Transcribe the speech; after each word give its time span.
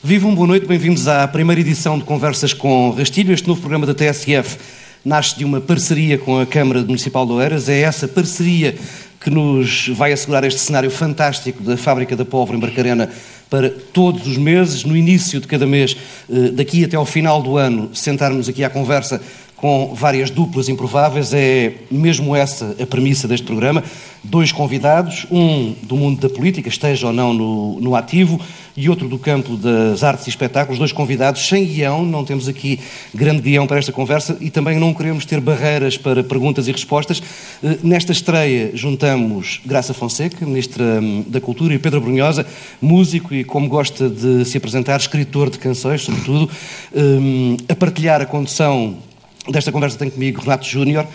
Vivam, 0.00 0.32
boa 0.32 0.46
noite, 0.46 0.64
bem-vindos 0.64 1.08
à 1.08 1.26
primeira 1.26 1.60
edição 1.60 1.98
de 1.98 2.04
Conversas 2.04 2.52
com 2.52 2.90
Rastilho. 2.90 3.34
Este 3.34 3.48
novo 3.48 3.60
programa 3.60 3.84
da 3.84 3.92
TSF 3.92 4.56
nasce 5.04 5.36
de 5.36 5.44
uma 5.44 5.60
parceria 5.60 6.16
com 6.16 6.38
a 6.38 6.46
Câmara 6.46 6.82
Municipal 6.82 7.26
de 7.26 7.32
Oeiras. 7.32 7.68
É 7.68 7.80
essa 7.80 8.06
parceria 8.06 8.76
que 9.20 9.28
nos 9.28 9.88
vai 9.88 10.12
assegurar 10.12 10.44
este 10.44 10.60
cenário 10.60 10.88
fantástico 10.88 11.64
da 11.64 11.76
Fábrica 11.76 12.14
da 12.14 12.24
Pólvora 12.24 12.56
em 12.56 12.60
Barcarena 12.60 13.10
para 13.50 13.68
todos 13.70 14.24
os 14.28 14.36
meses, 14.36 14.84
no 14.84 14.96
início 14.96 15.40
de 15.40 15.48
cada 15.48 15.66
mês, 15.66 15.96
eh, 16.30 16.50
daqui 16.52 16.84
até 16.84 16.96
ao 16.96 17.04
final 17.04 17.42
do 17.42 17.56
ano, 17.56 17.90
sentarmos 17.92 18.48
aqui 18.48 18.62
à 18.62 18.70
conversa 18.70 19.20
com 19.58 19.92
várias 19.94 20.30
duplas 20.30 20.68
improváveis. 20.68 21.34
É 21.34 21.74
mesmo 21.90 22.34
essa 22.34 22.74
a 22.80 22.86
premissa 22.86 23.28
deste 23.28 23.46
programa. 23.46 23.84
Dois 24.24 24.50
convidados, 24.50 25.26
um 25.30 25.74
do 25.82 25.96
mundo 25.96 26.20
da 26.20 26.34
política, 26.34 26.68
esteja 26.68 27.08
ou 27.08 27.12
não 27.12 27.34
no, 27.34 27.80
no 27.80 27.94
ativo, 27.94 28.40
e 28.78 28.88
outro 28.88 29.08
do 29.08 29.18
campo 29.18 29.56
das 29.56 30.04
artes 30.04 30.28
e 30.28 30.30
espetáculos. 30.30 30.78
Dois 30.78 30.92
convidados 30.92 31.48
sem 31.48 31.66
guião, 31.66 32.04
não 32.04 32.24
temos 32.24 32.46
aqui 32.46 32.78
grande 33.12 33.42
guião 33.42 33.66
para 33.66 33.78
esta 33.78 33.90
conversa 33.90 34.36
e 34.40 34.50
também 34.50 34.78
não 34.78 34.94
queremos 34.94 35.24
ter 35.24 35.40
barreiras 35.40 35.98
para 35.98 36.22
perguntas 36.22 36.68
e 36.68 36.72
respostas. 36.72 37.20
Eh, 37.62 37.78
nesta 37.82 38.12
estreia 38.12 38.70
juntamos 38.74 39.60
Graça 39.66 39.92
Fonseca, 39.92 40.46
Ministra 40.46 40.84
hum, 40.84 41.24
da 41.26 41.40
Cultura, 41.40 41.74
e 41.74 41.78
Pedro 41.78 42.00
Brunhosa, 42.00 42.46
músico 42.80 43.34
e, 43.34 43.42
como 43.42 43.68
gosta 43.68 44.08
de 44.08 44.44
se 44.44 44.56
apresentar, 44.56 44.96
escritor 44.96 45.50
de 45.50 45.58
canções, 45.58 46.02
sobretudo, 46.02 46.48
hum, 46.94 47.56
a 47.68 47.74
partilhar 47.74 48.20
a 48.20 48.26
condução 48.26 48.96
desta 49.50 49.72
conversa 49.72 49.98
tem 49.98 50.10
comigo 50.10 50.40
Renato 50.40 50.66
Júnior, 50.66 51.06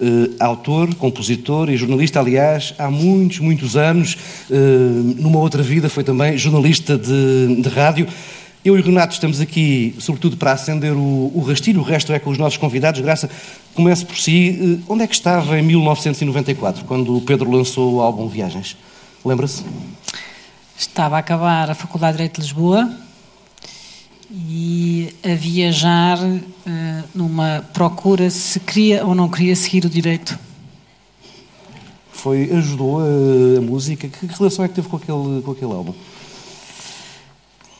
Uh, 0.00 0.34
autor, 0.40 0.92
compositor 0.96 1.70
e 1.70 1.76
jornalista, 1.76 2.18
aliás, 2.18 2.74
há 2.76 2.90
muitos, 2.90 3.38
muitos 3.38 3.76
anos, 3.76 4.16
uh, 4.50 4.54
numa 5.16 5.38
outra 5.38 5.62
vida 5.62 5.88
foi 5.88 6.02
também 6.02 6.36
jornalista 6.36 6.98
de, 6.98 7.62
de, 7.62 7.68
rádio. 7.68 8.08
Eu 8.64 8.76
e 8.76 8.80
o 8.80 8.82
Renato 8.82 9.14
estamos 9.14 9.40
aqui, 9.40 9.94
sobretudo, 10.00 10.36
para 10.36 10.50
acender 10.50 10.92
o, 10.92 11.30
o 11.32 11.44
rastilho, 11.46 11.78
o 11.78 11.84
resto 11.84 12.12
é 12.12 12.18
com 12.18 12.30
os 12.30 12.38
nossos 12.38 12.56
convidados. 12.56 13.00
Graça, 13.00 13.30
comece 13.74 14.04
por 14.04 14.16
si. 14.16 14.80
Uh, 14.88 14.92
onde 14.92 15.04
é 15.04 15.06
que 15.06 15.14
estava 15.14 15.56
em 15.56 15.62
1994, 15.62 16.84
quando 16.84 17.16
o 17.16 17.20
Pedro 17.20 17.48
lançou 17.48 17.94
o 17.94 18.00
álbum 18.00 18.26
Viagens? 18.26 18.76
Lembra-se? 19.24 19.62
Estava 20.76 21.14
a 21.14 21.18
acabar 21.20 21.70
a 21.70 21.76
Faculdade 21.76 22.14
de 22.14 22.16
Direito 22.16 22.40
de 22.40 22.40
Lisboa, 22.40 22.90
e 24.34 25.14
a 25.22 25.34
viajar 25.34 26.18
uh, 26.18 26.40
numa 27.14 27.62
procura 27.74 28.30
se 28.30 28.58
queria 28.58 29.04
ou 29.04 29.14
não 29.14 29.28
queria 29.28 29.54
seguir 29.54 29.84
o 29.84 29.90
direito. 29.90 30.38
Foi, 32.10 32.50
ajudou 32.50 33.00
a, 33.00 33.58
a 33.58 33.60
música? 33.60 34.08
Que 34.08 34.26
relação 34.26 34.64
é 34.64 34.68
que 34.68 34.74
teve 34.74 34.88
com 34.88 34.96
aquele, 34.96 35.42
com 35.42 35.50
aquele 35.50 35.72
álbum? 35.72 35.92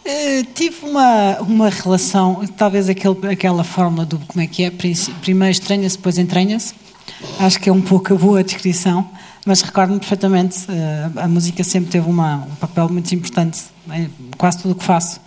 Uh, 0.05 0.45
tive 0.55 0.85
uma, 0.85 1.39
uma 1.41 1.71
relação, 1.71 2.45
talvez 2.55 2.87
aquele, 2.89 3.29
aquela 3.33 3.65
forma 3.65 4.05
do 4.05 4.19
como 4.19 4.43
é 4.43 4.47
que 4.47 4.65
é, 4.65 4.71
primeiro 5.23 5.53
estranha-se, 5.53 5.97
depois 5.97 6.19
entranha-se. 6.19 6.75
Acho 7.39 7.59
que 7.61 7.71
é 7.71 7.73
um 7.73 7.81
pouco 7.81 8.13
a 8.13 8.17
boa 8.17 8.45
descrição, 8.45 9.09
mas 9.47 9.63
recordo-me 9.63 10.01
perfeitamente, 10.01 10.67
uh, 10.67 11.19
a 11.19 11.29
música 11.29 11.65
sempre 11.65 11.93
teve 11.93 12.11
uma, 12.11 12.45
um 12.45 12.55
papel 12.57 12.91
muito 12.91 13.15
importante 13.15 13.63
em 13.91 14.11
quase 14.37 14.59
tudo 14.59 14.73
o 14.73 14.75
que 14.75 14.85
faço 14.85 15.19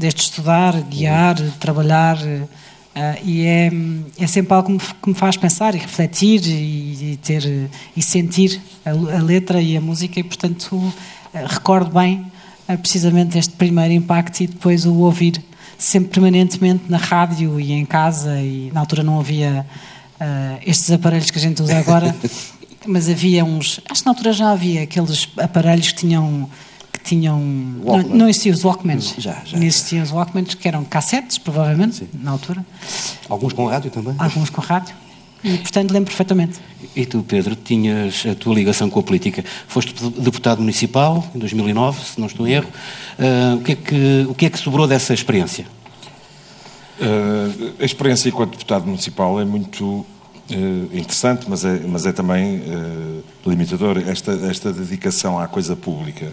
desde 0.00 0.22
estudar, 0.22 0.80
guiar, 0.82 1.36
trabalhar. 1.60 2.16
Uh, 2.16 2.48
e 3.24 3.46
é, 3.46 3.70
é 4.18 4.26
sempre 4.26 4.52
algo 4.52 4.66
que 4.66 4.72
me, 4.72 4.94
que 5.00 5.08
me, 5.10 5.14
faz 5.14 5.36
pensar 5.36 5.76
e 5.76 5.78
refletir 5.78 6.44
e, 6.44 7.12
e 7.12 7.18
ter 7.22 7.70
e 7.96 8.02
sentir 8.02 8.60
a, 8.84 8.90
a, 8.90 9.22
letra 9.22 9.62
e 9.62 9.76
a 9.76 9.80
música 9.80 10.18
e 10.18 10.24
portanto 10.24 10.74
uh, 10.74 10.92
recordo 11.46 11.92
bem 11.92 12.26
uh, 12.68 12.76
precisamente 12.76 13.38
este 13.38 13.52
primeiro 13.52 13.94
impacto 13.94 14.40
e 14.40 14.48
depois 14.48 14.86
o 14.86 14.94
ouvir 14.96 15.40
sempre 15.78 16.10
permanentemente 16.10 16.82
na 16.88 16.96
rádio 16.96 17.60
e 17.60 17.70
em 17.70 17.86
casa 17.86 18.40
e 18.40 18.72
na 18.74 18.80
altura 18.80 19.04
não 19.04 19.20
havia 19.20 19.64
estes 20.66 20.90
aparelhos 20.90 21.30
que 21.30 21.38
a 21.38 21.40
gente 21.40 21.62
usa 21.62 21.78
agora 21.78 22.14
mas 22.86 23.08
havia 23.08 23.44
uns 23.44 23.80
acho 23.88 24.02
que 24.02 24.06
na 24.06 24.10
altura 24.10 24.32
já 24.32 24.50
havia 24.50 24.82
aqueles 24.82 25.28
aparelhos 25.38 25.92
que 25.92 26.00
tinham 26.00 26.50
que 27.02 27.08
tinham. 27.08 27.40
Não, 27.40 28.02
não, 28.02 28.28
existiam 28.28 28.54
os 28.54 28.64
Walkmans. 28.64 29.14
Já, 29.18 29.42
já. 29.44 29.56
Não 29.56 29.64
existiam 29.64 30.02
os 30.02 30.10
Walkmans, 30.10 30.54
que 30.54 30.68
eram 30.68 30.84
cassetes, 30.84 31.38
provavelmente, 31.38 31.96
Sim. 31.96 32.08
na 32.14 32.30
altura. 32.30 32.64
Alguns 33.28 33.52
com 33.52 33.66
rádio 33.66 33.90
também? 33.90 34.14
Alguns 34.18 34.50
com 34.50 34.60
rádio. 34.60 34.94
E, 35.42 35.56
portanto, 35.56 35.90
lembro 35.90 36.08
perfeitamente. 36.08 36.60
E 36.94 37.06
tu, 37.06 37.22
Pedro, 37.22 37.56
tinhas 37.56 38.24
a 38.30 38.34
tua 38.34 38.54
ligação 38.54 38.90
com 38.90 39.00
a 39.00 39.02
política. 39.02 39.42
Foste 39.66 39.94
deputado 40.18 40.60
municipal 40.60 41.26
em 41.34 41.38
2009, 41.38 42.04
se 42.04 42.20
não 42.20 42.26
estou 42.26 42.46
em 42.46 42.52
erro. 42.52 42.68
Uh, 43.18 43.56
o, 43.56 43.60
que 43.62 43.72
é 43.72 43.74
que, 43.76 44.26
o 44.28 44.34
que 44.34 44.46
é 44.46 44.50
que 44.50 44.58
sobrou 44.58 44.86
dessa 44.86 45.14
experiência? 45.14 45.66
Uh, 47.00 47.72
a 47.80 47.84
experiência 47.84 48.28
enquanto 48.28 48.50
deputado 48.50 48.84
municipal 48.84 49.40
é 49.40 49.44
muito 49.46 49.84
uh, 49.86 50.06
interessante, 50.92 51.46
mas 51.48 51.64
é, 51.64 51.80
mas 51.86 52.04
é 52.04 52.12
também 52.12 52.62
limitadora. 53.46 54.02
Esta, 54.10 54.32
esta 54.32 54.70
dedicação 54.70 55.38
à 55.38 55.48
coisa 55.48 55.74
pública 55.74 56.30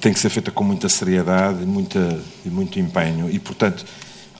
tem 0.00 0.12
que 0.12 0.20
ser 0.20 0.30
feita 0.30 0.50
com 0.50 0.64
muita 0.64 0.88
seriedade 0.88 1.62
e, 1.62 1.66
muita, 1.66 2.20
e 2.44 2.48
muito 2.48 2.80
empenho. 2.80 3.30
E, 3.30 3.38
portanto, 3.38 3.84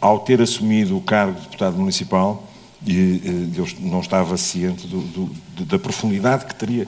ao 0.00 0.19
ter 0.21 0.41
assumido 0.41 0.97
o 0.97 1.00
cargo 1.00 1.34
de 1.34 1.43
deputado 1.43 1.77
municipal, 1.77 2.49
e, 2.87 3.22
eh, 3.25 3.59
eu 3.59 3.69
não 3.81 4.01
estava 4.01 4.37
ciente 4.37 4.87
do, 4.87 5.01
do, 5.01 5.65
da 5.65 5.78
profundidade 5.78 6.47
que 6.47 6.55
teria 6.55 6.87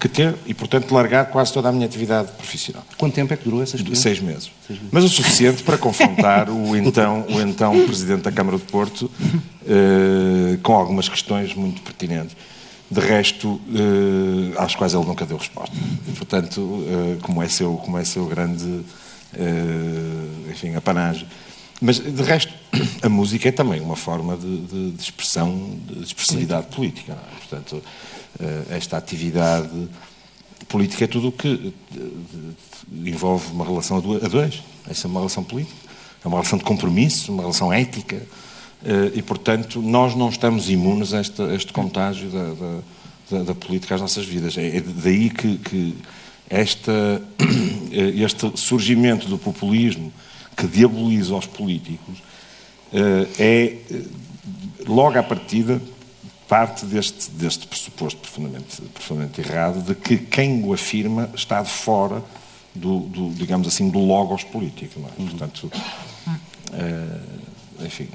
que 0.00 0.08
ter 0.08 0.34
e, 0.46 0.52
portanto, 0.52 0.92
largar 0.92 1.26
quase 1.26 1.52
toda 1.52 1.68
a 1.68 1.72
minha 1.72 1.86
atividade 1.86 2.32
profissional. 2.32 2.84
Quanto 2.98 3.14
tempo 3.14 3.32
é 3.32 3.36
que 3.36 3.44
durou 3.44 3.62
essa 3.62 3.76
experiência? 3.76 4.02
Seis 4.02 4.20
meses. 4.20 4.50
Seis 4.66 4.78
meses. 4.78 4.92
Mas 4.92 5.04
o 5.04 5.08
suficiente 5.08 5.62
para 5.62 5.78
confrontar 5.78 6.50
o 6.50 6.76
então, 6.76 7.24
o 7.28 7.40
então 7.40 7.86
Presidente 7.86 8.22
da 8.22 8.32
Câmara 8.32 8.58
de 8.58 8.64
Porto 8.64 9.10
eh, 9.66 10.58
com 10.62 10.74
algumas 10.74 11.08
questões 11.08 11.54
muito 11.54 11.80
pertinentes 11.82 12.36
de 12.90 13.00
resto, 13.00 13.60
eh, 13.74 14.54
às 14.58 14.74
quais 14.74 14.94
ele 14.94 15.04
nunca 15.04 15.26
deu 15.26 15.36
resposta. 15.36 15.74
Portanto, 16.16 16.84
eh, 16.86 17.18
como, 17.22 17.42
é 17.42 17.48
seu, 17.48 17.76
como 17.76 17.98
é 17.98 18.04
seu 18.04 18.26
grande, 18.26 18.84
eh, 19.34 20.50
enfim, 20.50 20.74
apanagem. 20.74 21.26
Mas, 21.80 21.98
de 21.98 22.22
resto, 22.22 22.52
a 23.02 23.08
música 23.08 23.48
é 23.48 23.52
também 23.52 23.80
uma 23.80 23.96
forma 23.96 24.36
de, 24.36 24.58
de, 24.62 24.90
de 24.92 25.02
expressão, 25.02 25.78
de 25.84 26.04
expressividade 26.04 26.68
política. 26.68 27.12
É? 27.12 27.38
Portanto, 27.38 27.82
esta 28.70 28.98
atividade 28.98 29.88
política 30.68 31.04
é 31.04 31.06
tudo 31.06 31.28
o 31.28 31.32
que 31.32 31.72
envolve 32.92 33.50
uma 33.52 33.64
relação 33.64 33.98
a 33.98 34.28
dois. 34.28 34.62
Essa 34.88 35.06
é 35.06 35.08
uma 35.08 35.20
relação 35.20 35.42
política. 35.42 35.86
É 36.24 36.28
uma 36.28 36.38
relação 36.38 36.58
de 36.58 36.64
compromisso, 36.64 37.32
uma 37.32 37.42
relação 37.42 37.72
ética, 37.72 38.16
eh, 38.16 38.26
e, 39.14 39.22
portanto, 39.22 39.82
nós 39.82 40.14
não 40.14 40.28
estamos 40.28 40.70
imunes 40.70 41.12
a 41.12 41.20
este, 41.20 41.42
a 41.42 41.54
este 41.54 41.72
contágio 41.72 42.28
da, 42.28 42.54
da, 43.30 43.42
da, 43.42 43.54
política 43.54 43.96
às 43.96 44.00
nossas 44.00 44.24
vidas. 44.24 44.56
É, 44.56 44.76
é 44.76 44.80
daí 44.80 45.28
que, 45.30 45.58
que 45.58 45.96
esta, 46.48 46.92
eh, 47.90 48.22
este 48.22 48.56
surgimento 48.56 49.28
do 49.28 49.38
populismo 49.38 50.12
que 50.56 50.66
diaboliza 50.66 51.34
os 51.34 51.46
políticos 51.46 52.22
eh, 52.92 53.28
é, 53.38 53.76
logo 54.86 55.18
à 55.18 55.22
partida, 55.22 55.82
parte 56.48 56.86
deste, 56.86 57.30
deste 57.30 57.66
pressuposto 57.66 58.20
profundamente, 58.20 58.80
profundamente 58.94 59.40
errado 59.40 59.82
de 59.82 59.94
que 59.94 60.16
quem 60.16 60.62
o 60.64 60.72
afirma 60.72 61.28
está 61.34 61.60
de 61.60 61.70
fora 61.70 62.22
do, 62.72 63.00
do 63.00 63.30
digamos 63.30 63.66
assim, 63.66 63.90
do 63.90 63.98
logos 63.98 64.44
político. 64.44 65.00
É? 65.00 65.20
Uhum. 65.20 65.28
Portanto, 65.28 65.72
enfim, 67.84 68.08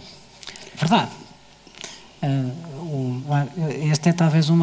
verdade. 0.82 1.12
Uh, 2.24 3.22
este 3.92 4.10
é 4.10 4.14
talvez 4.14 4.50
um 4.50 4.60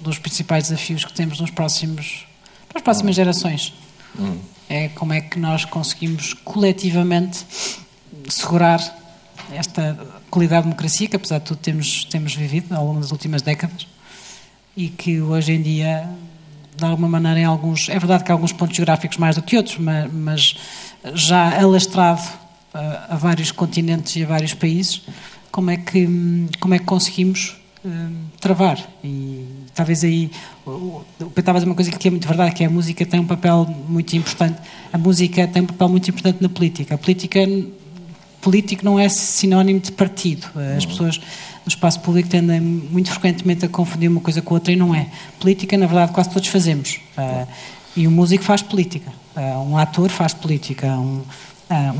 dos 0.00 0.18
principais 0.18 0.68
desafios 0.68 1.04
que 1.04 1.12
temos 1.12 1.40
nos 1.40 1.50
próximos, 1.50 2.26
nas 2.72 2.82
próximas 2.82 3.14
hum. 3.14 3.16
gerações. 3.16 3.74
Hum. 4.18 4.38
É 4.68 4.88
como 4.88 5.12
é 5.12 5.20
que 5.20 5.38
nós 5.38 5.64
conseguimos 5.64 6.34
coletivamente 6.34 7.44
segurar 8.28 8.80
esta 9.52 9.98
qualidade 10.30 10.62
de 10.62 10.68
democracia 10.68 11.08
que, 11.08 11.16
apesar 11.16 11.38
de 11.38 11.44
tudo, 11.46 11.58
temos, 11.58 12.04
temos 12.04 12.34
vivido 12.34 12.74
ao 12.74 12.86
longo 12.86 13.00
das 13.00 13.12
últimas 13.12 13.42
décadas 13.42 13.86
e 14.76 14.88
que 14.88 15.20
hoje 15.20 15.52
em 15.52 15.62
dia, 15.62 16.08
de 16.76 16.84
alguma 16.84 17.08
maneira, 17.08 17.40
em 17.40 17.44
alguns. 17.44 17.88
É 17.88 17.98
verdade 17.98 18.24
que 18.24 18.30
há 18.30 18.34
alguns 18.34 18.52
pontos 18.52 18.76
geográficos 18.76 19.16
mais 19.16 19.36
do 19.36 19.42
que 19.42 19.56
outros, 19.56 19.78
mas, 19.78 20.12
mas 20.12 20.56
já 21.14 21.58
alastrado 21.60 22.22
a, 22.72 23.14
a 23.14 23.16
vários 23.16 23.50
continentes 23.50 24.14
e 24.16 24.22
a 24.22 24.26
vários 24.26 24.54
países, 24.54 25.02
como 25.50 25.70
é 25.70 25.76
que, 25.76 26.48
como 26.60 26.74
é 26.74 26.78
que 26.78 26.84
conseguimos 26.84 27.56
uh, 27.84 28.12
travar? 28.40 28.78
E 29.02 29.44
talvez 29.74 30.04
aí, 30.04 30.30
o 30.66 31.04
Pedro 31.18 31.40
estava 31.40 31.58
a 31.58 31.60
dizer 31.60 31.68
uma 31.68 31.74
coisa 31.74 31.90
que 31.90 32.08
é 32.08 32.10
muito 32.10 32.26
verdade, 32.26 32.54
que 32.54 32.62
é 32.62 32.66
a 32.66 32.70
música 32.70 33.04
tem 33.06 33.20
um 33.20 33.26
papel 33.26 33.66
muito 33.88 34.16
importante. 34.16 34.60
A 34.92 34.98
música 34.98 35.46
tem 35.46 35.62
um 35.62 35.66
papel 35.66 35.88
muito 35.88 36.10
importante 36.10 36.42
na 36.42 36.48
política. 36.48 36.94
A 36.94 36.98
política, 36.98 37.40
político 38.40 38.84
não 38.84 38.98
é 38.98 39.08
sinónimo 39.08 39.80
de 39.80 39.92
partido. 39.92 40.46
As 40.76 40.84
uhum. 40.84 40.90
pessoas 40.90 41.18
no 41.18 41.68
espaço 41.68 42.00
público 42.00 42.28
tendem 42.28 42.60
muito 42.60 43.10
frequentemente 43.10 43.64
a 43.64 43.68
confundir 43.68 44.10
uma 44.10 44.20
coisa 44.20 44.40
com 44.40 44.54
outra 44.54 44.72
e 44.72 44.76
não 44.76 44.94
é. 44.94 45.06
Política, 45.38 45.76
na 45.76 45.86
verdade, 45.86 46.12
quase 46.12 46.30
todos 46.30 46.48
fazemos. 46.48 46.98
Uh, 47.16 47.46
e 47.94 48.06
o 48.06 48.10
músico 48.10 48.42
faz 48.42 48.62
política. 48.62 49.12
Uh, 49.36 49.70
um 49.70 49.76
ator 49.76 50.08
faz 50.08 50.32
política. 50.32 50.86
Um, 50.86 51.22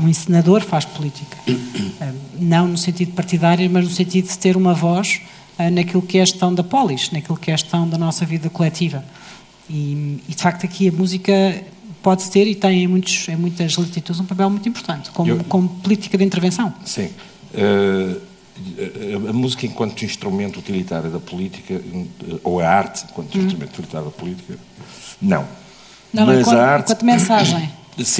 um 0.01 0.07
encenador 0.07 0.61
faz 0.61 0.85
política. 0.85 1.37
Uh, 1.47 2.15
não 2.39 2.67
no 2.67 2.77
sentido 2.77 3.13
partidário, 3.13 3.69
mas 3.69 3.83
no 3.83 3.91
sentido 3.91 4.27
de 4.27 4.37
ter 4.37 4.57
uma 4.57 4.73
voz 4.73 5.21
uh, 5.59 5.69
naquilo 5.69 6.01
que 6.01 6.17
é 6.17 6.21
a 6.21 6.25
gestão 6.25 6.53
da 6.53 6.63
polis, 6.63 7.11
naquilo 7.11 7.37
que 7.37 7.51
é 7.51 7.53
a 7.53 7.57
gestão 7.57 7.87
da 7.87 7.97
nossa 7.97 8.25
vida 8.25 8.49
coletiva. 8.49 9.03
E, 9.69 10.23
e 10.27 10.33
de 10.33 10.41
facto 10.41 10.65
aqui 10.65 10.89
a 10.89 10.91
música 10.91 11.63
pode 12.01 12.29
ter 12.31 12.47
e 12.47 12.55
tem 12.55 12.83
em, 12.83 12.87
muitos, 12.87 13.27
em 13.29 13.35
muitas 13.35 13.77
latitudes 13.77 14.19
um 14.19 14.25
papel 14.25 14.49
muito 14.49 14.67
importante, 14.67 15.11
como, 15.11 15.29
Eu, 15.29 15.43
como 15.43 15.69
política 15.69 16.17
de 16.17 16.23
intervenção. 16.23 16.73
Sim. 16.83 17.09
Uh, 17.53 18.19
a, 19.27 19.29
a, 19.29 19.33
música 19.33 19.65
enquanto 19.65 20.03
instrumento 20.03 20.59
utilitário 20.59 21.11
da 21.11 21.19
política, 21.19 21.79
ou 22.43 22.59
a 22.59 22.67
arte 22.67 23.05
enquanto 23.09 23.37
hum. 23.37 23.41
instrumento 23.41 23.69
utilitário 23.69 24.07
da 24.07 24.11
política, 24.11 24.57
não. 25.21 25.47
Não, 26.11 26.25
Mas 26.25 26.39
enquanto, 26.39 26.57
a 26.57 26.65
arte, 26.65 26.85
enquanto 26.85 27.05
mensagem. 27.05 27.78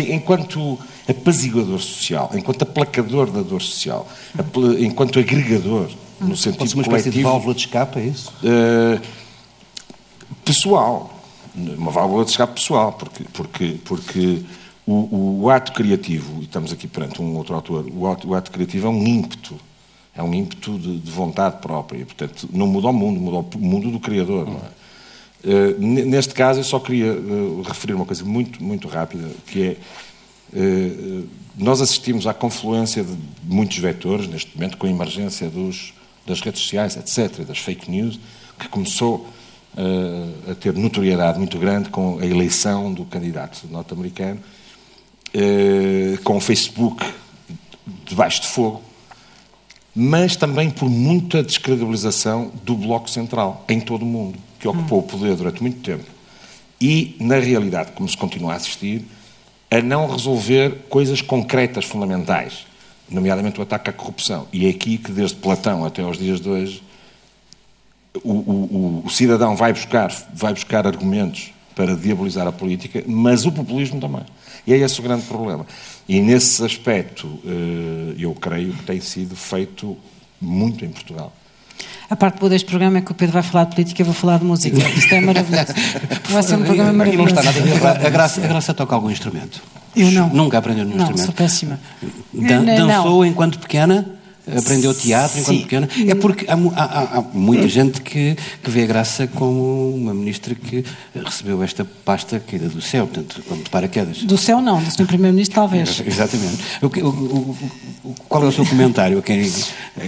Enquanto 0.09 0.77
apaziguador 1.07 1.79
social, 1.79 2.31
enquanto 2.33 2.63
aplacador 2.63 3.31
da 3.31 3.41
dor 3.41 3.61
social, 3.61 4.07
enquanto 4.79 5.19
agregador, 5.19 5.89
no 6.19 6.35
sentido 6.35 6.59
Pode 6.59 6.75
uma 6.75 6.83
coletivo. 6.83 7.15
de 7.15 7.23
válvula 7.23 7.53
de 7.53 7.61
escape, 7.61 7.99
é 7.99 8.03
isso? 8.03 8.33
Uh, 8.43 9.01
pessoal. 10.43 11.15
Uma 11.55 11.91
válvula 11.91 12.23
de 12.23 12.31
escape 12.31 12.53
pessoal, 12.53 12.93
porque, 12.93 13.23
porque, 13.33 13.77
porque 13.83 14.43
o, 14.85 15.41
o, 15.43 15.49
ato 15.49 15.73
criativo, 15.73 16.41
e 16.41 16.43
estamos 16.43 16.71
aqui 16.71 16.87
perante 16.87 17.21
um 17.21 17.35
outro 17.35 17.55
autor, 17.55 17.85
o 17.91 18.07
ato, 18.07 18.29
o 18.29 18.35
ato 18.35 18.51
criativo 18.51 18.87
é 18.87 18.89
um 18.89 19.05
ímpeto. 19.05 19.55
É 20.15 20.23
um 20.23 20.33
ímpeto 20.33 20.77
de, 20.77 20.99
de, 20.99 21.11
vontade 21.11 21.61
própria. 21.61 22.05
Portanto, 22.05 22.49
não 22.51 22.67
muda 22.67 22.87
o 22.87 22.93
mundo, 22.93 23.19
muda 23.19 23.57
o 23.57 23.59
mundo 23.59 23.89
do 23.89 23.99
Criador. 23.99 24.47
Não 24.47 24.57
é? 24.57 24.69
Uh, 25.43 25.79
neste 25.79 26.33
caso, 26.33 26.59
eu 26.59 26.63
só 26.63 26.79
queria 26.79 27.13
uh, 27.13 27.61
referir 27.61 27.93
uma 27.93 28.05
coisa 28.05 28.25
muito, 28.25 28.61
muito 28.61 28.87
rápida, 28.87 29.29
que 29.47 29.63
é 29.63 29.77
uh, 30.59 31.27
nós 31.57 31.79
assistimos 31.79 32.27
à 32.27 32.33
confluência 32.33 33.03
de 33.03 33.17
muitos 33.43 33.77
vetores, 33.77 34.27
neste 34.27 34.55
momento, 34.55 34.77
com 34.77 34.85
a 34.85 34.89
emergência 34.89 35.49
dos, 35.49 35.93
das 36.25 36.41
redes 36.41 36.61
sociais, 36.61 36.97
etc., 36.97 37.45
das 37.45 37.57
fake 37.57 37.89
news, 37.89 38.19
que 38.57 38.67
começou 38.67 39.27
a 40.49 40.55
ter 40.55 40.73
notoriedade 40.73 41.37
muito 41.37 41.57
grande 41.57 41.89
com 41.89 42.17
a 42.19 42.25
eleição 42.25 42.91
do 42.91 43.05
candidato 43.05 43.67
norte-americano, 43.69 44.39
com 46.23 46.37
o 46.37 46.41
Facebook 46.41 47.05
debaixo 48.05 48.41
de 48.41 48.47
fogo, 48.47 48.81
mas 50.01 50.37
também 50.37 50.69
por 50.69 50.89
muita 50.89 51.43
descredibilização 51.43 52.53
do 52.63 52.73
Bloco 52.73 53.09
Central 53.09 53.65
em 53.67 53.81
todo 53.81 54.03
o 54.03 54.05
mundo 54.05 54.39
que 54.57 54.65
ocupou 54.65 54.99
o 54.99 55.03
poder 55.03 55.35
durante 55.35 55.61
muito 55.61 55.81
tempo 55.81 56.05
e, 56.79 57.17
na 57.19 57.37
realidade, 57.37 57.91
como 57.91 58.07
se 58.07 58.15
continua 58.15 58.53
a 58.53 58.55
assistir, 58.55 59.05
a 59.69 59.81
não 59.81 60.09
resolver 60.09 60.85
coisas 60.89 61.21
concretas, 61.21 61.83
fundamentais, 61.83 62.65
nomeadamente 63.09 63.59
o 63.59 63.63
ataque 63.63 63.89
à 63.89 63.93
corrupção. 63.93 64.47
E 64.53 64.65
é 64.65 64.69
aqui 64.69 64.97
que, 64.97 65.11
desde 65.11 65.35
Platão 65.35 65.83
até 65.83 66.01
aos 66.01 66.17
dias 66.17 66.39
de 66.39 66.47
hoje, 66.47 66.81
o, 68.23 68.31
o, 68.31 69.03
o 69.05 69.09
cidadão 69.09 69.53
vai 69.53 69.73
buscar, 69.73 70.09
vai 70.33 70.53
buscar 70.53 70.87
argumentos 70.87 71.51
para 71.75 71.93
diabolizar 71.93 72.47
a 72.47 72.53
política, 72.53 73.03
mas 73.05 73.45
o 73.45 73.51
populismo 73.51 73.99
também. 73.99 74.23
E 74.69 74.73
é 74.73 74.77
esse 74.77 74.99
o 74.99 75.03
grande 75.03 75.23
problema. 75.23 75.65
E 76.07 76.21
nesse 76.21 76.63
aspecto, 76.63 77.39
eh, 77.43 78.13
eu 78.19 78.35
creio 78.35 78.71
que 78.71 78.83
tem 78.83 79.01
sido 79.01 79.35
feito 79.35 79.97
muito 80.39 80.85
em 80.85 80.89
Portugal. 80.89 81.33
A 82.07 82.15
parte 82.15 82.37
boa 82.37 82.51
deste 82.51 82.67
programa 82.67 82.99
é 82.99 83.01
que 83.01 83.11
o 83.11 83.15
Pedro 83.15 83.33
vai 83.33 83.41
falar 83.41 83.63
de 83.63 83.71
política 83.71 83.99
e 83.99 84.03
eu 84.03 84.05
vou 84.05 84.13
falar 84.13 84.37
de 84.37 84.45
música. 84.45 84.77
Isto 84.77 85.15
é 85.15 85.21
maravilhoso. 85.21 85.73
Vai 86.29 86.43
ser 86.43 86.55
um 86.55 86.63
programa 86.63 86.93
maravilhoso. 86.93 87.33
não 87.33 87.41
está 87.41 87.51
nada 87.51 88.07
a 88.07 88.09
Graça, 88.11 88.45
a 88.45 88.47
Graça 88.47 88.73
toca 88.75 88.93
algum 88.93 89.09
instrumento? 89.09 89.59
Eu 89.95 90.11
não. 90.11 90.29
Nunca 90.29 90.59
aprendeu 90.59 90.85
nenhum 90.85 90.97
não, 90.97 91.05
instrumento? 91.05 91.27
Não, 91.27 91.35
sou 91.35 91.45
péssima. 91.45 91.79
Dan 92.31 92.63
dançou 92.63 93.21
não. 93.21 93.25
enquanto 93.25 93.57
pequena? 93.57 94.18
Aprendeu 94.57 94.93
teatro 94.93 95.39
enquanto 95.39 95.57
Sim. 95.57 95.63
pequena. 95.63 95.89
É 96.07 96.15
porque 96.15 96.45
há, 96.47 96.53
há, 96.53 97.17
há, 97.19 97.21
muita 97.33 97.67
gente 97.67 98.01
que, 98.01 98.35
que 98.63 98.69
vê 98.69 98.83
a 98.83 98.85
Graça 98.85 99.27
como 99.27 99.93
uma 99.95 100.13
ministra 100.13 100.55
que 100.55 100.83
recebeu 101.13 101.61
esta 101.63 101.85
pasta 102.05 102.39
caída 102.39 102.69
do 102.69 102.81
céu, 102.81 103.07
portanto, 103.07 103.43
como 103.47 103.63
de 103.63 103.69
paraquedas. 103.69 104.23
Do 104.23 104.37
céu 104.37 104.61
não, 104.61 104.81
do 104.81 104.91
Sr. 104.91 105.05
Primeiro-Ministro 105.05 105.55
talvez. 105.55 106.01
Exatamente. 106.05 106.57
O, 106.81 106.87
o, 106.87 107.57
o, 108.03 108.15
qual 108.27 108.43
é 108.43 108.47
o 108.47 108.51
seu 108.51 108.65
comentário? 108.65 109.21
Quem, 109.21 109.51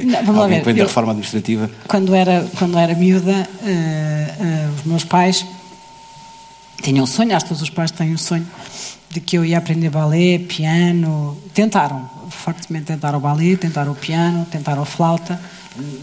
não, 0.05 0.23
vamos 0.23 0.41
lá 0.41 0.47
ver. 0.47 0.63
vem 0.63 0.75
da 0.75 0.83
reforma 0.83 1.11
administrativa? 1.11 1.69
Quando 1.87 2.15
era, 2.15 2.47
quando 2.57 2.77
era 2.77 2.93
miúda, 2.95 3.47
uh, 3.61 3.65
uh, 3.65 4.79
os 4.79 4.85
meus 4.85 5.03
pais 5.03 5.45
tinham 6.81 7.03
um 7.03 7.07
sonho, 7.07 7.35
acho 7.35 7.45
que 7.45 7.49
todos 7.49 7.61
os 7.61 7.69
pais 7.69 7.91
têm 7.91 8.13
um 8.13 8.17
sonho, 8.17 8.47
de 9.09 9.19
que 9.19 9.37
eu 9.37 9.45
ia 9.45 9.57
aprender 9.57 9.89
balé, 9.89 10.39
piano. 10.39 11.37
Tentaram, 11.53 12.09
fortemente 12.29 12.85
tentaram 12.85 13.19
o 13.19 13.21
balé, 13.21 13.55
tentaram 13.55 13.91
o 13.91 13.95
piano, 13.95 14.45
tentaram 14.49 14.81
a 14.81 14.85
flauta. 14.85 15.39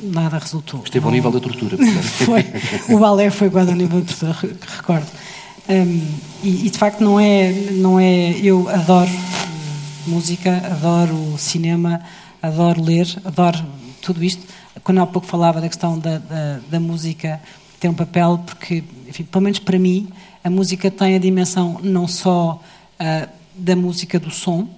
Nada 0.03 0.39
resultou. 0.39 0.83
Esteve 0.85 1.05
ao 1.05 1.13
nível 1.13 1.31
da 1.31 1.41
tortura. 1.41 1.77
foi, 2.25 2.45
o 2.89 2.99
balé 2.99 3.31
foi 3.31 3.51
quase 3.51 3.71
ao 3.71 3.77
nível 3.77 4.01
da 4.01 4.07
tortura, 4.07 4.57
recordo. 4.77 5.07
Um, 5.69 6.01
e, 6.43 6.67
e, 6.67 6.71
de 6.71 6.79
facto 6.79 7.01
não 7.03 7.21
é, 7.21 7.53
não 7.73 8.01
é. 8.01 8.33
Eu 8.43 8.69
adoro 8.71 9.11
música, 10.07 10.63
adoro 10.65 11.35
cinema, 11.37 12.01
adoro 12.43 12.83
ler, 12.83 13.07
adoro 13.25 13.59
tudo 14.01 14.25
isto. 14.25 14.43
Quando 14.83 15.03
há 15.03 15.07
pouco 15.07 15.27
falava 15.27 15.61
da 15.61 15.69
questão 15.69 15.99
da, 15.99 16.19
da, 16.19 16.61
da 16.71 16.81
música 16.81 17.41
ter 17.79 17.89
um 17.89 17.95
papel, 17.95 18.43
porque, 18.47 18.83
enfim, 19.09 19.25
pelo 19.25 19.43
menos 19.43 19.59
para 19.59 19.79
mim, 19.79 20.09
a 20.43 20.51
música 20.51 20.91
tem 20.91 21.15
a 21.15 21.19
dimensão 21.19 21.81
não 21.83 22.07
só 22.07 22.63
uh, 23.01 23.29
da 23.55 23.75
música, 23.75 24.19
do 24.19 24.31
som, 24.31 24.69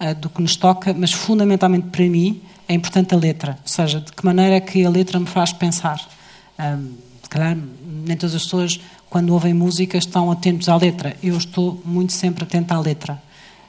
uh, 0.00 0.14
do 0.20 0.28
que 0.28 0.40
nos 0.42 0.56
toca, 0.56 0.94
mas 0.94 1.12
fundamentalmente 1.12 1.88
para 1.88 2.04
mim 2.04 2.40
é 2.68 2.74
importante 2.74 3.14
a 3.14 3.18
letra, 3.18 3.58
ou 3.62 3.68
seja, 3.68 4.00
de 4.00 4.12
que 4.12 4.24
maneira 4.24 4.56
é 4.56 4.60
que 4.60 4.84
a 4.84 4.90
letra 4.90 5.18
me 5.18 5.26
faz 5.26 5.52
pensar. 5.52 6.00
Um, 6.58 6.92
se 7.22 7.28
calhar 7.28 7.56
nem 8.04 8.16
todas 8.16 8.34
as 8.34 8.44
pessoas, 8.44 8.80
quando 9.08 9.30
ouvem 9.30 9.52
música, 9.52 9.98
estão 9.98 10.30
atentos 10.30 10.68
à 10.68 10.76
letra. 10.76 11.16
Eu 11.22 11.36
estou 11.36 11.80
muito 11.84 12.12
sempre 12.12 12.44
atenta 12.44 12.74
à 12.74 12.80
letra. 12.80 13.22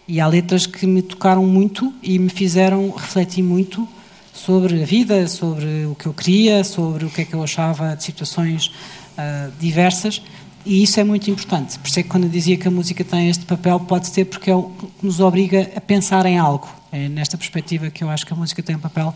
E 0.07 0.19
há 0.19 0.27
letras 0.27 0.65
que 0.65 0.85
me 0.85 1.01
tocaram 1.01 1.45
muito 1.45 1.93
e 2.01 2.19
me 2.19 2.29
fizeram 2.29 2.91
refletir 2.91 3.43
muito 3.43 3.87
sobre 4.33 4.81
a 4.81 4.85
vida, 4.85 5.27
sobre 5.27 5.85
o 5.85 5.95
que 5.95 6.07
eu 6.07 6.13
queria, 6.13 6.63
sobre 6.63 7.05
o 7.05 7.09
que 7.09 7.21
é 7.21 7.25
que 7.25 7.33
eu 7.33 7.43
achava 7.43 7.95
de 7.95 8.03
situações 8.03 8.71
uh, 9.17 9.51
diversas. 9.59 10.21
E 10.65 10.83
isso 10.83 10.99
é 10.99 11.03
muito 11.03 11.29
importante. 11.29 11.77
Por 11.77 11.87
isso 11.87 11.99
é 11.99 12.03
que 12.03 12.09
quando 12.09 12.23
eu 12.23 12.29
dizia 12.29 12.55
que 12.57 12.67
a 12.67 12.71
música 12.71 13.03
tem 13.03 13.29
este 13.29 13.45
papel, 13.45 13.79
pode 13.81 14.07
ser 14.07 14.25
porque 14.25 14.49
é 14.49 14.55
o 14.55 14.63
que 14.69 14.87
nos 15.05 15.19
obriga 15.19 15.69
a 15.75 15.81
pensar 15.81 16.25
em 16.25 16.37
algo. 16.37 16.69
É 16.91 17.09
nesta 17.09 17.37
perspectiva 17.37 17.89
que 17.89 18.03
eu 18.03 18.09
acho 18.09 18.25
que 18.25 18.31
a 18.31 18.35
música 18.35 18.63
tem 18.63 18.75
um 18.75 18.79
papel 18.79 19.13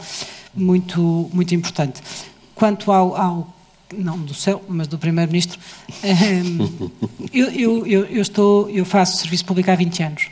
muito, 0.53 1.29
muito 1.31 1.55
importante. 1.55 2.01
Quanto 2.53 2.91
ao, 2.91 3.15
ao 3.15 3.57
não 3.95 4.19
do 4.19 4.33
céu, 4.33 4.61
mas 4.67 4.87
do 4.87 4.97
primeiro-ministro, 4.97 5.59
eu, 7.31 7.49
eu, 7.51 7.87
eu, 7.87 8.05
eu, 8.05 8.21
estou, 8.21 8.69
eu 8.69 8.83
faço 8.83 9.17
serviço 9.17 9.45
público 9.45 9.71
há 9.71 9.75
20 9.75 10.03
anos. 10.03 10.27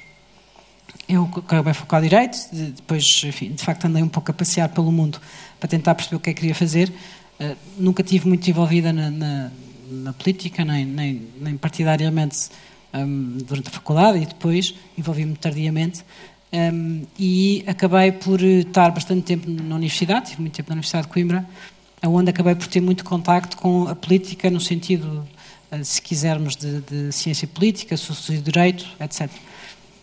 Eu 1.07 1.29
acabei 1.37 1.73
focar 1.73 2.01
direito, 2.01 2.37
depois, 2.51 3.21
enfim, 3.23 3.53
de 3.53 3.63
facto, 3.63 3.85
andei 3.85 4.01
um 4.01 4.07
pouco 4.09 4.31
a 4.31 4.33
passear 4.33 4.67
pelo 4.69 4.91
mundo 4.91 5.21
para 5.59 5.69
tentar 5.69 5.93
perceber 5.93 6.15
o 6.15 6.19
que 6.19 6.31
é 6.31 6.33
que 6.33 6.41
queria 6.41 6.55
fazer. 6.55 6.91
Uh, 7.39 7.55
nunca 7.77 8.01
tive 8.01 8.27
muito 8.27 8.49
envolvida 8.49 8.93
na, 8.93 9.11
na 9.11 9.51
na 9.89 10.13
política, 10.13 10.65
nem, 10.65 10.85
nem, 10.85 11.27
nem 11.39 11.57
partidariamente 11.57 12.49
um, 12.93 13.37
durante 13.45 13.67
a 13.67 13.71
faculdade 13.71 14.19
e 14.19 14.25
depois 14.25 14.73
envolvi-me 14.97 15.35
tardiamente. 15.35 16.03
Um, 16.51 17.03
e 17.19 17.63
acabei 17.67 18.11
por 18.11 18.41
estar 18.41 18.91
bastante 18.91 19.23
tempo 19.23 19.49
na 19.49 19.75
universidade, 19.75 20.29
tive 20.29 20.41
muito 20.41 20.55
tempo 20.55 20.69
na 20.69 20.75
Universidade 20.75 21.07
de 21.07 21.13
Coimbra, 21.13 21.45
onde 22.03 22.29
acabei 22.29 22.55
por 22.55 22.67
ter 22.67 22.81
muito 22.81 23.03
contacto 23.03 23.57
com 23.57 23.87
a 23.87 23.95
política 23.95 24.49
no 24.49 24.59
sentido, 24.59 25.27
uh, 25.71 25.83
se 25.83 26.01
quisermos, 26.01 26.55
de, 26.55 26.81
de 26.81 27.11
ciência 27.11 27.47
política, 27.47 27.97
sociologia 27.97 28.37
de 28.37 28.51
direito, 28.51 28.87
etc. 28.99 29.29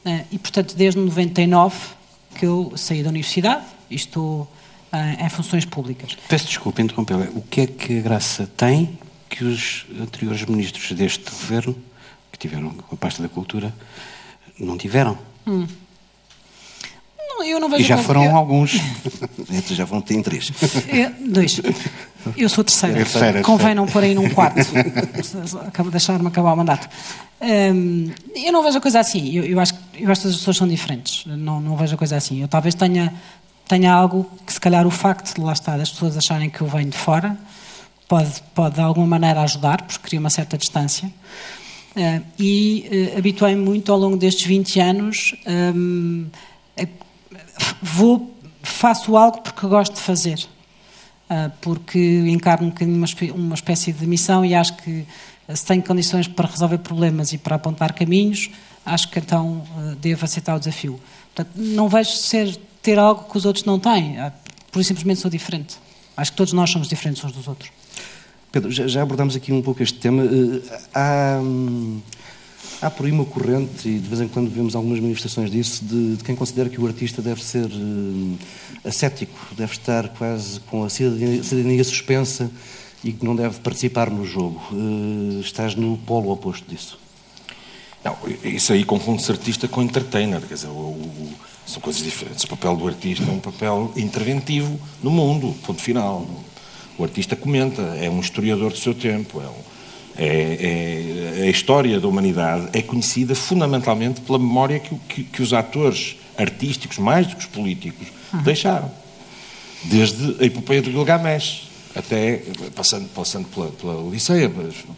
Uh, 0.04 0.26
e, 0.30 0.38
portanto, 0.38 0.74
desde 0.76 1.00
99 1.00 1.76
que 2.34 2.46
eu 2.46 2.72
saí 2.76 3.02
da 3.02 3.10
universidade 3.10 3.64
e 3.90 3.94
estou 3.94 4.50
em 5.20 5.28
funções 5.28 5.64
públicas. 5.64 6.16
Peço 6.28 6.46
desculpa 6.46 6.82
interrompê-la. 6.82 7.26
O 7.34 7.42
que 7.42 7.62
é 7.62 7.66
que 7.66 7.99
a 7.99 8.02
Graça 8.02 8.46
tem 8.56 8.99
que 9.28 9.44
os 9.44 9.87
anteriores 9.99 10.44
ministros 10.44 10.92
deste 10.92 11.25
governo, 11.25 11.75
que 12.30 12.38
tiveram 12.38 12.75
a 12.92 12.96
pasta 12.96 13.22
da 13.22 13.28
cultura, 13.30 13.72
não 14.58 14.76
tiveram. 14.76 15.16
Hum. 15.46 15.66
eu 17.44 17.58
não 17.58 17.70
vejo 17.70 17.82
e 17.82 17.87
já 17.87 17.96
foram 17.96 18.25
eu... 18.25 18.37
alguns. 18.37 18.72
já 19.72 19.87
vão 19.87 20.02
ter 20.02 20.20
três. 20.22 20.52
dois. 21.26 21.61
Eu 22.37 22.49
sou 22.49 22.62
terceira. 22.62 23.00
É 23.00 23.04
terceira 23.04 23.42
Convém 23.42 23.75
não 23.75 23.87
pôr 23.87 24.04
aí 24.04 24.14
num 24.14 24.28
quarto. 24.28 24.58
Deixar-me 25.90 26.28
acabar 26.28 26.52
o 26.52 26.56
mandato. 26.56 26.88
Hum, 27.40 28.11
eu 28.37 28.52
não 28.52 28.62
vejo 28.62 28.78
a 28.78 28.80
coisa 28.80 29.00
assim. 29.00 29.34
Eu, 29.34 29.44
eu, 29.44 29.58
acho, 29.58 29.75
eu 29.94 30.12
acho 30.12 30.20
que 30.20 30.28
as 30.28 30.34
pessoas 30.34 30.56
são 30.56 30.68
diferentes. 30.68 31.25
Não, 31.26 31.61
não 31.61 31.76
vejo 31.76 31.94
a 31.94 31.99
coisa 31.99 32.16
assim. 32.16 32.42
Eu 32.42 32.49
talvez 32.49 32.75
tenha, 32.75 33.12
tenha 33.69 33.92
algo 33.92 34.31
que, 34.47 34.52
se 34.52 34.61
calhar, 34.61 34.87
o 34.87 34.90
facto 34.90 35.35
de 35.35 35.40
lá 35.40 35.52
estar 35.52 35.81
as 35.81 35.90
pessoas 35.90 36.16
acharem 36.16 36.50
que 36.50 36.61
eu 36.61 36.66
venho 36.66 36.90
de 36.90 36.97
fora 36.97 37.37
pode, 38.12 38.42
pode 38.54 38.75
de 38.75 38.81
alguma 38.81 39.07
maneira 39.07 39.40
ajudar, 39.40 39.83
porque 39.83 39.99
cria 40.09 40.21
uma 40.21 40.31
certa 40.31 40.59
distância. 40.59 41.11
Uh, 41.97 42.25
e 42.38 43.12
uh, 43.14 43.19
habituei-me 43.19 43.62
muito 43.62 43.92
ao 43.92 43.99
longo 43.99 44.16
destes 44.16 44.47
20 44.47 44.81
anos 44.81 45.35
é, 46.75 46.88
vou, 47.83 48.35
faço 48.62 49.16
algo 49.16 49.40
porque 49.40 49.66
gosto 49.66 49.95
de 49.95 50.00
fazer. 50.00 50.47
Porque 51.62 51.99
encarno 52.28 52.71
um 52.78 52.85
uma, 52.85 53.07
uma 53.35 53.54
espécie 53.54 53.90
de 53.90 54.07
missão 54.07 54.45
e 54.45 54.54
acho 54.54 54.76
que 54.76 55.07
se 55.54 55.64
tenho 55.64 55.83
condições 55.83 56.28
para 56.28 56.47
resolver 56.47 56.76
problemas 56.78 57.33
e 57.33 57.38
para 57.38 57.57
apontar 57.57 57.95
caminhos, 57.95 58.50
acho 58.85 59.09
que 59.09 59.19
então 59.19 59.62
devo 59.99 60.26
aceitar 60.26 60.54
o 60.54 60.59
desafio. 60.59 61.00
Portanto, 61.35 61.57
não 61.57 61.88
vejo 61.88 62.11
ser 62.11 62.61
ter 62.82 62.98
algo 62.98 63.30
que 63.30 63.36
os 63.36 63.44
outros 63.44 63.64
não 63.64 63.78
têm, 63.78 64.20
uh, 64.20 64.32
por 64.70 64.84
simplesmente 64.84 65.20
sou 65.20 65.30
diferente. 65.30 65.76
Acho 66.16 66.32
que 66.32 66.36
todos 66.36 66.52
nós 66.52 66.70
somos 66.70 66.88
diferentes 66.88 67.22
uns 67.24 67.32
dos 67.32 67.48
outros. 67.48 67.70
Pedro, 68.50 68.70
já, 68.70 69.00
abordamos 69.00 69.34
aqui 69.34 69.52
um 69.52 69.62
pouco 69.62 69.82
este 69.82 69.98
tema. 69.98 70.22
Uh, 70.24 70.62
há. 70.94 71.38
Hum 71.40 72.00
Há 72.82 72.90
por 72.90 73.06
aí 73.06 73.12
uma 73.12 73.24
corrente, 73.24 73.88
e 73.88 73.96
de 73.96 74.08
vez 74.08 74.20
em 74.20 74.26
quando 74.26 74.50
vemos 74.50 74.74
algumas 74.74 74.98
manifestações 74.98 75.52
disso, 75.52 75.84
de, 75.84 76.16
de 76.16 76.24
quem 76.24 76.34
considera 76.34 76.68
que 76.68 76.80
o 76.80 76.86
artista 76.88 77.22
deve 77.22 77.40
ser 77.40 77.66
uh, 77.66 78.38
ascético, 78.84 79.38
deve 79.56 79.70
estar 79.70 80.08
quase 80.08 80.58
com 80.62 80.82
a 80.82 80.90
cidadania, 80.90 81.44
cidadania, 81.44 81.84
suspensa 81.84 82.50
e 83.04 83.12
que 83.12 83.24
não 83.24 83.36
deve 83.36 83.60
participar 83.60 84.10
no 84.10 84.26
jogo. 84.26 84.60
Uh, 84.72 85.38
estás 85.40 85.76
no 85.76 85.96
polo 85.98 86.32
oposto 86.32 86.68
disso. 86.68 86.98
Não, 88.02 88.18
isso 88.42 88.72
aí 88.72 88.82
confunde-se 88.82 89.30
artista 89.30 89.68
com 89.68 89.80
entertainer, 89.80 90.40
quer 90.40 90.54
dizer, 90.54 90.66
o, 90.66 90.72
o, 90.72 91.32
são 91.66 91.81
coisas 91.81 92.02
diferentes. 92.02 92.45
O 92.45 92.49
papel 92.49 92.76
do 92.76 92.87
artista 92.87 93.25
é 93.25 93.33
um 93.33 93.40
papel 93.40 93.92
interventivo 93.97 94.78
no 95.02 95.11
mundo, 95.11 95.54
ponto 95.64 95.81
final. 95.81 96.26
O 96.99 97.04
artista 97.04 97.35
comenta, 97.35 97.83
é 98.00 98.11
um 98.11 98.21
historiador 98.21 98.71
do 98.71 98.78
seu 98.78 98.95
tempo, 98.95 99.40
é 99.40 99.47
um 99.47 99.73
é, 100.16 101.38
é, 101.40 101.42
a 101.45 101.50
história 101.50 101.99
da 101.99 102.07
humanidade 102.07 102.69
é 102.73 102.83
conhecida 102.83 103.35
fundamentalmente 103.35 104.21
pela 104.21 104.38
memória 104.38 104.78
que, 104.78 104.95
que, 105.09 105.25
que 105.25 105.42
os 105.42 105.52
atores 105.52 106.16
artísticos, 106.37 106.99
mais 106.99 107.26
do 107.26 107.37
que 107.37 107.40
os 107.40 107.47
políticos, 107.47 108.09
uhum. 108.33 108.42
deixaram. 108.42 108.90
Desde 109.85 110.37
a 110.40 110.45
epopeia 110.45 110.83
do 110.83 110.90
Gilgamesh, 110.90 111.69
até 111.95 112.42
passando, 112.75 113.09
passando 113.09 113.49
pela, 113.49 113.69
pela 113.71 114.02
Odisseia, 114.02 114.50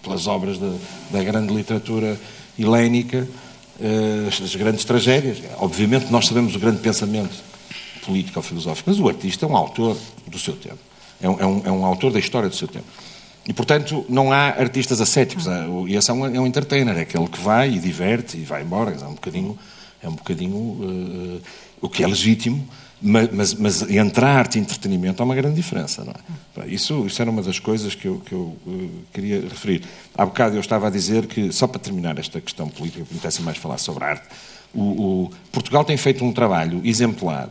pelas, 0.02 0.26
obras 0.26 0.58
da, 0.58 0.74
da, 1.10 1.22
grande 1.22 1.52
literatura 1.54 2.20
helénica, 2.58 3.26
as 4.42 4.54
grandes 4.56 4.84
tragédias. 4.84 5.38
Obviamente 5.58 6.10
nós 6.10 6.26
sabemos 6.26 6.54
o 6.54 6.58
grande 6.58 6.78
pensamento 6.80 7.34
político 8.04 8.38
ou 8.38 8.42
filosófico, 8.42 8.90
mas 8.90 9.00
o 9.00 9.08
artista 9.08 9.46
é 9.46 9.48
um 9.48 9.56
autor 9.56 9.96
do 10.26 10.38
seu 10.38 10.54
tempo. 10.54 10.78
É 11.20 11.28
um, 11.28 11.40
é 11.40 11.46
um, 11.46 11.62
é 11.66 11.70
um 11.70 11.84
autor 11.84 12.12
da 12.12 12.18
história 12.18 12.48
do 12.48 12.54
seu 12.54 12.68
tempo. 12.68 12.86
E, 13.46 13.52
portanto, 13.52 14.04
não 14.08 14.32
há 14.32 14.48
artistas 14.48 15.00
ascéticos. 15.00 15.46
E 15.86 15.94
esse 15.94 16.10
é 16.10 16.14
um, 16.14 16.26
é 16.26 16.40
um 16.40 16.46
entertainer, 16.46 16.96
é 16.96 17.02
aquele 17.02 17.28
que 17.28 17.38
vai 17.38 17.70
e 17.70 17.78
diverte 17.78 18.36
e 18.38 18.40
vai 18.40 18.62
embora. 18.62 18.92
É 18.92 19.06
um 19.06 19.14
bocadinho, 19.14 19.58
é 20.02 20.08
um 20.08 20.14
bocadinho 20.14 20.56
uh, 20.56 21.42
o 21.80 21.88
que 21.88 22.02
é 22.02 22.06
legítimo, 22.06 22.66
mas, 23.06 23.28
mas, 23.30 23.54
mas, 23.54 23.82
entre 23.90 24.24
arte 24.24 24.58
e 24.58 24.60
entretenimento 24.62 25.22
há 25.22 25.26
uma 25.26 25.34
grande 25.34 25.56
diferença. 25.56 26.02
Não 26.02 26.64
é? 26.64 26.68
isso, 26.68 27.06
isso 27.06 27.20
era 27.20 27.30
uma 27.30 27.42
das 27.42 27.58
coisas 27.58 27.94
que 27.94 28.08
eu, 28.08 28.18
que 28.24 28.32
eu 28.32 28.56
uh, 28.66 28.90
queria 29.12 29.42
referir. 29.42 29.82
Há 30.16 30.24
bocado 30.24 30.56
eu 30.56 30.60
estava 30.60 30.86
a 30.86 30.90
dizer 30.90 31.26
que, 31.26 31.52
só 31.52 31.66
para 31.66 31.78
terminar 31.78 32.18
esta 32.18 32.40
questão 32.40 32.66
política, 32.66 33.04
que 33.04 33.12
me 33.12 33.18
interessa 33.18 33.42
mais 33.42 33.58
falar 33.58 33.76
sobre 33.76 34.04
arte, 34.04 34.26
o, 34.74 35.24
o 35.24 35.30
Portugal 35.52 35.84
tem 35.84 35.98
feito 35.98 36.24
um 36.24 36.32
trabalho 36.32 36.80
exemplar 36.82 37.50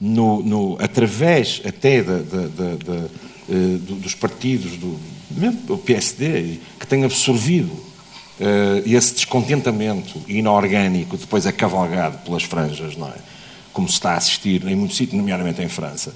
no, 0.00 0.42
no, 0.42 0.78
através 0.80 1.60
até 1.66 2.00
uh, 2.00 3.78
dos 3.78 4.14
partidos, 4.14 4.78
do, 4.78 4.98
mesmo 5.30 5.76
PSD, 5.76 6.60
que 6.80 6.86
tem 6.86 7.04
absorvido 7.04 7.72
uh, 7.72 8.82
esse 8.86 9.14
descontentamento 9.14 10.18
inorgânico, 10.26 11.18
depois 11.18 11.44
é 11.44 11.52
cavalgado 11.52 12.16
pelas 12.24 12.42
franjas, 12.42 12.96
não 12.96 13.08
é? 13.08 13.33
Como 13.74 13.86
se 13.88 13.94
está 13.94 14.12
a 14.12 14.16
assistir 14.16 14.66
em 14.66 14.74
muitos 14.74 14.96
sítios, 14.96 15.18
nomeadamente 15.18 15.60
em 15.60 15.68
França. 15.68 16.14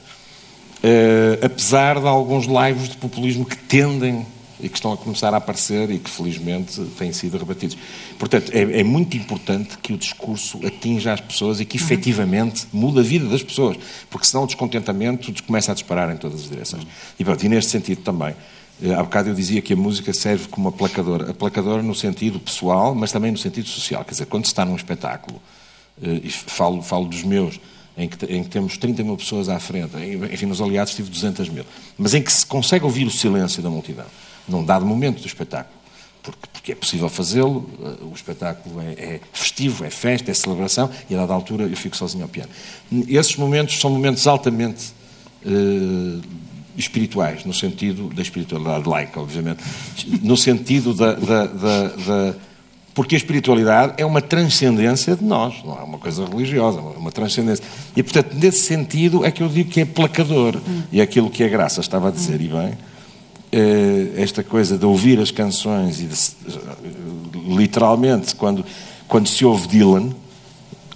Uh, 0.78 1.44
apesar 1.44 2.00
de 2.00 2.06
alguns 2.06 2.46
lives 2.46 2.88
de 2.88 2.96
populismo 2.96 3.44
que 3.44 3.56
tendem 3.56 4.24
e 4.60 4.68
que 4.68 4.76
estão 4.76 4.92
a 4.92 4.96
começar 4.96 5.32
a 5.32 5.36
aparecer 5.36 5.90
e 5.90 5.98
que 5.98 6.10
felizmente 6.10 6.80
têm 6.98 7.12
sido 7.12 7.38
rebatidos. 7.38 7.76
Portanto, 8.18 8.50
é, 8.52 8.80
é 8.80 8.82
muito 8.82 9.16
importante 9.16 9.78
que 9.78 9.92
o 9.92 9.96
discurso 9.96 10.58
atinja 10.66 11.12
as 11.12 11.20
pessoas 11.20 11.60
e 11.60 11.64
que 11.64 11.76
efetivamente 11.76 12.66
mude 12.72 12.98
a 12.98 13.02
vida 13.02 13.28
das 13.28 13.42
pessoas, 13.42 13.76
porque 14.10 14.26
senão 14.26 14.44
o 14.44 14.46
descontentamento 14.46 15.32
começa 15.44 15.70
a 15.70 15.74
disparar 15.74 16.10
em 16.12 16.16
todas 16.16 16.40
as 16.40 16.50
direções. 16.50 16.86
E, 17.18 17.24
pronto, 17.24 17.44
e 17.44 17.48
neste 17.48 17.70
sentido 17.70 18.02
também, 18.02 18.34
eh, 18.82 18.92
há 18.92 19.02
bocado 19.02 19.28
eu 19.28 19.34
dizia 19.34 19.62
que 19.62 19.72
a 19.72 19.76
música 19.76 20.12
serve 20.12 20.48
como 20.48 20.68
aplacador. 20.68 21.30
Aplacador 21.30 21.82
no 21.82 21.94
sentido 21.94 22.40
pessoal, 22.40 22.94
mas 22.94 23.12
também 23.12 23.30
no 23.30 23.38
sentido 23.38 23.68
social. 23.68 24.04
Quer 24.04 24.12
dizer, 24.12 24.26
quando 24.26 24.44
se 24.44 24.50
está 24.50 24.64
num 24.64 24.76
espetáculo, 24.76 25.40
e 26.02 26.30
falo, 26.30 26.82
falo 26.82 27.06
dos 27.06 27.22
meus, 27.22 27.60
em 27.96 28.08
que, 28.08 28.24
em 28.26 28.42
que, 28.44 28.50
temos 28.50 28.76
30 28.76 29.02
mil 29.02 29.16
pessoas 29.16 29.48
à 29.48 29.58
frente, 29.58 29.92
enfim, 30.32 30.46
nos 30.46 30.60
aliados 30.60 30.94
tive 30.94 31.10
200 31.10 31.48
mil, 31.48 31.64
mas 31.96 32.14
em 32.14 32.22
que 32.22 32.32
se 32.32 32.46
consegue 32.46 32.84
ouvir 32.84 33.06
o 33.06 33.10
silêncio 33.10 33.62
da 33.62 33.68
multidão 33.68 34.06
num 34.48 34.64
dado 34.64 34.86
momento 34.86 35.20
do 35.20 35.26
espetáculo. 35.26 35.76
Porque, 36.22 36.46
porque 36.52 36.72
é 36.72 36.74
possível 36.74 37.08
fazê-lo, 37.08 37.68
eh, 37.80 38.04
o 38.04 38.12
espetáculo 38.14 38.80
é, 38.80 38.92
é, 38.92 39.20
festivo, 39.32 39.84
é 39.84 39.90
festa, 39.90 40.30
é 40.30 40.34
celebração, 40.34 40.90
e 41.08 41.14
a 41.14 41.18
dada 41.18 41.32
altura 41.32 41.64
eu 41.64 41.76
fico 41.76 41.96
sozinho 41.96 42.24
ao 42.24 42.28
piano. 42.28 42.50
Esses 43.06 43.36
momentos 43.36 43.78
são 43.78 43.90
momentos 43.90 44.26
altamente 44.26 44.92
uh, 45.44 46.20
espirituais, 46.76 47.44
no 47.44 47.54
sentido 47.54 48.08
da 48.08 48.20
espiritualidade 48.20 48.88
laica, 48.88 49.20
obviamente, 49.20 49.62
no 50.22 50.36
sentido 50.36 50.92
da, 50.92 51.14
da, 51.14 51.46
da, 51.46 51.88
da 51.88 52.34
porque 52.94 53.14
a 53.14 53.18
espiritualidade 53.18 53.94
é 53.96 54.04
uma 54.04 54.20
transcendência 54.20 55.14
de 55.14 55.24
nós, 55.24 55.62
não 55.64 55.78
é 55.78 55.82
uma 55.82 55.98
coisa 55.98 56.24
religiosa, 56.24 56.78
é 56.78 56.98
uma 56.98 57.12
transcendência. 57.12 57.64
E, 57.96 58.02
portanto, 58.02 58.34
nesse 58.34 58.60
sentido 58.60 59.24
é 59.24 59.30
que 59.30 59.42
eu 59.42 59.48
digo 59.48 59.70
que 59.70 59.80
é 59.80 59.84
placador. 59.84 60.56
Hum. 60.56 60.82
E 60.90 61.00
é 61.00 61.02
aquilo 61.02 61.30
que 61.30 61.44
a 61.44 61.48
Graça 61.48 61.80
estava 61.80 62.08
a 62.08 62.10
dizer, 62.10 62.40
hum. 62.40 62.44
e 62.44 62.48
bem, 62.48 62.78
eh, 63.52 64.22
esta 64.22 64.42
coisa 64.42 64.76
de 64.76 64.84
ouvir 64.84 65.20
as 65.20 65.30
canções 65.30 66.00
e 66.00 66.04
de, 66.04 67.56
literalmente 67.56 68.34
quando 68.34 68.64
quando 69.08 69.26
se 69.26 69.42
ouve 69.42 69.66
Dylan 69.66 70.10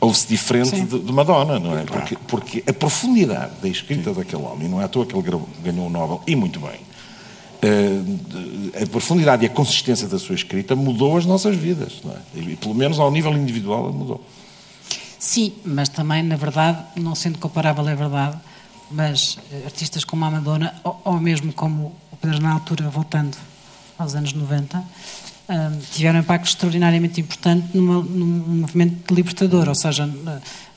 ouve-se 0.03 0.27
diferente 0.27 0.81
de, 0.81 0.99
de, 0.99 1.13
Madonna, 1.13 1.61
não 1.61 1.79
é? 1.79 1.85
Porque, 1.85 2.17
porque 2.27 2.65
a 2.67 2.73
profundidade 2.73 3.53
da 3.63 3.69
escrita 3.69 4.13
Sim. 4.13 4.19
daquele 4.19 4.43
homem, 4.43 4.69
não 4.69 4.81
é 4.81 4.85
à 4.85 4.89
toa 4.89 5.07
que 5.07 5.15
ele 5.15 5.23
ganhou 5.63 5.87
o 5.87 5.91
Nobel, 5.91 6.21
e 6.27 6.35
muito 6.35 6.59
bem, 6.59 6.81
a 8.83 8.87
profundidade 8.87 9.45
e 9.45 9.47
a 9.47 9.51
consistência 9.51 10.09
da 10.09 10.19
sua 10.19 10.35
escrita 10.35 10.75
mudou 10.75 11.17
as 11.17 11.25
nossas 11.25 11.57
vidas, 11.57 12.01
não 12.05 12.13
é? 12.13 12.19
E, 12.35 12.57
pelo 12.57 12.75
menos 12.75 12.99
ao 12.99 13.11
nível 13.11 13.33
individual 13.35 13.93
mudou. 13.93 14.25
Sim, 15.19 15.53
mas 15.65 15.89
também, 15.89 16.23
na 16.23 16.35
verdade, 16.35 16.83
não 16.97 17.15
sendo 17.15 17.39
comparável, 17.39 17.87
é 17.89 17.95
verdade, 17.95 18.37
mas 18.91 19.39
eh, 19.53 19.63
artistas 19.65 20.03
como 20.03 20.25
a 20.25 20.31
Madonna, 20.31 20.75
ou, 20.83 21.01
ou 21.05 21.21
mesmo 21.21 21.53
como 21.53 21.95
Pedro 22.21 22.41
na 22.41 22.53
altura, 22.53 22.89
voltando 22.89 23.37
aos 23.99 24.15
anos 24.15 24.33
90, 24.33 24.79
um, 24.79 25.79
tiveram 25.93 26.19
um 26.19 26.23
impacto 26.23 26.47
extraordinariamente 26.47 27.21
importante 27.21 27.77
numa, 27.77 28.03
num 28.03 28.61
movimento 28.61 29.13
libertador, 29.13 29.69
ou 29.69 29.75
seja, 29.75 30.09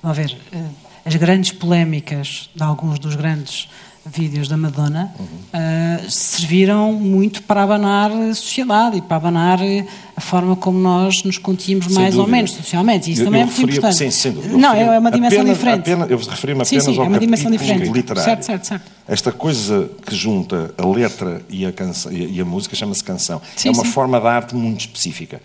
vamos 0.01 0.17
ver, 0.17 0.37
uh, 0.53 0.69
as 1.05 1.15
grandes 1.15 1.51
polémicas 1.51 2.49
de 2.55 2.63
alguns 2.63 2.97
dos 2.97 3.15
grandes 3.15 3.69
vídeos 4.05 4.47
da 4.47 4.55
Madonna 4.55 5.11
uhum. 5.19 5.25
uh, 5.25 6.11
serviram 6.11 6.93
muito 6.93 7.41
para 7.41 7.63
abanar 7.63 8.11
a 8.11 8.33
sociedade 8.35 8.97
e 8.97 9.01
para 9.01 9.17
abanar 9.17 9.59
a 10.15 10.21
forma 10.21 10.55
como 10.55 10.77
nós 10.77 11.23
nos 11.23 11.37
contíamos 11.37 11.87
mais 11.87 12.13
dúvida. 12.13 12.21
ou 12.21 12.27
menos 12.27 12.51
socialmente. 12.51 13.09
E 13.09 13.13
isso 13.13 13.23
eu, 13.23 13.25
também 13.25 13.41
eu 13.41 13.47
é 13.47 13.51
muito 13.51 13.77
importante. 13.77 14.11
Sim, 14.11 14.31
dúvida. 14.31 14.57
Não, 14.57 14.73
é 14.73 14.99
uma 14.99 15.11
dimensão 15.11 15.39
apenas, 15.39 15.57
diferente. 15.57 15.79
Apenas, 15.79 16.11
eu 16.11 16.17
referi-me 16.17 16.61
apenas 16.61 16.67
sim, 16.67 16.79
sim, 16.91 16.97
ao 16.97 17.05
é 17.05 17.07
uma 17.07 17.19
dimensão 17.19 17.51
diferente. 17.51 17.91
literário. 17.91 18.23
Certo, 18.23 18.43
certo, 18.43 18.67
certo. 18.67 18.91
Esta 19.07 19.31
coisa 19.31 19.89
que 20.05 20.15
junta 20.15 20.73
a 20.77 20.87
letra 20.87 21.41
e 21.49 21.65
a, 21.65 21.71
canção, 21.71 22.11
e 22.11 22.39
a 22.39 22.45
música 22.45 22.75
chama-se 22.75 23.03
canção. 23.03 23.41
Sim, 23.55 23.69
é 23.69 23.71
uma 23.71 23.85
forma 23.85 24.19
de 24.19 24.27
arte 24.27 24.55
muito 24.55 24.81
específica. 24.81 25.41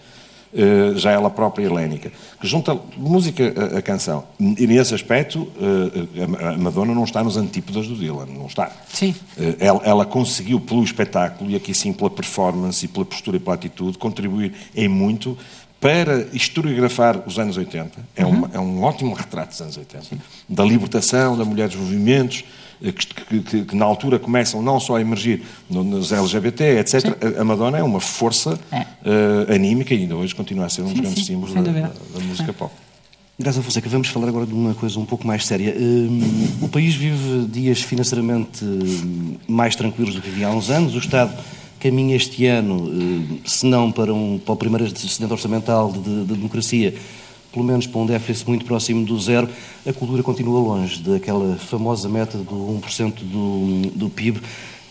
Uh, 0.52 0.98
já 0.98 1.12
ela 1.12 1.30
própria 1.30 1.64
helénica, 1.64 2.10
que 2.40 2.46
junta 2.46 2.76
música 2.96 3.54
a, 3.56 3.78
a 3.78 3.82
canção. 3.82 4.24
E 4.40 4.66
nesse 4.66 4.92
aspecto, 4.92 5.42
uh, 5.42 6.44
a 6.44 6.56
Madonna 6.58 6.92
não 6.92 7.04
está 7.04 7.22
nos 7.22 7.36
antípodas 7.36 7.86
do 7.86 7.94
Dylan, 7.94 8.26
não 8.26 8.46
está. 8.46 8.72
Sim. 8.92 9.14
Uh, 9.38 9.54
ela, 9.60 9.80
ela, 9.84 10.04
conseguiu, 10.04 10.58
pelo 10.58 10.82
espetáculo, 10.82 11.48
e 11.52 11.54
aqui 11.54 11.72
sim 11.72 11.92
pela 11.92 12.10
performance 12.10 12.84
e 12.84 12.88
pela 12.88 13.04
postura 13.04 13.36
e 13.36 13.40
pela 13.40 13.54
atitude, 13.54 13.96
contribuir 13.96 14.52
em 14.74 14.88
muito 14.88 15.38
para 15.80 16.26
historiografar 16.32 17.22
os 17.26 17.38
anos 17.38 17.56
80. 17.56 17.98
É, 18.14 18.24
uhum. 18.24 18.30
uma, 18.30 18.50
é 18.52 18.58
um 18.60 18.82
ótimo 18.82 19.14
retrato 19.14 19.50
dos 19.50 19.60
anos 19.62 19.76
80. 19.78 20.04
Sim. 20.04 20.20
Da 20.48 20.62
libertação, 20.62 21.38
da 21.38 21.44
mulher 21.44 21.68
dos 21.68 21.78
movimentos, 21.78 22.44
que, 22.80 23.40
que, 23.42 23.64
que, 23.64 23.76
na 23.76 23.84
altura 23.84 24.18
começam 24.18 24.62
não 24.62 24.80
só 24.80 24.96
a 24.96 25.00
emergir 25.00 25.42
nos 25.68 26.12
LGBT, 26.12 26.78
etc. 26.78 27.00
Sim. 27.00 27.38
A 27.38 27.44
Madonna 27.44 27.78
é 27.78 27.82
uma 27.82 28.00
força 28.00 28.58
é. 28.72 28.80
Uh, 28.80 29.54
anímica 29.54 29.94
e 29.94 29.98
ainda 29.98 30.16
hoje 30.16 30.34
continua 30.34 30.66
a 30.66 30.68
ser 30.68 30.82
um 30.82 30.88
sim, 30.88 30.94
dos 30.94 31.00
grandes 31.02 31.26
sim, 31.26 31.32
símbolos 31.34 31.54
da, 31.54 31.60
da, 31.60 32.20
música 32.24 32.50
é. 32.50 32.52
pop. 32.52 32.72
Graça 33.38 33.62
Fonseca, 33.62 33.88
vamos 33.88 34.08
falar 34.08 34.28
agora 34.28 34.46
de 34.46 34.52
uma 34.52 34.74
coisa 34.74 34.98
um 34.98 35.04
pouco 35.04 35.26
mais 35.26 35.46
séria. 35.46 35.74
Uh, 35.78 36.64
o 36.64 36.68
país 36.68 36.94
vive 36.94 37.46
dias 37.46 37.82
financeiramente 37.82 38.64
mais 39.46 39.76
tranquilos 39.76 40.14
do 40.14 40.22
que 40.22 40.28
havia 40.28 40.48
há 40.48 40.50
uns 40.50 40.70
anos. 40.70 40.94
O 40.94 40.98
Estado 40.98 41.36
caminha 41.78 42.14
este 42.16 42.46
ano, 42.46 42.90
se 43.44 43.64
não 43.66 43.90
para, 43.90 44.12
um, 44.12 44.38
para 44.38 44.52
o 44.52 44.56
primeiro 44.56 44.84
excedente 44.84 45.32
orçamental 45.32 45.90
de, 45.90 46.24
de 46.24 46.34
democracia, 46.34 46.94
pelo 47.52 47.64
menos 47.64 47.86
para 47.86 48.00
um 48.00 48.06
déficit 48.06 48.48
muito 48.48 48.64
próximo 48.64 49.04
do 49.04 49.18
zero, 49.18 49.48
a 49.86 49.92
cultura 49.92 50.22
continua 50.22 50.60
longe 50.60 51.00
daquela 51.02 51.56
famosa 51.56 52.08
meta 52.08 52.38
do 52.38 52.80
1% 52.80 53.14
do, 53.22 53.90
do 53.90 54.10
PIB. 54.10 54.40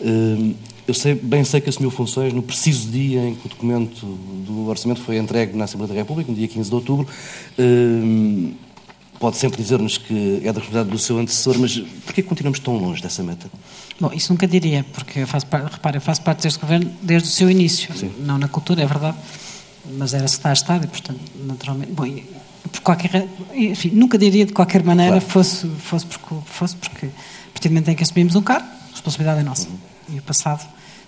Hum, 0.00 0.54
eu 0.86 0.94
sei, 0.94 1.14
bem 1.14 1.44
sei 1.44 1.60
que 1.60 1.68
assumiu 1.68 1.90
funções 1.90 2.32
no 2.32 2.42
preciso 2.42 2.88
dia 2.90 3.20
em 3.20 3.34
que 3.34 3.46
o 3.46 3.48
documento 3.48 4.04
do 4.04 4.68
orçamento 4.68 5.00
foi 5.00 5.18
entregue 5.18 5.56
na 5.56 5.64
Assembleia 5.64 5.92
da 5.92 6.00
República, 6.00 6.30
no 6.30 6.36
dia 6.36 6.48
15 6.48 6.68
de 6.68 6.74
outubro. 6.74 7.06
Hum, 7.58 8.54
pode 9.20 9.36
sempre 9.36 9.62
dizer-nos 9.62 9.98
que 9.98 10.38
é 10.38 10.52
da 10.52 10.58
responsabilidade 10.58 10.90
do 10.90 10.98
seu 10.98 11.18
antecessor, 11.18 11.58
mas 11.58 11.78
porquê 12.04 12.22
continuamos 12.22 12.58
tão 12.58 12.76
longe 12.76 13.02
dessa 13.02 13.22
meta? 13.22 13.50
Bom, 14.00 14.10
isso 14.12 14.32
nunca 14.32 14.48
diria, 14.48 14.84
porque 14.94 15.20
eu 15.20 15.26
faço, 15.26 15.46
repara, 15.70 15.98
eu 15.98 16.00
faço 16.00 16.22
parte 16.22 16.42
deste 16.42 16.58
governo 16.58 16.90
desde 17.02 17.28
o 17.28 17.30
seu 17.30 17.50
início, 17.50 17.94
Sim. 17.94 18.10
não 18.20 18.38
na 18.38 18.48
cultura, 18.48 18.82
é 18.82 18.86
verdade, 18.86 19.18
mas 19.98 20.14
era 20.14 20.26
secretário 20.26 20.56
de 20.56 20.62
Estado 20.62 20.84
e, 20.84 20.88
portanto, 20.88 21.20
naturalmente, 21.44 21.92
bom, 21.92 22.06
por 22.68 22.80
qualquer, 22.80 23.28
enfim, 23.54 23.90
nunca 23.90 24.18
diria 24.18 24.46
de 24.46 24.52
qualquer 24.52 24.82
maneira, 24.82 25.16
claro. 25.16 25.26
fosse, 25.26 25.66
fosse, 25.66 26.06
porque, 26.06 26.34
fosse 26.46 26.76
porque, 26.76 27.06
a 27.06 27.52
partir 27.52 27.68
do 27.68 27.72
momento 27.72 27.88
em 27.88 27.94
que 27.94 28.02
assumimos 28.02 28.34
um 28.34 28.42
cargo, 28.42 28.66
a 28.66 28.90
responsabilidade 28.92 29.40
é 29.40 29.42
nossa, 29.42 29.68
uhum. 29.68 30.16
e 30.16 30.18
o 30.18 30.22
passado 30.22 30.66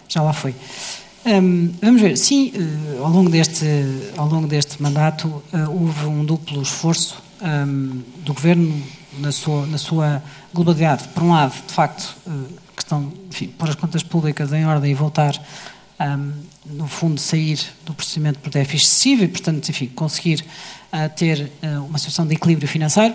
já 0.09 0.23
lá 0.23 0.33
foi. 0.33 0.55
Um, 1.25 1.73
vamos 1.81 2.03
ver, 2.03 2.19
sim, 2.19 2.53
uh, 2.55 3.05
ao, 3.05 3.11
longo 3.11 3.31
deste, 3.31 3.65
ao 4.17 4.27
longo 4.27 4.49
deste 4.49 4.83
mandato 4.83 5.29
uh, 5.29 5.71
houve 5.71 6.07
um 6.07 6.25
duplo 6.25 6.61
esforço 6.61 7.23
um, 7.41 8.03
do 8.25 8.35
governo 8.35 8.83
na 9.19 9.31
sua, 9.31 9.67
na 9.67 9.79
sua 9.79 10.23
globalidade. 10.53 11.07
Por 11.09 11.23
um 11.23 11.31
lado, 11.31 11.55
de 11.67 11.73
facto, 11.73 12.17
uh, 12.27 12.45
questão, 12.75 13.13
enfim, 13.31 13.47
pôr 13.57 13.69
as 13.69 13.77
contas 13.77 14.03
públicas 14.03 14.53
em 14.53 14.67
ordem 14.67 14.91
e 14.91 14.95
voltar, 14.95 15.41
um, 16.01 16.33
no 16.67 16.89
fundo, 16.89 17.21
sair 17.21 17.61
do 17.87 17.95
procedimento 17.95 18.41
por 18.41 18.51
déficit 18.51 18.87
excessivo 18.87 19.25
e, 19.25 19.29
portanto, 19.29 19.69
enfim, 19.69 19.87
conseguir 19.95 20.45
uh, 20.93 21.09
ter 21.17 21.51
uh, 21.63 21.85
uma 21.85 21.99
situação 21.99 22.27
de 22.27 22.35
equilíbrio 22.35 22.69
financeiro, 22.69 23.15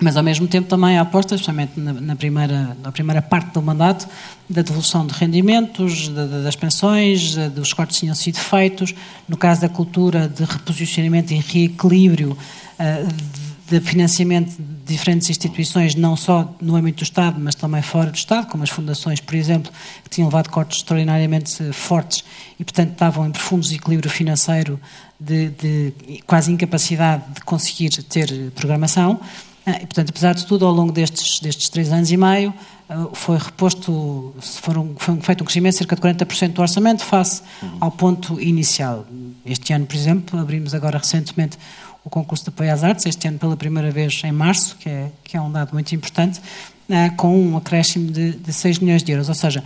mas 0.00 0.16
ao 0.16 0.22
mesmo 0.22 0.48
tempo 0.48 0.68
também 0.68 0.98
a 0.98 1.02
aposta, 1.02 1.34
especialmente 1.34 1.78
na, 1.78 1.92
na, 1.92 2.16
primeira, 2.16 2.76
na 2.82 2.90
primeira 2.90 3.20
parte 3.20 3.52
do 3.52 3.60
mandato, 3.60 4.08
da 4.48 4.62
devolução 4.62 5.06
de 5.06 5.12
rendimentos, 5.12 6.08
de, 6.08 6.14
de, 6.14 6.42
das 6.42 6.56
pensões, 6.56 7.20
de, 7.32 7.48
dos 7.50 7.72
cortes 7.72 7.96
que 7.96 8.00
tinham 8.00 8.14
sido 8.14 8.38
feitos, 8.38 8.94
no 9.28 9.36
caso 9.36 9.60
da 9.60 9.68
cultura, 9.68 10.26
de 10.26 10.44
reposicionamento 10.44 11.34
e 11.34 11.36
reequilíbrio 11.36 12.30
uh, 12.30 13.49
de 13.70 13.80
financiamento 13.80 14.56
de 14.58 14.92
diferentes 14.92 15.30
instituições, 15.30 15.94
não 15.94 16.16
só 16.16 16.52
no 16.60 16.74
âmbito 16.74 16.98
do 16.98 17.04
Estado, 17.04 17.38
mas 17.38 17.54
também 17.54 17.80
fora 17.80 18.10
do 18.10 18.16
Estado, 18.16 18.48
como 18.48 18.64
as 18.64 18.70
fundações, 18.70 19.20
por 19.20 19.36
exemplo, 19.36 19.70
que 20.02 20.10
tinham 20.10 20.28
levado 20.28 20.48
cortes 20.48 20.78
extraordinariamente 20.78 21.72
fortes 21.72 22.24
e, 22.58 22.64
portanto, 22.64 22.90
estavam 22.90 23.28
em 23.28 23.30
profundo 23.30 23.62
desequilíbrio 23.62 24.10
financeiro 24.10 24.80
de, 25.20 25.50
de 25.50 25.92
quase 26.26 26.50
incapacidade 26.50 27.22
de 27.32 27.40
conseguir 27.42 27.90
ter 28.02 28.50
programação. 28.56 29.20
Ah, 29.64 29.76
e, 29.76 29.86
portanto, 29.86 30.10
apesar 30.10 30.34
de 30.34 30.44
tudo, 30.46 30.66
ao 30.66 30.72
longo 30.72 30.90
destes, 30.90 31.38
destes 31.38 31.68
três 31.68 31.92
anos 31.92 32.10
e 32.10 32.16
meio, 32.16 32.52
ah, 32.88 33.06
foi 33.12 33.38
reposto, 33.38 34.34
foram, 34.40 34.96
foi 34.98 35.14
feito 35.20 35.42
um 35.42 35.44
crescimento 35.44 35.74
de 35.74 35.78
cerca 35.78 35.94
de 35.94 36.02
40% 36.02 36.54
do 36.54 36.60
orçamento 36.60 37.04
face 37.04 37.40
ao 37.78 37.92
ponto 37.92 38.40
inicial. 38.40 39.06
Este 39.46 39.72
ano, 39.72 39.86
por 39.86 39.94
exemplo, 39.94 40.40
abrimos 40.40 40.74
agora 40.74 40.98
recentemente 40.98 41.56
o 42.04 42.10
concurso 42.10 42.44
de 42.44 42.50
apoio 42.50 42.72
às 42.72 42.82
artes, 42.82 43.06
este 43.06 43.28
ano 43.28 43.38
pela 43.38 43.56
primeira 43.56 43.90
vez 43.90 44.20
em 44.24 44.32
março, 44.32 44.76
que 44.76 44.88
é, 44.88 45.10
que 45.22 45.36
é 45.36 45.40
um 45.40 45.50
dado 45.50 45.72
muito 45.72 45.94
importante, 45.94 46.40
uh, 46.40 47.16
com 47.16 47.38
um 47.38 47.56
acréscimo 47.56 48.10
de, 48.10 48.32
de 48.32 48.52
6 48.52 48.78
milhões 48.78 49.02
de 49.02 49.12
euros. 49.12 49.28
Ou 49.28 49.34
seja, 49.34 49.62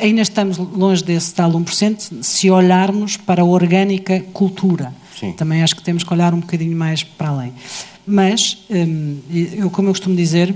ainda 0.00 0.22
estamos 0.22 0.58
longe 0.58 1.02
desse 1.04 1.34
tal 1.34 1.50
1% 1.52 2.22
se 2.22 2.50
olharmos 2.50 3.16
para 3.16 3.42
a 3.42 3.44
orgânica 3.44 4.20
cultura. 4.32 4.92
Sim. 5.18 5.32
Também 5.32 5.62
acho 5.62 5.76
que 5.76 5.82
temos 5.82 6.02
que 6.02 6.12
olhar 6.12 6.34
um 6.34 6.40
bocadinho 6.40 6.76
mais 6.76 7.02
para 7.02 7.28
além. 7.28 7.52
Mas, 8.06 8.58
um, 8.70 9.18
eu, 9.30 9.70
como 9.70 9.88
eu 9.88 9.92
costumo 9.92 10.16
dizer, 10.16 10.54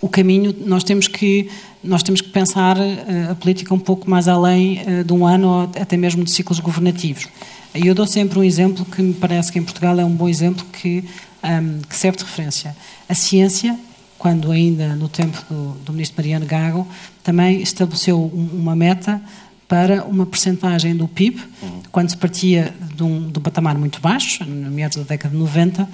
o 0.00 0.08
caminho, 0.08 0.54
nós 0.66 0.84
temos 0.84 1.08
que, 1.08 1.48
nós 1.82 2.02
temos 2.02 2.20
que 2.20 2.28
pensar 2.28 2.76
uh, 2.76 3.30
a 3.30 3.34
política 3.34 3.72
um 3.72 3.78
pouco 3.78 4.08
mais 4.08 4.28
além 4.28 4.82
uh, 4.82 5.04
de 5.04 5.12
um 5.12 5.26
ano 5.26 5.48
ou 5.48 5.62
até 5.62 5.96
mesmo 5.96 6.24
de 6.24 6.30
ciclos 6.30 6.60
governativos. 6.60 7.28
E 7.74 7.86
eu 7.86 7.94
dou 7.94 8.06
sempre 8.06 8.38
um 8.38 8.44
exemplo 8.44 8.84
que 8.84 9.00
me 9.00 9.14
parece 9.14 9.52
que 9.52 9.58
em 9.58 9.62
Portugal 9.62 9.98
é 9.98 10.04
um 10.04 10.10
bom 10.10 10.28
exemplo 10.28 10.64
que, 10.72 11.04
um, 11.42 11.80
que 11.82 11.94
serve 11.94 12.18
de 12.18 12.24
referência. 12.24 12.76
A 13.08 13.14
ciência, 13.14 13.78
quando 14.18 14.50
ainda 14.50 14.96
no 14.96 15.08
tempo 15.08 15.38
do, 15.48 15.72
do 15.84 15.92
ministro 15.92 16.16
Mariano 16.20 16.46
Gago, 16.46 16.86
também 17.22 17.60
estabeleceu 17.60 18.18
um, 18.18 18.50
uma 18.52 18.74
meta 18.74 19.22
para 19.68 20.04
uma 20.04 20.26
percentagem 20.26 20.96
do 20.96 21.06
PIB, 21.06 21.40
uhum. 21.62 21.82
quando 21.92 22.10
se 22.10 22.16
partia 22.16 22.74
de 22.92 23.04
um, 23.04 23.30
de 23.30 23.38
um 23.38 23.42
patamar 23.42 23.78
muito 23.78 24.00
baixo, 24.00 24.44
no 24.44 24.68
meados 24.68 24.96
da 24.96 25.04
década 25.04 25.32
de 25.32 25.40
90, 25.40 25.88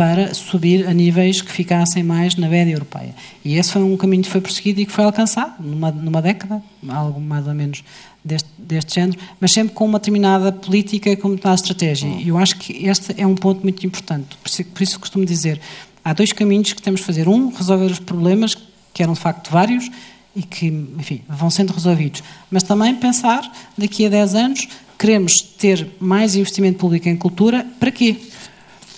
para 0.00 0.32
subir 0.32 0.88
a 0.88 0.94
níveis 0.94 1.42
que 1.42 1.52
ficassem 1.52 2.02
mais 2.02 2.34
na 2.34 2.48
média 2.48 2.72
europeia. 2.72 3.14
E 3.44 3.58
esse 3.58 3.70
foi 3.70 3.82
um 3.82 3.98
caminho 3.98 4.22
que 4.22 4.30
foi 4.30 4.40
prosseguido 4.40 4.80
e 4.80 4.86
que 4.86 4.92
foi 4.92 5.04
alcançado 5.04 5.62
numa, 5.62 5.90
numa 5.90 6.22
década, 6.22 6.62
algo 6.88 7.20
mais 7.20 7.46
ou 7.46 7.52
menos 7.52 7.84
deste, 8.24 8.48
deste 8.56 8.94
género, 8.94 9.18
mas 9.38 9.52
sempre 9.52 9.74
com 9.74 9.84
uma 9.84 9.98
determinada 9.98 10.52
política, 10.52 11.14
com 11.16 11.28
uma 11.28 11.36
determinada 11.36 11.60
estratégia. 11.60 12.08
E 12.08 12.28
eu 12.28 12.38
acho 12.38 12.56
que 12.56 12.86
este 12.86 13.14
é 13.20 13.26
um 13.26 13.34
ponto 13.34 13.60
muito 13.62 13.84
importante. 13.84 14.38
Por 14.42 14.48
isso, 14.48 14.64
por 14.64 14.82
isso 14.82 14.98
costumo 14.98 15.26
dizer, 15.26 15.60
há 16.02 16.14
dois 16.14 16.32
caminhos 16.32 16.72
que 16.72 16.80
temos 16.80 17.00
de 17.00 17.06
fazer. 17.06 17.28
Um, 17.28 17.50
resolver 17.50 17.92
os 17.92 17.98
problemas, 17.98 18.56
que 18.94 19.02
eram 19.02 19.12
de 19.12 19.20
facto 19.20 19.50
vários, 19.50 19.90
e 20.34 20.42
que, 20.42 20.64
enfim, 20.98 21.20
vão 21.28 21.50
sendo 21.50 21.74
resolvidos. 21.74 22.22
Mas 22.50 22.62
também 22.62 22.94
pensar, 22.94 23.42
daqui 23.76 24.06
a 24.06 24.08
10 24.08 24.34
anos, 24.34 24.66
queremos 24.98 25.42
ter 25.42 25.90
mais 26.00 26.36
investimento 26.36 26.78
público 26.78 27.06
em 27.06 27.16
cultura, 27.16 27.66
para 27.78 27.90
quê? 27.90 28.16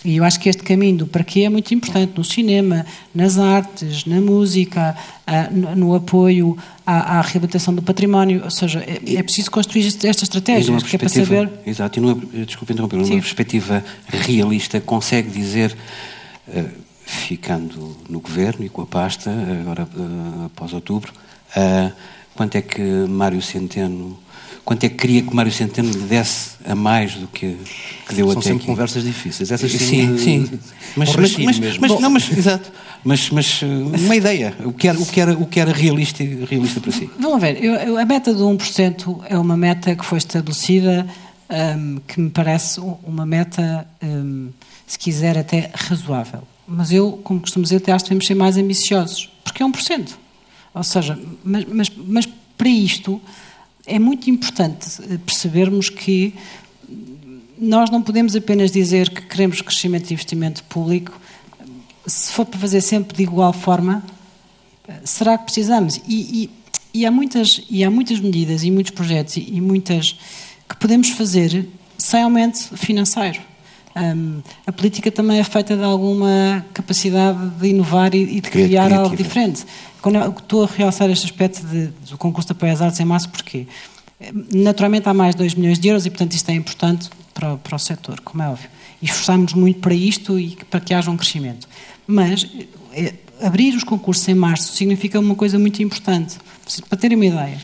E 0.04 0.16
eu 0.16 0.24
acho 0.24 0.40
que 0.40 0.48
este 0.48 0.62
caminho 0.62 0.98
do 0.98 1.06
para 1.06 1.22
quê 1.22 1.40
é 1.40 1.48
muito 1.48 1.72
importante 1.72 2.12
no 2.16 2.24
cinema, 2.24 2.84
nas 3.14 3.38
artes, 3.38 4.04
na 4.04 4.20
música, 4.20 4.96
ah, 5.26 5.48
no 5.50 5.94
apoio 5.94 6.56
à, 6.84 7.18
à 7.18 7.20
reabilitação 7.20 7.74
do 7.74 7.82
património. 7.82 8.42
Ou 8.44 8.50
seja, 8.50 8.80
é, 8.80 9.14
é 9.14 9.22
preciso 9.22 9.50
construir 9.50 9.86
esta 9.86 10.24
estratégia, 10.24 10.76
que 10.78 10.96
é 10.96 10.98
para 10.98 11.08
saber. 11.08 11.50
Exato, 11.64 11.98
e 11.98 12.02
numa, 12.02 12.14
desculpe 12.44 12.72
interromper, 12.72 12.96
numa 12.96 13.06
Sim. 13.06 13.20
perspectiva 13.20 13.84
realista, 14.08 14.80
consegue 14.80 15.30
dizer. 15.30 15.76
Uh, 16.48 16.92
ficando 17.04 17.96
no 18.08 18.20
governo 18.20 18.64
e 18.64 18.68
com 18.68 18.82
a 18.82 18.86
pasta, 18.86 19.30
agora 19.60 19.88
uh, 19.94 20.46
após 20.46 20.72
outubro, 20.72 21.12
uh, 21.56 21.92
quanto 22.34 22.56
é 22.56 22.62
que 22.62 22.80
Mário 22.80 23.42
Centeno 23.42 24.18
quanto 24.64 24.84
é 24.84 24.88
que 24.88 24.96
queria 24.96 25.22
que 25.22 25.34
Mário 25.34 25.52
Centeno 25.52 25.90
lhe 25.90 25.98
desse 26.00 26.52
a 26.64 26.74
mais 26.74 27.14
do 27.14 27.26
que, 27.26 27.56
que 28.06 28.14
deu 28.14 28.26
São 28.28 28.38
até 28.38 28.48
sempre 28.48 28.58
aqui. 28.58 28.66
conversas 28.66 29.04
difíceis. 29.04 29.50
Essas 29.50 29.70
sim, 29.72 30.16
sim. 30.16 30.46
sim. 30.46 30.58
Mas, 30.96 31.16
mas, 31.16 31.36
mas, 31.36 31.78
mas, 31.78 32.00
não, 32.00 32.10
mas, 32.10 32.30
exato. 32.30 32.72
Mas, 33.04 33.30
mas 33.30 33.62
uma 33.62 34.14
ideia. 34.14 34.54
O 34.64 34.72
que 34.72 34.86
era, 34.86 34.98
o 34.98 35.06
que 35.06 35.20
era, 35.20 35.32
o 35.32 35.46
que 35.46 35.60
era 35.60 35.72
realista, 35.72 36.22
realista 36.22 36.80
para 36.80 36.92
si? 36.92 37.10
Vamos 37.18 37.40
ver. 37.40 37.62
Eu, 37.62 37.74
eu, 37.74 37.98
a 37.98 38.04
meta 38.04 38.32
do 38.32 38.44
1% 38.44 39.24
é 39.28 39.36
uma 39.36 39.56
meta 39.56 39.96
que 39.96 40.04
foi 40.04 40.18
estabelecida 40.18 41.06
um, 41.50 41.96
que 42.06 42.20
me 42.20 42.30
parece 42.30 42.80
uma 42.80 43.26
meta, 43.26 43.86
um, 44.02 44.50
se 44.86 44.98
quiser, 44.98 45.36
até 45.36 45.70
razoável. 45.74 46.42
Mas 46.66 46.92
eu, 46.92 47.20
como 47.24 47.40
costumo 47.40 47.64
dizer, 47.64 47.76
até 47.76 47.92
acho 47.92 48.04
que 48.04 48.10
devemos 48.10 48.26
ser 48.26 48.34
mais 48.34 48.56
ambiciosos. 48.56 49.28
Porque 49.42 49.62
é 49.62 49.66
1%. 49.66 50.10
Ou 50.74 50.82
seja, 50.82 51.18
mas, 51.44 51.64
mas, 51.64 51.92
mas 52.06 52.28
para 52.56 52.68
isto 52.68 53.20
é 53.86 53.98
muito 53.98 54.30
importante 54.30 54.88
eh, 55.02 55.18
percebermos 55.24 55.88
que 55.88 56.34
nós 57.58 57.90
não 57.90 58.02
podemos 58.02 58.34
apenas 58.34 58.70
dizer 58.70 59.10
que 59.10 59.22
queremos 59.22 59.60
crescimento 59.60 60.08
de 60.08 60.14
investimento 60.14 60.64
público, 60.64 61.18
se 62.06 62.32
for 62.32 62.44
para 62.44 62.58
fazer 62.58 62.80
sempre 62.80 63.16
de 63.16 63.22
igual 63.22 63.52
forma, 63.52 64.04
eh, 64.88 65.00
será 65.04 65.38
que 65.38 65.44
precisamos? 65.44 66.00
E, 66.08 66.44
e, 66.44 66.50
e 66.94 67.06
há, 67.06 67.10
muitas, 67.10 67.62
e 67.70 67.84
há 67.84 67.90
muitas 67.90 68.20
medidas 68.20 68.62
e 68.62 68.70
muitos 68.70 68.92
projetos 68.92 69.36
e, 69.36 69.54
e 69.54 69.60
muitas 69.60 70.18
que 70.68 70.76
podemos 70.76 71.10
fazer 71.10 71.68
sem 71.98 72.22
aumento 72.22 72.76
financeiro. 72.76 73.51
Um, 73.94 74.40
a 74.66 74.72
política 74.72 75.10
também 75.10 75.38
é 75.38 75.44
feita 75.44 75.76
de 75.76 75.82
alguma 75.82 76.64
capacidade 76.72 77.50
de 77.50 77.68
inovar 77.68 78.14
e, 78.14 78.38
e 78.38 78.40
de 78.40 78.50
criar 78.50 78.92
algo 78.92 79.14
diferente. 79.14 79.64
Quando 80.00 80.16
eu 80.16 80.30
estou 80.30 80.64
a 80.64 80.66
realçar 80.66 81.10
este 81.10 81.26
aspecto 81.26 81.64
de, 81.66 81.88
do 82.08 82.16
concurso 82.16 82.48
de 82.48 82.52
apoio 82.52 82.72
às 82.72 82.80
artes 82.80 82.98
em 83.00 83.04
março, 83.04 83.28
porquê? 83.28 83.66
Naturalmente 84.52 85.08
há 85.08 85.14
mais 85.14 85.34
de 85.34 85.38
2 85.38 85.54
milhões 85.54 85.78
de 85.78 85.88
euros 85.88 86.06
e, 86.06 86.10
portanto, 86.10 86.32
isto 86.32 86.48
é 86.48 86.54
importante 86.54 87.10
para, 87.34 87.56
para 87.56 87.76
o 87.76 87.78
setor, 87.78 88.20
como 88.20 88.42
é 88.42 88.48
óbvio. 88.48 88.68
E 89.00 89.06
esforçamos 89.06 89.52
muito 89.52 89.80
para 89.80 89.94
isto 89.94 90.38
e 90.38 90.56
para 90.70 90.80
que 90.80 90.94
haja 90.94 91.10
um 91.10 91.16
crescimento. 91.16 91.68
Mas 92.06 92.46
é, 92.92 93.14
abrir 93.40 93.74
os 93.74 93.84
concursos 93.84 94.26
em 94.28 94.34
março 94.34 94.72
significa 94.72 95.18
uma 95.18 95.34
coisa 95.34 95.58
muito 95.58 95.82
importante. 95.82 96.38
Para 96.88 96.98
terem 96.98 97.16
uma 97.16 97.26
ideia, 97.26 97.58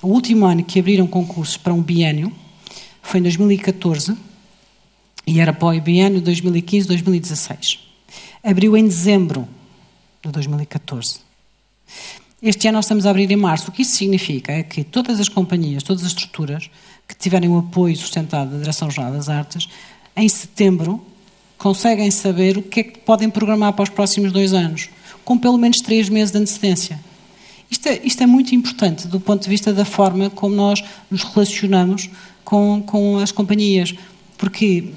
o 0.00 0.08
último 0.08 0.46
ano 0.46 0.62
que 0.62 0.78
abriram 0.78 1.06
concursos 1.06 1.56
para 1.56 1.74
um 1.74 1.82
biênio 1.82 2.32
foi 3.02 3.20
em 3.20 3.22
2014 3.24 4.16
e 5.26 5.40
era 5.40 5.52
para 5.52 5.76
o 5.76 5.80
biênio 5.80 6.20
2015-2016. 6.22 7.78
Abriu 8.42 8.76
em 8.76 8.86
dezembro 8.86 9.48
de 10.22 10.30
2014. 10.30 11.20
Este 12.42 12.68
ano 12.68 12.76
nós 12.76 12.84
estamos 12.84 13.06
a 13.06 13.10
abrir 13.10 13.30
em 13.30 13.36
março. 13.36 13.70
O 13.70 13.72
que 13.72 13.82
isso 13.82 13.96
significa 13.96 14.52
é 14.52 14.62
que 14.62 14.84
todas 14.84 15.18
as 15.18 15.28
companhias, 15.28 15.82
todas 15.82 16.02
as 16.02 16.08
estruturas 16.08 16.70
que 17.08 17.16
tiverem 17.16 17.48
o 17.48 17.58
apoio 17.58 17.96
sustentado 17.96 18.50
da 18.50 18.58
Direção-Geral 18.58 19.12
das 19.12 19.28
Artes, 19.28 19.68
em 20.16 20.28
setembro 20.28 21.02
conseguem 21.56 22.10
saber 22.10 22.58
o 22.58 22.62
que 22.62 22.80
é 22.80 22.82
que 22.82 22.98
podem 22.98 23.30
programar 23.30 23.72
para 23.72 23.84
os 23.84 23.88
próximos 23.88 24.32
dois 24.32 24.52
anos, 24.52 24.90
com 25.24 25.38
pelo 25.38 25.56
menos 25.56 25.80
três 25.80 26.08
meses 26.10 26.32
de 26.32 26.38
antecedência. 26.38 27.00
Isto 27.70 27.88
é, 27.88 28.00
isto 28.04 28.22
é 28.22 28.26
muito 28.26 28.54
importante 28.54 29.08
do 29.08 29.18
ponto 29.18 29.42
de 29.42 29.48
vista 29.48 29.72
da 29.72 29.84
forma 29.84 30.28
como 30.28 30.54
nós 30.54 30.84
nos 31.10 31.22
relacionamos 31.22 32.10
com, 32.44 32.82
com 32.86 33.18
as 33.18 33.32
companhias, 33.32 33.94
porque 34.36 34.92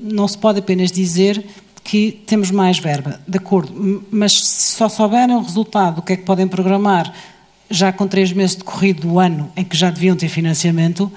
não 0.00 0.26
se 0.28 0.36
pode 0.38 0.58
apenas 0.58 0.92
dizer 0.92 1.44
que 1.84 2.22
temos 2.26 2.50
mais 2.50 2.78
verba, 2.78 3.20
de 3.26 3.38
acordo, 3.38 4.04
mas 4.10 4.32
se 4.32 4.72
só 4.76 4.88
souberem 4.88 5.34
o 5.34 5.42
resultado 5.42 5.96
do 5.96 6.02
que 6.02 6.12
é 6.12 6.16
que 6.16 6.24
podem 6.24 6.46
programar 6.46 7.12
já 7.68 7.92
com 7.92 8.06
três 8.06 8.32
meses 8.32 8.56
decorrido 8.56 9.08
do 9.08 9.18
ano 9.18 9.50
em 9.56 9.64
que 9.64 9.76
já 9.76 9.90
deviam 9.90 10.14
ter 10.14 10.28
financiamento, 10.28 11.10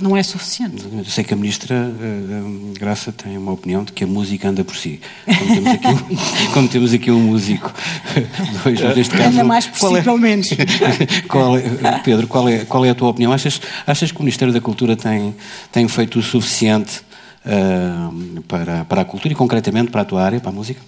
não 0.00 0.16
é 0.16 0.22
suficiente. 0.22 0.84
Eu 0.92 1.04
sei 1.04 1.22
que 1.22 1.34
a 1.34 1.36
Ministra 1.36 1.74
uh, 1.74 2.78
Graça 2.78 3.12
tem 3.12 3.36
uma 3.36 3.52
opinião 3.52 3.84
de 3.84 3.92
que 3.92 4.04
a 4.04 4.06
música 4.06 4.48
anda 4.48 4.64
por 4.64 4.76
si. 4.76 5.00
Como 5.24 5.54
temos 5.54 5.72
aqui 5.72 5.86
um, 5.86 6.50
como 6.52 6.68
temos 6.68 6.92
aqui 6.92 7.10
um 7.10 7.20
músico, 7.20 7.72
dois, 8.64 8.96
neste 8.96 9.14
caso. 9.14 9.28
Anda 9.28 9.44
mais 9.44 9.66
por 9.66 9.78
qual 9.78 9.92
si, 9.92 9.98
é, 9.98 10.02
pelo 10.02 10.18
menos. 10.18 10.48
qual 11.28 11.56
é, 11.56 11.62
Pedro, 12.04 12.26
qual 12.26 12.48
é, 12.48 12.64
qual 12.64 12.84
é 12.84 12.90
a 12.90 12.94
tua 12.94 13.08
opinião? 13.10 13.32
Achas, 13.32 13.60
achas 13.86 14.10
que 14.10 14.18
o 14.18 14.22
Ministério 14.22 14.52
da 14.52 14.60
Cultura 14.60 14.96
tem, 14.96 15.34
tem 15.70 15.86
feito 15.88 16.18
o 16.18 16.22
suficiente 16.22 17.02
uh, 17.44 18.42
para, 18.42 18.84
para 18.84 19.02
a 19.02 19.04
cultura 19.04 19.32
e 19.32 19.36
concretamente 19.36 19.90
para 19.90 20.02
a 20.02 20.04
tua 20.04 20.22
área, 20.22 20.40
para 20.40 20.50
a 20.50 20.54
música? 20.54 20.80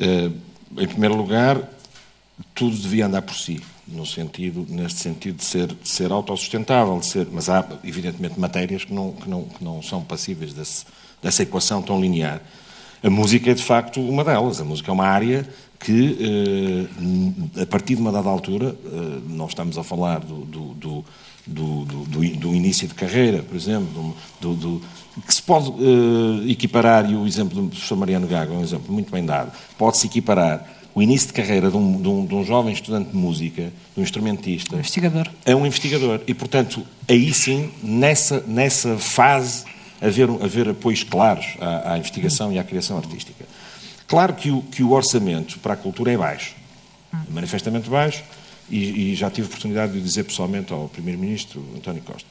Uh, 0.00 0.32
em 0.76 0.86
primeiro 0.86 1.16
lugar, 1.16 1.60
tudo 2.54 2.76
devia 2.76 3.06
andar 3.06 3.22
por 3.22 3.34
si 3.34 3.60
no 3.90 4.06
sentido, 4.06 4.66
neste 4.68 5.00
sentido 5.00 5.36
de 5.36 5.44
ser, 5.44 5.66
de 5.68 5.88
ser 5.88 6.12
autossustentável, 6.12 6.98
de 6.98 7.06
ser, 7.06 7.26
mas 7.32 7.48
há, 7.48 7.66
evidentemente, 7.84 8.38
matérias 8.38 8.84
que 8.84 8.92
não, 8.92 9.12
que 9.12 9.28
não, 9.28 9.44
que 9.44 9.64
não 9.64 9.82
são 9.82 10.02
passíveis 10.02 10.52
desse, 10.52 10.84
dessa 11.22 11.42
equação 11.42 11.82
tão 11.82 12.00
linear. 12.00 12.40
A 13.02 13.10
música 13.10 13.50
é, 13.50 13.54
de 13.54 13.62
facto, 13.62 14.00
uma 14.00 14.24
delas. 14.24 14.60
A 14.60 14.64
música 14.64 14.90
é 14.90 14.92
uma 14.92 15.06
área 15.06 15.48
que, 15.78 16.88
eh, 17.56 17.62
a 17.62 17.66
partir 17.66 17.94
de 17.94 18.00
uma 18.00 18.10
dada 18.10 18.28
altura, 18.28 18.74
eh, 18.84 19.46
estamos 19.48 19.78
a 19.78 19.84
falar 19.84 20.20
do, 20.20 20.44
do, 20.44 20.74
do, 20.74 21.04
do, 21.46 21.84
do 22.04 22.54
início 22.54 22.88
de 22.88 22.94
carreira, 22.94 23.42
por 23.42 23.56
exemplo, 23.56 24.14
do, 24.40 24.82
que 25.24 25.34
se 25.34 25.42
pode 25.42 25.70
eh, 25.70 26.50
equiparar, 26.50 27.08
e 27.08 27.14
o 27.14 27.26
exemplo 27.26 27.62
do 27.62 27.68
professor 27.68 27.96
Mariano 27.96 28.26
Gago 28.26 28.54
é 28.54 28.56
um 28.56 28.62
exemplo 28.62 28.92
muito 28.92 29.10
bem 29.12 29.24
dado, 29.24 29.52
pode-se 29.76 30.06
equiparar 30.06 30.77
o 30.94 31.02
início 31.02 31.28
de 31.28 31.32
carreira 31.32 31.70
de 31.70 31.76
um, 31.76 32.00
de, 32.00 32.08
um, 32.08 32.26
de 32.26 32.34
um, 32.34 32.44
jovem 32.44 32.72
estudante 32.72 33.10
de 33.10 33.16
música, 33.16 33.72
de 33.94 34.00
um 34.00 34.02
instrumentista. 34.02 34.74
Investigador. 34.76 35.28
É 35.44 35.54
um 35.54 35.64
investigador. 35.64 36.20
E, 36.26 36.34
portanto, 36.34 36.84
aí 37.08 37.32
sim, 37.32 37.70
nessa, 37.82 38.42
nessa 38.46 38.98
fase, 38.98 39.64
haver, 40.00 40.28
haver 40.42 40.68
apoios 40.70 41.04
claros 41.04 41.46
à, 41.60 41.92
à 41.92 41.98
investigação 41.98 42.52
e 42.52 42.58
à 42.58 42.64
criação 42.64 42.96
artística. 42.96 43.44
Claro 44.06 44.34
que 44.34 44.50
o, 44.50 44.62
que 44.62 44.82
o 44.82 44.92
orçamento 44.92 45.58
para 45.58 45.74
a 45.74 45.76
cultura 45.76 46.12
é 46.12 46.16
baixo, 46.16 46.56
manifestamente 47.30 47.88
baixo, 47.88 48.24
e, 48.70 49.12
e 49.12 49.14
já 49.14 49.30
tive 49.30 49.46
a 49.46 49.48
oportunidade 49.48 49.92
de 49.92 50.00
dizer 50.00 50.24
pessoalmente 50.24 50.72
ao 50.72 50.88
Primeiro-Ministro 50.88 51.64
António 51.76 52.02
Costa. 52.02 52.28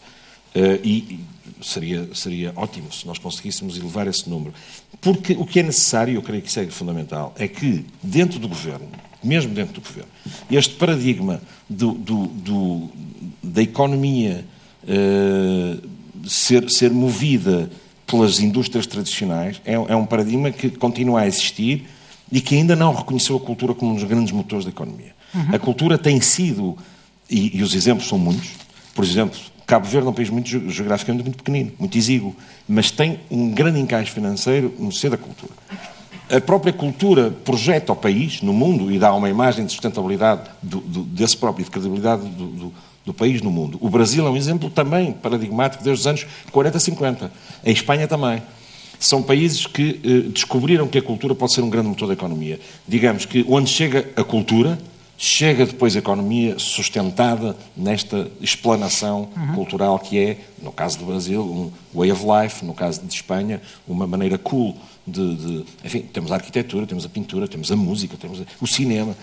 Uh, 0.57 0.79
e 0.83 1.19
seria, 1.61 2.09
seria 2.13 2.53
ótimo 2.55 2.91
se 2.91 3.05
nós 3.05 3.17
conseguíssemos 3.17 3.77
elevar 3.77 4.07
esse 4.07 4.29
número. 4.29 4.53
Porque 4.99 5.33
o 5.33 5.45
que 5.45 5.59
é 5.59 5.63
necessário, 5.63 6.15
eu 6.15 6.21
creio 6.21 6.41
que 6.41 6.49
isso 6.49 6.59
é 6.59 6.65
fundamental, 6.67 7.33
é 7.37 7.47
que 7.47 7.85
dentro 8.01 8.39
do 8.39 8.47
governo, 8.47 8.87
mesmo 9.23 9.53
dentro 9.53 9.75
do 9.75 9.81
governo, 9.81 10.09
este 10.49 10.75
paradigma 10.75 11.41
do, 11.69 11.91
do, 11.91 12.27
do, 12.27 12.89
da 13.43 13.61
economia 13.61 14.45
uh, 14.83 16.27
ser, 16.27 16.69
ser 16.69 16.91
movida 16.91 17.69
pelas 18.05 18.39
indústrias 18.39 18.87
tradicionais 18.87 19.61
é, 19.65 19.73
é 19.73 19.95
um 19.95 20.05
paradigma 20.05 20.49
que 20.49 20.69
continua 20.69 21.21
a 21.21 21.27
existir 21.27 21.85
e 22.31 22.41
que 22.41 22.55
ainda 22.55 22.75
não 22.75 22.93
reconheceu 22.93 23.35
a 23.35 23.39
cultura 23.39 23.73
como 23.73 23.91
um 23.91 23.95
dos 23.95 24.03
grandes 24.03 24.31
motores 24.31 24.65
da 24.65 24.71
economia. 24.71 25.15
Uhum. 25.33 25.55
A 25.55 25.59
cultura 25.59 25.97
tem 25.97 26.19
sido, 26.21 26.77
e, 27.29 27.57
e 27.57 27.61
os 27.63 27.75
exemplos 27.75 28.07
são 28.07 28.17
muitos, 28.17 28.49
por 28.95 29.03
exemplo, 29.03 29.39
Cabo 29.67 29.85
Verde 29.85 30.07
é 30.07 30.09
um 30.09 30.13
país 30.13 30.29
muito 30.29 30.47
geograficamente 30.47 31.25
muito 31.25 31.43
pequenino, 31.43 31.73
muito 31.77 31.97
exíguo, 31.97 32.33
mas 32.65 32.89
tem 32.89 33.19
um 33.29 33.51
grande 33.51 33.81
encaixe 33.81 34.09
financeiro 34.09 34.73
no 34.79 34.93
seio 34.93 35.11
da 35.11 35.17
cultura. 35.17 35.51
A 36.29 36.39
própria 36.39 36.71
cultura 36.71 37.31
projeta 37.31 37.91
o 37.91 37.95
país 37.95 38.41
no 38.41 38.53
mundo 38.53 38.89
e 38.89 38.97
dá 38.97 39.13
uma 39.13 39.29
imagem 39.29 39.65
de 39.65 39.71
sustentabilidade 39.73 40.49
do, 40.63 40.79
do, 40.79 41.03
desse 41.03 41.35
próprio, 41.35 41.65
de 41.65 41.71
credibilidade 41.71 42.25
do, 42.29 42.73
do, 43.05 43.13
país 43.13 43.41
no 43.41 43.51
mundo. 43.51 43.77
O 43.81 43.89
Brasil 43.89 44.25
é 44.25 44.29
um 44.29 44.37
exemplo 44.37 44.69
também 44.69 45.11
paradigmático 45.11 45.83
desde 45.83 46.01
os 46.01 46.07
anos 46.07 46.25
40, 46.51 46.79
50. 46.79 47.31
A 47.65 47.69
Espanha 47.69 48.07
também. 48.07 48.41
São 48.99 49.21
países 49.21 49.67
que 49.67 50.01
eh, 50.03 50.29
descobriram 50.29 50.87
que 50.87 50.97
a 50.97 51.01
cultura 51.01 51.35
pode 51.35 51.53
ser 51.53 51.61
um 51.61 51.69
grande 51.69 51.89
motor 51.89 52.07
da 52.07 52.13
economia. 52.13 52.59
Digamos 52.87 53.25
que 53.25 53.45
onde 53.47 53.69
chega 53.69 54.09
a 54.15 54.23
cultura, 54.23 54.77
Chega 55.19 55.65
depois 55.65 55.95
a 55.95 55.99
economia 55.99 56.59
sustentada 56.59 57.57
nesta 57.75 58.29
explanação 58.39 59.29
uhum. 59.35 59.55
cultural 59.55 59.97
que 59.97 60.19
é, 60.19 60.37
no 60.61 60.71
caso 60.71 60.99
do 60.99 61.05
Brasil, 61.05 61.41
um 61.41 61.71
way 61.91 62.11
of 62.11 62.23
life, 62.23 62.63
no 62.63 62.71
caso 62.71 63.01
de 63.01 63.11
Espanha, 63.11 63.59
uma 63.87 64.05
maneira 64.05 64.37
cool 64.37 64.77
de, 65.07 65.35
de 65.35 65.65
enfim, 65.83 66.01
temos 66.01 66.31
a 66.31 66.35
arquitetura, 66.35 66.85
temos 66.85 67.03
a 67.03 67.09
pintura, 67.09 67.47
temos 67.47 67.71
a 67.71 67.75
música, 67.75 68.15
temos 68.15 68.43
o 68.61 68.67
cinema. 68.67 69.17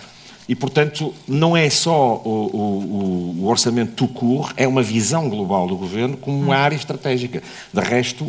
E, 0.49 0.57
portanto, 0.57 1.15
não 1.29 1.57
é 1.57 1.71
só 1.71 2.21
o, 2.25 2.51
o, 2.53 3.37
o 3.43 3.47
orçamento 3.47 3.93
tout 3.93 4.13
court, 4.13 4.53
é 4.57 4.67
uma 4.67 4.83
visão 4.83 5.29
global 5.29 5.69
do 5.69 5.77
governo 5.77 6.17
como 6.17 6.37
uma 6.37 6.47
uhum. 6.57 6.61
área 6.61 6.75
estratégica. 6.75 7.41
De 7.73 7.81
resto, 7.81 8.25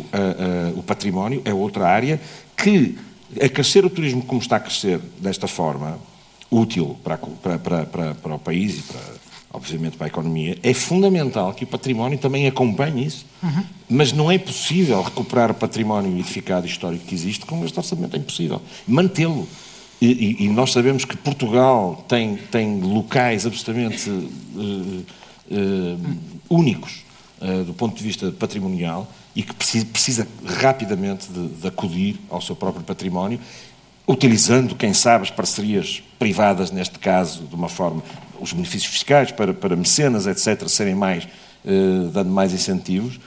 o 0.76 0.82
património 0.84 1.42
é 1.44 1.52
outra 1.52 1.88
área 1.88 2.20
que, 2.56 2.96
a 3.42 3.48
crescer 3.48 3.84
o 3.84 3.90
turismo 3.90 4.22
como 4.22 4.40
está 4.40 4.54
a 4.54 4.60
crescer 4.60 5.00
desta 5.18 5.48
forma, 5.48 5.98
útil 6.50 6.96
para, 7.02 7.18
para, 7.18 7.58
para, 7.58 8.14
para, 8.14 8.34
o 8.34 8.38
país 8.38 8.78
e, 8.78 8.82
para, 8.82 9.00
obviamente, 9.52 9.96
para 9.96 10.06
a 10.06 10.08
economia, 10.08 10.58
é 10.62 10.74
fundamental 10.74 11.52
que 11.54 11.64
o 11.64 11.66
património 11.66 12.18
também 12.18 12.46
acompanhe 12.46 13.06
isso. 13.06 13.26
Uhum. 13.42 13.64
Mas 13.88 14.12
não 14.12 14.30
é 14.30 14.38
possível 14.38 15.00
recuperar 15.02 15.50
o 15.50 15.54
património 15.54 16.18
edificado 16.18 16.66
histórico 16.66 17.04
que 17.04 17.14
existe 17.14 17.46
com 17.46 17.64
este 17.64 17.78
orçamento. 17.78 18.16
É 18.16 18.18
impossível. 18.18 18.60
Mantê-lo. 18.86 19.46
E, 20.00 20.44
e, 20.44 20.48
nós 20.50 20.72
sabemos 20.72 21.06
que 21.06 21.16
Portugal 21.16 22.04
tem, 22.06 22.36
tem 22.36 22.80
locais 22.80 23.46
absolutamente 23.46 24.10
uh, 24.10 25.04
uh, 25.50 26.16
únicos 26.50 27.02
uh, 27.40 27.64
do 27.64 27.72
ponto 27.72 27.96
de 27.96 28.04
vista 28.04 28.30
patrimonial 28.30 29.10
e 29.34 29.42
que 29.42 29.54
precisa, 29.54 29.86
precisa 29.86 30.28
rapidamente 30.44 31.28
de, 31.30 31.48
de 31.48 31.66
acudir 31.66 32.20
ao 32.28 32.42
seu 32.42 32.54
próprio 32.54 32.84
património 32.84 33.40
utilizando, 34.06 34.74
quem 34.74 34.94
sabe, 34.94 35.24
as 35.24 35.30
parcerias 35.30 36.02
privadas, 36.18 36.70
neste 36.70 36.98
caso, 36.98 37.44
de 37.44 37.54
uma 37.54 37.68
forma, 37.68 38.02
os 38.40 38.52
benefícios 38.52 38.92
fiscais 38.92 39.32
para, 39.32 39.52
para 39.52 39.74
mecenas, 39.74 40.26
etc., 40.26 40.68
serem 40.68 40.94
mais, 40.94 41.26
eh, 41.64 42.08
dando 42.12 42.30
mais 42.30 42.52
incentivos, 42.52 43.18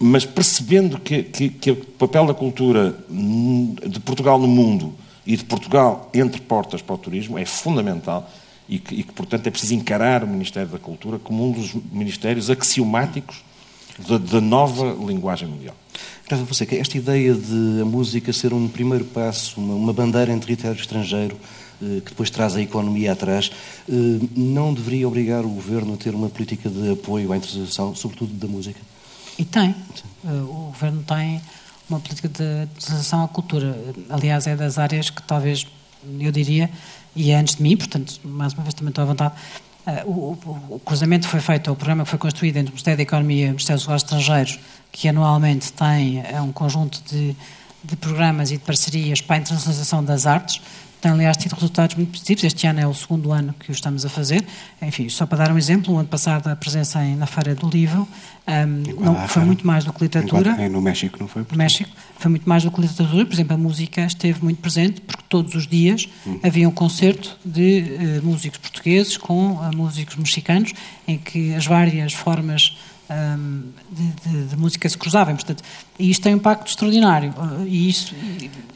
mas 0.00 0.24
percebendo 0.24 0.98
que, 0.98 1.22
que, 1.22 1.48
que, 1.48 1.70
o 1.70 1.76
papel 1.76 2.26
da 2.26 2.34
cultura 2.34 2.96
de 3.08 4.00
Portugal 4.00 4.38
no 4.38 4.48
mundo 4.48 4.94
e 5.24 5.36
de 5.36 5.44
Portugal 5.44 6.10
entre 6.12 6.40
portas 6.40 6.82
para 6.82 6.94
o 6.94 6.98
turismo 6.98 7.38
é 7.38 7.44
fundamental 7.44 8.28
e 8.68 8.78
que, 8.78 8.94
e 8.94 9.02
que 9.02 9.12
portanto, 9.12 9.46
é 9.46 9.50
preciso 9.50 9.74
encarar 9.74 10.24
o 10.24 10.26
Ministério 10.26 10.68
da 10.68 10.78
Cultura 10.78 11.18
como 11.18 11.46
um 11.46 11.52
dos 11.52 11.72
ministérios 11.92 12.50
axiomáticos 12.50 13.44
da, 13.98 14.18
da 14.18 14.40
nova 14.40 14.96
linguagem 15.06 15.48
mundial. 15.48 15.74
Graças 16.26 16.46
a 16.46 16.54
você, 16.54 16.64
que 16.64 16.76
esta 16.76 16.96
ideia 16.96 17.34
de 17.34 17.82
a 17.82 17.84
música 17.84 18.32
ser 18.32 18.54
um 18.54 18.68
primeiro 18.68 19.04
passo, 19.04 19.60
uma, 19.60 19.74
uma 19.74 19.92
bandeira 19.92 20.32
em 20.32 20.38
território 20.38 20.80
estrangeiro, 20.80 21.36
eh, 21.82 22.00
que 22.00 22.10
depois 22.10 22.30
traz 22.30 22.56
a 22.56 22.62
economia 22.62 23.12
atrás, 23.12 23.50
eh, 23.88 23.92
não 24.36 24.72
deveria 24.72 25.06
obrigar 25.06 25.44
o 25.44 25.48
governo 25.48 25.94
a 25.94 25.96
ter 25.96 26.14
uma 26.14 26.28
política 26.28 26.70
de 26.70 26.92
apoio 26.92 27.32
à 27.32 27.36
introdução, 27.36 27.94
sobretudo 27.94 28.32
da 28.32 28.46
música? 28.46 28.80
E 29.38 29.44
tem. 29.44 29.74
Eh, 30.24 30.30
o 30.30 30.70
governo 30.72 31.02
tem 31.02 31.40
uma 31.90 31.98
política 32.00 32.28
de 32.28 32.68
utilização 32.76 33.24
à 33.24 33.28
cultura. 33.28 33.76
Aliás, 34.08 34.46
é 34.46 34.56
das 34.56 34.78
áreas 34.78 35.10
que 35.10 35.22
talvez, 35.22 35.66
eu 36.20 36.30
diria, 36.30 36.70
e 37.14 37.30
é 37.30 37.36
antes 37.36 37.56
de 37.56 37.62
mim, 37.62 37.76
portanto, 37.76 38.20
mais 38.24 38.54
uma 38.54 38.62
vez 38.62 38.74
também 38.74 38.90
estou 38.90 39.02
à 39.02 39.06
vontade, 39.06 39.34
Uh, 39.84 40.08
o, 40.08 40.38
o, 40.70 40.74
o, 40.76 40.80
cruzamento 40.80 41.26
foi 41.26 41.40
feito, 41.40 41.72
o 41.72 41.74
programa 41.74 42.04
foi 42.04 42.18
construído 42.18 42.56
entre 42.56 42.70
o 42.70 42.72
Ministério 42.72 42.96
da 42.96 43.02
Economia 43.02 43.46
e 43.46 43.48
o 43.48 43.50
Ministério 43.50 43.78
dos 43.78 43.86
Negócios 43.88 44.12
Estrangeiros, 44.12 44.60
que 44.92 45.08
anualmente 45.08 45.72
tem 45.72 46.22
é 46.24 46.40
um 46.40 46.52
conjunto 46.52 47.02
de, 47.02 47.36
de 47.82 47.96
programas 47.96 48.52
e 48.52 48.58
de 48.58 48.62
parcerias 48.62 49.20
para 49.20 49.36
a 49.36 49.38
internacionalização 49.40 50.04
das 50.04 50.24
artes, 50.24 50.62
tem, 51.02 51.10
aliás, 51.10 51.36
tido 51.36 51.54
resultados 51.54 51.96
muito 51.96 52.12
positivos. 52.12 52.44
Este 52.44 52.64
ano 52.68 52.80
é 52.80 52.86
o 52.86 52.94
segundo 52.94 53.32
ano 53.32 53.52
que 53.58 53.70
o 53.70 53.72
estamos 53.72 54.06
a 54.06 54.08
fazer. 54.08 54.42
Enfim, 54.80 55.08
só 55.08 55.26
para 55.26 55.38
dar 55.44 55.52
um 55.52 55.58
exemplo, 55.58 55.92
o 55.92 55.98
ano 55.98 56.08
passado 56.08 56.46
a 56.46 56.54
presença 56.54 57.04
em, 57.04 57.16
na 57.16 57.26
Feira 57.26 57.56
do 57.56 57.68
Livro 57.68 58.06
um, 58.46 59.04
não, 59.04 59.28
foi 59.28 59.44
muito 59.44 59.66
mais 59.66 59.84
do 59.84 59.92
que 59.92 60.02
literatura. 60.02 60.68
no 60.68 60.80
México 60.80 61.16
não 61.20 61.26
foi? 61.26 61.44
No 61.50 61.58
México 61.58 61.90
foi 62.16 62.30
muito 62.30 62.48
mais 62.48 62.62
do 62.62 62.70
que 62.70 62.80
literatura. 62.80 63.26
Por 63.26 63.32
exemplo, 63.32 63.54
a 63.54 63.58
música 63.58 64.04
esteve 64.04 64.44
muito 64.44 64.60
presente, 64.60 65.00
porque 65.00 65.24
todos 65.28 65.54
os 65.56 65.66
dias 65.66 66.08
hum. 66.24 66.38
havia 66.40 66.68
um 66.68 66.72
concerto 66.72 67.36
de 67.44 67.84
uh, 68.20 68.24
músicos 68.24 68.58
portugueses 68.58 69.16
com 69.16 69.54
uh, 69.54 69.76
músicos 69.76 70.14
mexicanos, 70.14 70.72
em 71.06 71.18
que 71.18 71.52
as 71.52 71.66
várias 71.66 72.12
formas 72.12 72.76
de, 73.90 74.30
de, 74.30 74.44
de, 74.48 74.56
música 74.56 74.88
se 74.88 74.96
cruzavam. 74.96 75.34
Portanto, 75.34 75.62
e 75.98 76.10
isto 76.10 76.22
tem 76.22 76.34
um 76.34 76.36
impacto 76.36 76.68
extraordinário. 76.68 77.34
E 77.66 77.88
isso, 77.88 78.14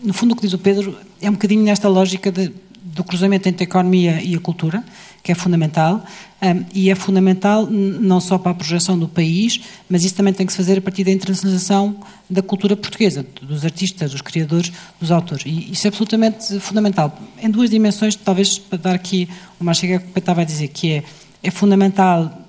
no 0.02 0.12
fundo, 0.12 0.32
o 0.32 0.36
que 0.36 0.42
diz 0.42 0.52
o 0.52 0.58
Pedro 0.58 0.98
é 1.20 1.28
um 1.28 1.32
bocadinho 1.32 1.62
nesta 1.62 1.88
lógica 1.88 2.30
de, 2.30 2.52
do 2.82 3.04
cruzamento 3.04 3.48
entre 3.48 3.64
a 3.64 3.66
economia 3.66 4.22
e 4.22 4.34
a 4.34 4.40
cultura, 4.40 4.82
que 5.22 5.32
é 5.32 5.34
fundamental, 5.34 6.04
um, 6.40 6.64
e 6.72 6.88
é 6.88 6.94
fundamental 6.94 7.66
não 7.66 8.20
só 8.20 8.38
para 8.38 8.52
a 8.52 8.54
projeção 8.54 8.98
do 8.98 9.08
país, 9.08 9.60
mas 9.88 10.04
isso 10.04 10.14
também 10.14 10.32
tem 10.32 10.46
que 10.46 10.52
se 10.52 10.56
fazer 10.56 10.78
a 10.78 10.80
partir 10.80 11.02
da 11.02 11.10
internacionalização 11.10 11.96
da 12.30 12.42
cultura 12.42 12.76
portuguesa, 12.76 13.26
dos 13.42 13.64
artistas, 13.64 14.12
dos 14.12 14.20
criadores, 14.20 14.72
dos 15.00 15.10
autores. 15.10 15.44
E 15.44 15.72
isso 15.72 15.86
é 15.86 15.88
absolutamente 15.88 16.60
fundamental. 16.60 17.18
Em 17.42 17.50
duas 17.50 17.70
dimensões, 17.70 18.14
talvez 18.14 18.58
para 18.58 18.78
dar 18.78 18.94
aqui 18.94 19.28
uma 19.58 19.74
chega 19.74 19.98
que 19.98 20.06
eu 20.14 20.20
estava 20.20 20.42
a 20.42 20.44
dizer, 20.44 20.68
que 20.68 20.92
é, 20.92 21.04
é 21.42 21.50
fundamental 21.50 22.45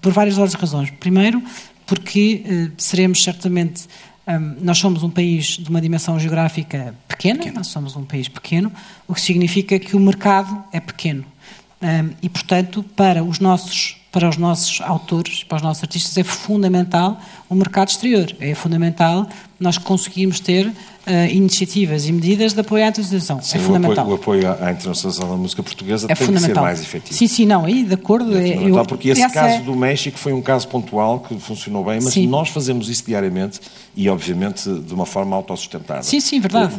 por 0.00 0.12
várias 0.12 0.36
razões. 0.36 0.90
Primeiro, 0.90 1.42
porque 1.86 2.42
eh, 2.46 2.70
seremos 2.76 3.22
certamente 3.22 3.86
um, 4.26 4.64
nós 4.64 4.78
somos 4.78 5.02
um 5.02 5.10
país 5.10 5.58
de 5.58 5.68
uma 5.68 5.80
dimensão 5.80 6.18
geográfica 6.18 6.94
pequena, 7.06 7.40
pequeno. 7.40 7.56
nós 7.56 7.66
somos 7.66 7.94
um 7.94 8.04
país 8.04 8.26
pequeno, 8.26 8.72
o 9.06 9.14
que 9.14 9.20
significa 9.20 9.78
que 9.78 9.94
o 9.94 10.00
mercado 10.00 10.64
é 10.72 10.80
pequeno. 10.80 11.24
Um, 11.82 12.14
e, 12.22 12.28
portanto, 12.30 12.82
para 12.82 13.22
os 13.22 13.38
nossos 13.38 14.00
para 14.10 14.28
os 14.28 14.36
nossos 14.36 14.80
autores, 14.80 15.42
para 15.42 15.56
os 15.56 15.62
nossos 15.62 15.82
artistas, 15.82 16.16
é 16.16 16.22
fundamental 16.22 17.20
o 17.48 17.54
mercado 17.56 17.88
exterior. 17.88 18.32
É 18.38 18.54
fundamental 18.54 19.28
nós 19.58 19.76
conseguirmos 19.76 20.38
ter 20.38 20.72
uh, 21.06 21.30
iniciativas 21.30 22.06
e 22.06 22.12
medidas 22.12 22.52
de 22.52 22.60
apoio 22.60 22.84
à 22.84 22.88
internacionalização. 22.88 23.40
Sim, 23.42 23.58
é 23.58 23.60
fundamental. 23.60 24.08
O 24.08 24.14
apoio, 24.14 24.44
o 24.44 24.50
apoio 24.50 24.66
à 24.66 24.72
internacionalização 24.72 25.30
da 25.30 25.36
música 25.36 25.62
portuguesa 25.62 26.06
é 26.10 26.14
tem 26.14 26.32
que 26.32 26.40
ser 26.40 26.54
mais 26.54 26.80
efetivo. 26.80 27.16
Sim, 27.16 27.26
sim, 27.26 27.46
não, 27.46 27.64
aí 27.64 27.84
de 27.84 27.94
acordo. 27.94 28.36
É, 28.36 28.50
é 28.50 28.70
eu, 28.70 28.84
porque 28.84 29.10
esse 29.10 29.28
caso 29.30 29.54
é... 29.54 29.60
do 29.60 29.74
México 29.74 30.18
foi 30.18 30.32
um 30.32 30.42
caso 30.42 30.68
pontual 30.68 31.20
que 31.20 31.38
funcionou 31.38 31.84
bem, 31.84 32.00
mas 32.02 32.14
sim. 32.14 32.26
nós 32.26 32.48
fazemos 32.48 32.88
isso 32.88 33.04
diariamente 33.06 33.60
e, 33.96 34.08
obviamente, 34.08 34.68
de 34.68 34.94
uma 34.94 35.06
forma 35.06 35.36
autossustentável. 35.36 36.02
Sim, 36.02 36.20
sim, 36.20 36.40
verdade. 36.40 36.74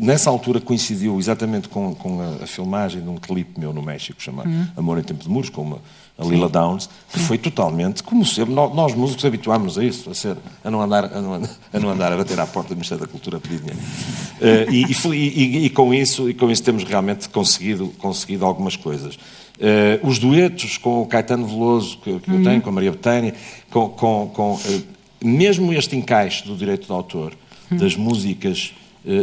Nessa 0.00 0.30
altura 0.30 0.60
coincidiu 0.60 1.18
exatamente 1.18 1.68
com, 1.68 1.94
com 1.94 2.20
a, 2.20 2.44
a 2.44 2.46
filmagem 2.46 3.02
de 3.02 3.08
um 3.08 3.16
clipe 3.16 3.58
meu 3.58 3.72
no 3.72 3.82
México 3.82 4.22
chamado 4.22 4.48
hum. 4.48 4.66
Amor 4.76 4.98
em 4.98 5.02
Tempo 5.02 5.22
de 5.22 5.28
Muros, 5.28 5.50
com 5.50 5.62
uma 5.62 5.78
a 6.18 6.24
Lila 6.24 6.48
Downs, 6.48 6.90
que 7.12 7.18
foi 7.20 7.38
totalmente, 7.38 8.02
como 8.02 8.26
sempre, 8.26 8.52
nós, 8.52 8.92
músicos 8.92 9.24
habituámos 9.24 9.78
a 9.78 9.84
isso, 9.84 10.10
a, 10.10 10.14
ser, 10.14 10.36
a, 10.64 10.70
não 10.70 10.82
andar, 10.82 11.04
a, 11.04 11.20
não, 11.20 11.34
a 11.72 11.78
não 11.78 11.90
andar 11.90 12.12
a 12.12 12.16
bater 12.16 12.38
à 12.40 12.46
porta 12.46 12.70
do 12.70 12.74
Ministério 12.74 13.06
da 13.06 13.10
Cultura 13.10 13.36
a 13.36 13.40
pedir 13.40 13.60
dinheiro. 13.60 13.78
Uh, 13.78 14.72
e, 14.72 15.16
e, 15.16 15.28
e, 15.28 15.64
e, 15.66 15.70
com 15.70 15.94
isso, 15.94 16.28
e 16.28 16.34
com 16.34 16.50
isso 16.50 16.64
temos 16.64 16.82
realmente 16.82 17.28
conseguido, 17.28 17.94
conseguido 17.98 18.44
algumas 18.44 18.74
coisas. 18.74 19.14
Uh, 19.14 20.04
os 20.06 20.18
duetos 20.18 20.76
com 20.76 21.02
o 21.02 21.06
Caetano 21.06 21.46
Veloso, 21.46 21.98
que, 21.98 22.18
que 22.18 22.30
uhum. 22.30 22.38
eu 22.38 22.44
tenho, 22.44 22.62
com 22.62 22.70
a 22.70 22.72
Maria 22.72 22.90
Betânia, 22.90 23.32
com, 23.70 23.88
com, 23.88 24.30
com 24.34 24.54
uh, 24.54 24.84
mesmo 25.24 25.72
este 25.72 25.94
encaixe 25.94 26.44
do 26.44 26.56
direito 26.56 26.86
de 26.86 26.92
autor, 26.92 27.32
uhum. 27.70 27.76
das 27.78 27.94
músicas 27.94 28.74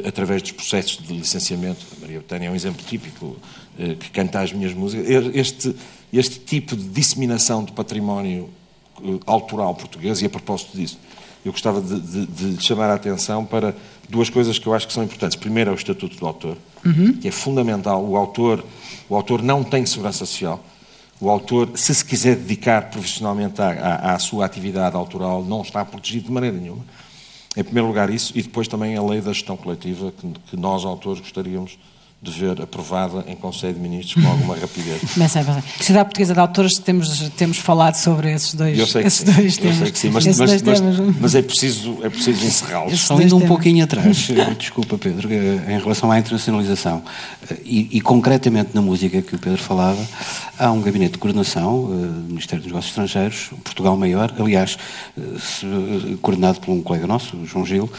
através 0.08 0.42
dos 0.42 0.52
processos 0.52 0.98
de 1.06 1.14
licenciamento, 1.14 1.86
a 1.98 2.02
Maria 2.02 2.18
Betânia 2.18 2.48
é 2.48 2.52
um 2.52 2.56
exemplo 2.56 2.82
típico, 2.84 3.36
que 4.00 4.10
canta 4.10 4.40
as 4.40 4.52
minhas 4.52 4.74
músicas, 4.74 5.06
este 5.36 5.76
este 6.18 6.40
tipo 6.40 6.76
de 6.76 6.84
disseminação 6.84 7.64
do 7.64 7.74
património 7.74 8.50
eh, 9.04 9.20
autoral 9.26 9.76
português, 9.76 10.22
e 10.22 10.26
a 10.26 10.30
propósito 10.30 10.76
disso, 10.78 10.98
eu 11.44 11.52
gostava 11.52 11.80
de, 11.80 12.00
de, 12.00 12.26
de, 12.56 12.64
chamar 12.64 12.90
a 12.90 12.96
atenção 12.96 13.46
para 13.46 13.76
duas 14.10 14.30
coisas 14.30 14.58
que 14.58 14.66
eu 14.66 14.74
acho 14.74 14.88
que 14.88 14.94
são 14.94 15.04
importantes. 15.04 15.36
Primeiro 15.36 15.70
é 15.70 15.74
o 15.74 15.76
Estatuto 15.76 16.18
do 16.18 16.26
Autor, 16.26 16.58
uhum. 16.84 17.14
que 17.14 17.28
é 17.28 17.32
fundamental. 17.32 18.04
O 18.04 18.18
autor, 18.18 18.66
o 19.08 19.16
autor 19.16 19.44
não 19.44 19.64
tem 19.64 19.86
segurança 19.86 20.20
social. 20.20 20.64
O 21.20 21.30
autor, 21.30 21.72
se 21.76 21.94
se 21.94 22.04
quiser 22.04 22.36
dedicar 22.36 22.90
profissionalmente 22.90 23.62
à, 23.62 23.70
à, 23.70 24.16
à 24.16 24.20
sua 24.20 24.46
atividade 24.46 24.96
autoral, 24.96 25.44
não 25.44 25.62
está 25.62 25.86
protegido 25.86 26.26
de 26.26 26.32
maneira 26.32 26.58
nenhuma. 26.58 26.84
Em 27.56 27.64
primeiro 27.64 27.88
lugar, 27.88 28.10
isso, 28.10 28.34
e 28.36 28.42
depois 28.42 28.68
também 28.68 28.98
a 28.98 29.04
lei 29.04 29.22
da 29.22 29.32
gestão 29.32 29.56
coletiva, 29.56 30.12
que, 30.12 30.28
que 30.50 30.58
nós, 30.58 30.84
autores, 30.84 31.22
gostaríamos 31.22 31.78
de 32.26 32.32
ver 32.32 32.60
aprovada 32.62 33.24
em 33.28 33.36
Conselho 33.36 33.76
de 33.76 33.80
Ministros 33.80 34.24
com 34.24 34.30
alguma 34.30 34.56
rapidez. 34.56 35.02
Mas 35.16 35.36
é, 35.36 35.44
mas 35.44 35.58
é. 35.58 35.62
Sociedade 35.78 36.06
Portuguesa 36.06 36.34
de 36.34 36.40
Autores, 36.40 36.80
temos, 36.80 37.30
temos 37.38 37.58
falado 37.58 37.96
sobre 37.96 38.34
esses 38.34 38.54
dois, 38.54 38.78
eu 38.78 38.88
sei 38.88 39.02
que 39.02 39.08
esses 39.08 39.20
sim, 39.20 39.32
dois 39.32 39.58
temas. 39.58 39.78
Eu 39.78 39.84
sei 39.84 39.92
que 39.92 40.00
sim, 40.00 40.10
mas, 40.10 40.26
mas, 40.26 40.62
mas, 40.62 41.00
mas, 41.20 41.36
é 41.36 41.42
preciso, 41.42 42.00
é 42.04 42.10
preciso 42.10 42.46
encerrá-los. 42.46 43.00
Só 43.00 43.16
indo 43.22 43.36
um 43.36 43.40
temas. 43.40 43.48
pouquinho 43.48 43.84
atrás, 43.84 44.28
desculpa 44.58 44.98
Pedro, 44.98 45.30
em 45.32 45.80
relação 45.80 46.12
à 46.12 46.20
internacionalização 46.20 47.04
e, 47.64 47.98
e, 47.98 48.02
concretamente 48.02 48.72
na 48.74 48.82
música 48.82 49.22
que 49.22 49.36
o 49.36 49.40
Pedro 49.40 49.62
falava, 49.62 50.04
há 50.58 50.72
um 50.72 50.82
gabinete 50.82 51.14
de 51.14 51.18
coordenação 51.20 51.86
do 51.86 52.30
Ministério 52.30 52.64
dos 52.64 52.72
Negócios 52.72 52.92
Estrangeiros, 52.92 53.50
Portugal 53.64 53.96
Maior, 53.96 54.34
aliás, 54.40 54.78
coordenado 56.22 56.60
por 56.60 56.72
um 56.72 56.82
colega 56.82 57.06
nosso, 57.06 57.46
João 57.46 57.66
Gil. 57.66 57.90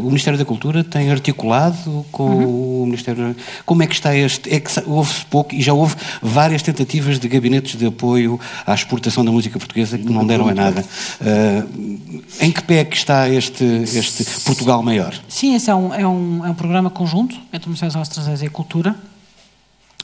o 0.00 0.06
Ministério 0.06 0.38
da 0.38 0.44
Cultura 0.44 0.82
tem 0.82 1.10
articulado 1.10 2.04
com 2.10 2.28
uhum 2.28 2.77
o 2.82 2.86
Ministério. 2.86 3.34
Como 3.64 3.82
é 3.82 3.86
que 3.86 3.94
está 3.94 4.14
este? 4.16 4.52
É 4.52 4.60
que 4.60 4.70
houve-se 4.86 5.24
pouco 5.26 5.54
e 5.54 5.62
já 5.62 5.72
houve 5.72 5.94
várias 6.22 6.62
tentativas 6.62 7.18
de 7.18 7.28
gabinetes 7.28 7.76
de 7.76 7.86
apoio 7.86 8.38
à 8.66 8.74
exportação 8.74 9.24
da 9.24 9.30
música 9.30 9.58
portuguesa 9.58 9.98
que 9.98 10.10
não 10.10 10.26
deram 10.26 10.48
a 10.48 10.54
nada. 10.54 10.84
Uh, 11.20 12.22
em 12.40 12.50
que 12.50 12.62
pé 12.62 12.78
é 12.78 12.84
que 12.84 12.96
está 12.96 13.28
este, 13.28 13.64
este 13.64 14.24
Portugal 14.42 14.82
Maior? 14.82 15.14
Sim, 15.28 15.54
esse 15.54 15.70
é 15.70 15.74
um, 15.74 15.94
é 15.94 16.06
um, 16.06 16.46
é 16.46 16.50
um 16.50 16.54
programa 16.54 16.90
conjunto 16.90 17.36
entre 17.52 17.66
o 17.66 17.70
Ministério 17.70 17.94
das 17.94 18.08
Estrangeiras 18.08 18.42
e 18.42 18.48
Cultura, 18.48 18.94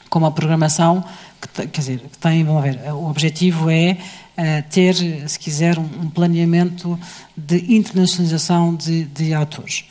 com 0.09 0.19
uma 0.19 0.31
programação 0.31 1.03
que, 1.41 1.67
quer 1.67 1.79
dizer, 1.79 1.99
que 1.99 2.17
tem, 2.17 2.43
vamos 2.43 2.63
ver, 2.63 2.79
o 2.91 3.09
objetivo 3.09 3.69
é 3.69 3.97
uh, 4.37 4.69
ter, 4.69 4.95
se 5.27 5.39
quiser, 5.39 5.77
um, 5.77 5.89
um 6.01 6.09
planeamento 6.09 6.99
de 7.35 7.75
internacionalização 7.75 8.75
de, 8.75 9.05
de 9.05 9.33
autores. 9.33 9.85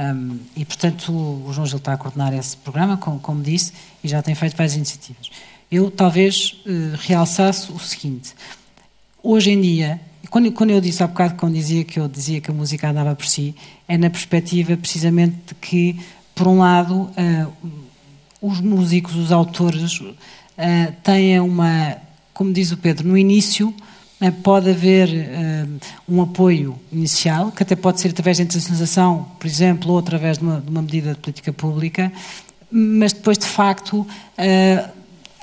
Um, 0.00 0.38
e, 0.56 0.64
portanto, 0.64 1.12
o 1.12 1.52
João 1.52 1.66
Gil 1.66 1.76
está 1.76 1.92
a 1.92 1.96
coordenar 1.98 2.32
esse 2.32 2.56
programa, 2.56 2.96
como, 2.96 3.20
como, 3.20 3.42
disse, 3.42 3.72
e 4.02 4.08
já 4.08 4.22
tem 4.22 4.34
feito 4.34 4.56
várias 4.56 4.74
iniciativas. 4.74 5.30
Eu 5.70 5.90
talvez 5.90 6.56
uh, 6.64 6.96
realçasse 7.00 7.70
o 7.70 7.78
seguinte: 7.78 8.34
hoje 9.22 9.50
em 9.50 9.60
dia, 9.60 10.00
quando, 10.30 10.50
quando, 10.52 10.70
eu 10.70 10.80
disse 10.80 11.02
há 11.02 11.06
bocado, 11.06 11.34
quando 11.34 11.54
dizia 11.54 11.84
que 11.84 12.00
eu 12.00 12.08
dizia 12.08 12.40
que 12.40 12.50
a 12.50 12.54
música 12.54 12.88
andava 12.88 13.14
por 13.14 13.26
si, 13.26 13.54
é 13.86 13.98
na 13.98 14.08
perspectiva 14.08 14.74
precisamente 14.74 15.36
de 15.48 15.54
que, 15.54 16.00
por 16.34 16.48
um 16.48 16.58
lado, 16.58 17.02
uh, 17.02 17.52
os 18.40 18.58
músicos, 18.58 19.14
os 19.16 19.30
autores, 19.30 20.00
uh, 20.00 20.14
têm 21.02 21.40
uma, 21.40 21.98
como 22.32 22.54
diz 22.54 22.72
o 22.72 22.78
Pedro, 22.78 23.06
no 23.06 23.18
início 23.18 23.74
pode 24.42 24.68
haver 24.68 25.08
uh, 25.08 25.80
um 26.08 26.20
apoio 26.20 26.78
inicial, 26.92 27.50
que 27.50 27.62
até 27.62 27.74
pode 27.74 28.00
ser 28.00 28.08
através 28.08 28.36
da 28.36 28.44
internacionalização, 28.44 29.26
por 29.38 29.46
exemplo, 29.46 29.92
ou 29.92 29.98
através 29.98 30.36
de 30.36 30.44
uma, 30.44 30.60
de 30.60 30.70
uma 30.70 30.82
medida 30.82 31.14
de 31.14 31.20
política 31.20 31.52
pública, 31.52 32.12
mas 32.70 33.12
depois, 33.12 33.38
de 33.38 33.46
facto, 33.46 34.00
uh, 34.00 35.00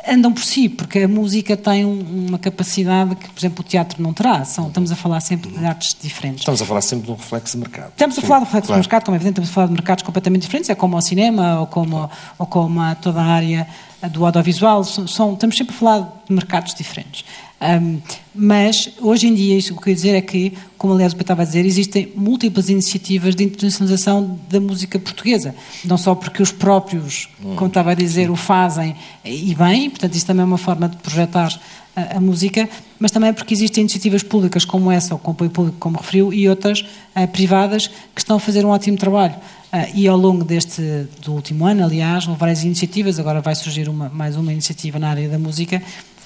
andam 0.07 0.31
por 0.31 0.43
si, 0.43 0.69
porque 0.69 0.99
a 0.99 1.07
música 1.07 1.57
tem 1.57 1.83
um, 1.83 2.27
uma 2.27 2.39
capacidade 2.39 3.15
que, 3.15 3.29
por 3.29 3.39
exemplo, 3.39 3.65
o 3.65 3.67
teatro 3.67 4.01
não 4.01 4.13
terá. 4.13 4.45
São, 4.45 4.67
estamos 4.67 4.91
a 4.91 4.95
falar 4.95 5.19
sempre 5.19 5.51
de 5.51 5.65
artes 5.65 5.95
diferentes. 5.99 6.41
Estamos 6.41 6.61
a 6.61 6.65
falar 6.65 6.81
sempre 6.81 7.07
de 7.07 7.11
um 7.11 7.15
reflexo 7.15 7.57
de 7.57 7.63
mercado. 7.63 7.89
Estamos 7.89 8.17
a 8.17 8.21
Sim, 8.21 8.27
falar 8.27 8.39
de 8.39 8.45
reflexo 8.45 8.67
claro. 8.67 8.81
de 8.81 8.87
mercado, 8.87 9.05
como 9.05 9.15
é 9.15 9.17
evidente, 9.17 9.33
estamos 9.33 9.49
a 9.49 9.53
falar 9.53 9.67
de 9.67 9.73
mercados 9.73 10.03
completamente 10.03 10.43
diferentes, 10.43 10.69
é 10.69 10.75
como 10.75 10.95
o 10.95 11.01
cinema 11.01 11.59
ou 11.59 11.67
como, 11.67 12.09
ou 12.37 12.45
como 12.45 12.79
a 12.79 12.95
toda 12.95 13.19
a 13.19 13.25
área 13.25 13.67
do 14.11 14.25
audiovisual, 14.25 14.83
são, 14.83 15.33
estamos 15.33 15.57
sempre 15.57 15.75
a 15.75 15.77
falar 15.77 16.23
de 16.27 16.33
mercados 16.33 16.73
diferentes. 16.73 17.25
Um, 17.59 17.99
mas, 18.35 18.91
hoje 19.01 19.27
em 19.27 19.33
dia, 19.33 19.57
isso 19.57 19.69
que 19.69 19.73
eu 19.73 19.81
queria 19.81 19.95
dizer 19.95 20.15
é 20.15 20.21
que, 20.21 20.53
como 20.77 20.93
aliás 20.93 21.13
o 21.13 21.15
Pedro 21.15 21.33
estava 21.33 21.41
a 21.41 21.45
dizer, 21.45 21.65
existem 21.65 22.11
múltiplas 22.15 22.69
iniciativas 22.69 23.35
de 23.35 23.43
internacionalização 23.43 24.39
da 24.47 24.59
música 24.59 24.99
portuguesa. 24.99 25.55
Não 25.83 25.97
só 25.97 26.13
porque 26.13 26.41
os 26.41 26.51
próprios, 26.51 27.29
hum. 27.43 27.55
como 27.55 27.67
estava 27.67 27.91
a 27.91 27.95
dizer, 27.95 28.29
o 28.29 28.35
fazem 28.35 28.95
e 29.25 29.55
bem, 29.55 29.89
portanto, 29.89 30.13
isso 30.13 30.25
também 30.25 30.43
é 30.43 30.45
uma 30.45 30.57
forma 30.57 30.87
de 30.87 30.97
projetar 30.97 31.59
a, 31.95 32.17
a 32.17 32.21
música, 32.21 32.69
mas 32.99 33.09
também 33.09 33.33
porque 33.33 33.55
existem 33.55 33.81
iniciativas 33.81 34.21
públicas 34.21 34.63
como 34.63 34.91
essa, 34.91 35.15
ou 35.15 35.19
com 35.19 35.31
apoio 35.31 35.49
público, 35.49 35.77
como 35.79 35.97
referiu, 35.97 36.31
e 36.31 36.47
outras 36.47 36.81
uh, 36.81 37.27
privadas 37.31 37.87
que 37.87 38.21
estão 38.21 38.37
a 38.37 38.39
fazer 38.39 38.63
um 38.63 38.69
ótimo 38.69 38.97
trabalho. 38.97 39.33
Uh, 39.73 39.95
e 39.95 40.07
ao 40.07 40.15
longo 40.15 40.43
deste 40.45 41.07
do 41.23 41.33
último 41.33 41.65
ano, 41.65 41.83
aliás, 41.83 42.27
houve 42.27 42.39
várias 42.39 42.63
iniciativas, 42.63 43.19
agora 43.19 43.41
vai 43.41 43.55
surgir 43.55 43.89
uma, 43.89 44.09
mais 44.09 44.35
uma 44.35 44.53
iniciativa 44.53 44.99
na 44.99 45.09
área 45.09 45.27
da 45.27 45.39
música, 45.39 45.81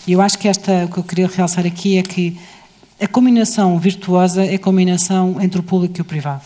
e 0.08 0.14
eu 0.14 0.22
acho 0.22 0.38
que 0.38 0.48
esta, 0.48 0.86
o 0.86 0.88
que 0.90 0.98
eu 0.98 1.04
queria 1.04 1.28
realçar 1.28 1.66
aqui 1.66 1.98
é 1.98 2.04
que 2.04 2.38
a 3.00 3.08
combinação 3.08 3.80
virtuosa 3.80 4.46
é 4.46 4.56
a 4.56 4.60
combinação 4.60 5.42
entre 5.42 5.60
o 5.60 5.64
público 5.64 6.00
e 6.00 6.02
o 6.02 6.06
privado, 6.06 6.44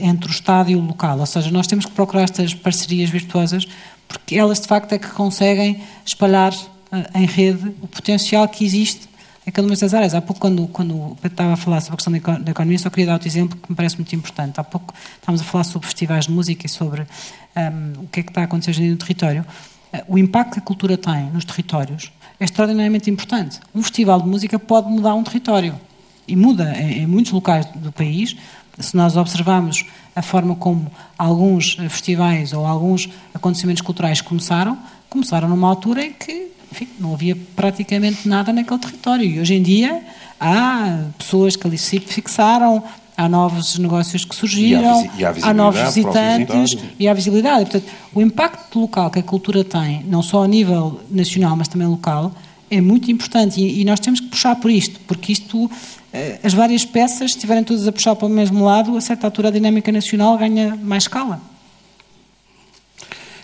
entre 0.00 0.28
o 0.28 0.32
Estado 0.32 0.70
e 0.70 0.76
o 0.76 0.80
local. 0.80 1.18
Ou 1.18 1.26
seja, 1.26 1.50
nós 1.50 1.66
temos 1.66 1.86
que 1.86 1.92
procurar 1.92 2.22
estas 2.22 2.52
parcerias 2.54 3.10
virtuosas 3.10 3.66
porque 4.08 4.36
elas, 4.36 4.60
de 4.60 4.66
facto, 4.66 4.92
é 4.92 4.98
que 4.98 5.08
conseguem 5.08 5.82
espalhar 6.04 6.52
uh, 6.52 7.18
em 7.18 7.26
rede 7.26 7.74
o 7.82 7.86
potencial 7.86 8.48
que 8.48 8.64
existe 8.64 9.06
em 9.46 9.50
cada 9.50 9.68
uma 9.68 9.76
das 9.76 9.94
áreas. 9.94 10.14
Há 10.14 10.20
pouco, 10.20 10.40
quando, 10.40 10.66
quando 10.68 10.94
o 10.94 11.16
Pedro 11.16 11.34
estava 11.34 11.52
a 11.52 11.56
falar 11.56 11.80
sobre 11.80 11.94
a 11.94 11.96
questão 11.96 12.42
da 12.42 12.50
economia, 12.50 12.78
só 12.78 12.90
queria 12.90 13.06
dar 13.06 13.12
outro 13.14 13.28
exemplo 13.28 13.58
que 13.58 13.70
me 13.70 13.76
parece 13.76 13.96
muito 13.96 14.14
importante. 14.14 14.58
Há 14.58 14.64
pouco 14.64 14.94
estávamos 15.16 15.42
a 15.42 15.44
falar 15.44 15.64
sobre 15.64 15.86
festivais 15.86 16.26
de 16.26 16.32
música 16.32 16.66
e 16.66 16.68
sobre 16.68 17.02
um, 17.02 18.04
o 18.04 18.08
que 18.08 18.20
é 18.20 18.22
que 18.22 18.30
está 18.30 18.40
a 18.40 18.44
acontecer 18.44 18.80
no 18.80 18.96
território. 18.96 19.44
Uh, 19.92 20.14
o 20.14 20.18
impacto 20.18 20.54
que 20.54 20.58
a 20.58 20.62
cultura 20.62 20.96
tem 20.96 21.30
nos 21.30 21.44
territórios 21.44 22.10
é 22.38 22.44
extraordinariamente 22.44 23.10
importante. 23.10 23.60
Um 23.74 23.82
festival 23.82 24.22
de 24.22 24.28
música 24.28 24.58
pode 24.58 24.88
mudar 24.88 25.14
um 25.14 25.22
território. 25.22 25.78
e 26.26 26.36
muda 26.36 26.74
em, 26.76 27.02
em 27.02 27.06
muitos 27.06 27.32
locais 27.32 27.66
do 27.74 27.90
país. 27.90 28.36
Se 28.78 28.96
nós 28.96 29.16
observarmos 29.16 29.84
a 30.14 30.22
forma 30.22 30.54
como 30.54 30.90
alguns 31.16 31.74
festivais 31.88 32.52
ou 32.52 32.66
alguns 32.66 33.08
acontecimentos 33.34 33.82
culturais 33.82 34.20
começaram, 34.20 34.78
começaram 35.08 35.48
numa 35.48 35.68
altura 35.68 36.04
em 36.04 36.12
que 36.12 36.48
enfim, 36.70 36.88
não 36.98 37.14
havia 37.14 37.36
praticamente 37.56 38.28
nada 38.28 38.52
naquele 38.52 38.78
território. 38.78 39.24
E 39.24 39.40
hoje 39.40 39.54
em 39.54 39.62
dia 39.62 40.02
há 40.38 41.04
pessoas 41.16 41.56
que 41.56 41.66
ali 41.66 41.78
se 41.78 41.98
fixaram, 41.98 42.84
há 43.18 43.28
novos 43.28 43.76
negócios 43.78 44.24
que 44.24 44.32
surgiram, 44.32 45.10
e 45.18 45.24
há, 45.24 45.34
há 45.42 45.52
novos 45.52 45.80
visitantes 45.80 46.78
e 47.00 47.08
há 47.08 47.12
visibilidade. 47.12 47.68
Portanto, 47.68 47.92
o 48.14 48.22
impacto 48.22 48.78
local 48.78 49.10
que 49.10 49.18
a 49.18 49.22
cultura 49.24 49.64
tem, 49.64 50.04
não 50.04 50.22
só 50.22 50.44
a 50.44 50.48
nível 50.48 51.00
nacional, 51.10 51.56
mas 51.56 51.66
também 51.66 51.88
local, 51.88 52.32
é 52.70 52.80
muito 52.80 53.10
importante 53.10 53.60
e, 53.60 53.80
e 53.80 53.84
nós 53.84 53.98
temos 53.98 54.20
que 54.20 54.28
puxar 54.28 54.54
por 54.56 54.70
isto, 54.70 55.00
porque 55.08 55.32
isto, 55.32 55.68
eh, 56.12 56.38
as 56.44 56.54
várias 56.54 56.84
peças, 56.84 57.32
se 57.32 57.38
estiverem 57.38 57.64
todas 57.64 57.88
a 57.88 57.92
puxar 57.92 58.14
para 58.14 58.26
o 58.26 58.30
mesmo 58.30 58.64
lado, 58.64 58.96
a 58.96 59.00
certa 59.00 59.26
altura 59.26 59.48
a 59.48 59.50
dinâmica 59.50 59.90
nacional 59.90 60.38
ganha 60.38 60.76
mais 60.76 61.02
escala. 61.02 61.40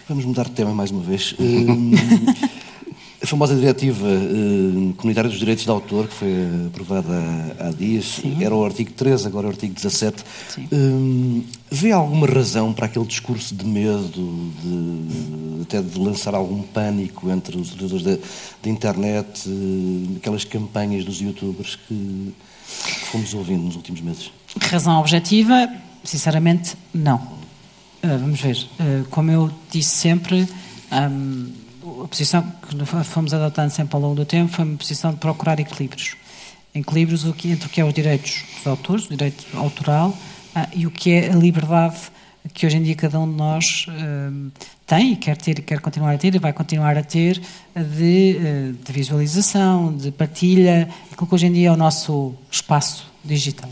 Vamos 0.09 0.25
mudar 0.25 0.45
de 0.45 0.53
tema 0.53 0.73
mais 0.73 0.93
uma 0.93 1.03
vez. 1.03 1.35
Hum, 1.41 1.93
a 3.25 3.27
famosa 3.27 3.57
diretiva 3.57 4.07
uh, 4.07 4.93
comunitária 4.99 5.31
dos 5.31 5.39
direitos 5.39 5.65
de 5.65 5.71
autor, 5.71 6.07
que 6.07 6.15
foi 6.15 6.33
aprovada 6.67 7.09
há, 7.59 7.69
há 7.69 7.71
dias, 7.71 8.21
Sim. 8.21 8.45
era 8.45 8.55
o 8.55 8.63
artigo 8.63 8.93
13, 8.93 9.27
agora 9.27 9.47
é 9.47 9.49
o 9.49 9.51
artigo 9.51 9.73
17. 9.73 10.23
Uh, 10.71 11.43
vê 11.71 11.91
alguma 11.91 12.27
razão 12.27 12.75
para 12.75 12.85
aquele 12.85 13.07
discurso 13.07 13.55
de 13.55 13.65
medo, 13.65 14.53
de, 14.63 15.63
até 15.63 15.81
de 15.81 15.99
lançar 15.99 16.35
algum 16.35 16.63
pânico 16.63 17.31
entre 17.31 17.57
os 17.57 17.73
utilizadores 17.73 18.21
da, 18.63 18.69
internet, 18.69 19.49
uh, 19.49 20.17
aquelas 20.19 20.45
campanhas 20.45 21.07
dos 21.07 21.19
youtubers 21.19 21.77
que, 21.77 22.35
que 22.85 23.07
fomos 23.07 23.33
ouvindo 23.33 23.63
nos 23.63 23.75
últimos 23.75 24.03
meses? 24.03 24.31
Razão 24.61 25.01
objetiva, 25.01 25.67
sinceramente, 26.05 26.77
não. 26.93 27.17
Uh, 27.17 28.19
vamos 28.21 28.39
ver. 28.39 28.59
Uh, 28.79 29.09
como 29.09 29.31
eu 29.31 29.51
disse 29.71 29.97
sempre. 29.97 30.47
Um, 30.93 31.64
a 32.05 32.09
posição 32.09 32.43
que 32.43 33.05
fomos 33.05 33.33
adotando 33.33 33.71
sempre 33.71 33.97
ao 33.97 34.03
longo 34.03 34.15
do 34.15 34.27
tempo 34.27 34.53
foi 34.53 34.65
uma 34.65 34.77
posição 34.77 35.11
de 35.11 35.17
procurar 35.17 35.59
equilíbrios. 35.59 36.17
Equilíbrios 36.75 37.25
entre 37.25 37.67
o 37.67 37.71
que 37.71 37.81
é 37.81 37.85
os 37.85 37.95
direitos 37.95 38.45
dos 38.57 38.67
autores, 38.67 39.07
o 39.07 39.09
direito 39.09 39.45
autoral, 39.57 40.15
ah, 40.55 40.69
e 40.75 40.87
o 40.87 40.91
que 40.91 41.13
é 41.13 41.33
a 41.33 41.35
liberdade 41.35 41.97
que 42.53 42.67
hoje 42.67 42.77
em 42.77 42.83
dia 42.83 42.95
cada 42.95 43.19
um 43.19 43.31
de 43.31 43.39
nós 43.39 43.87
uh, 43.89 44.53
tem 44.87 45.13
e 45.13 45.17
quer 45.17 45.35
ter, 45.35 45.63
quer 45.63 45.81
continuar 45.81 46.13
a 46.13 46.19
ter 46.19 46.35
e 46.35 46.39
vai 46.39 46.53
continuar 46.53 46.95
a 46.99 47.03
ter 47.03 47.41
de, 47.75 48.37
uh, 48.37 48.73
de 48.85 48.93
visualização, 48.93 49.97
de 49.97 50.11
partilha, 50.11 50.87
aquilo 51.11 51.27
que 51.27 51.35
hoje 51.35 51.47
em 51.47 51.53
dia 51.55 51.69
é 51.69 51.73
o 51.73 51.77
nosso 51.77 52.35
espaço 52.51 53.11
digital. 53.25 53.71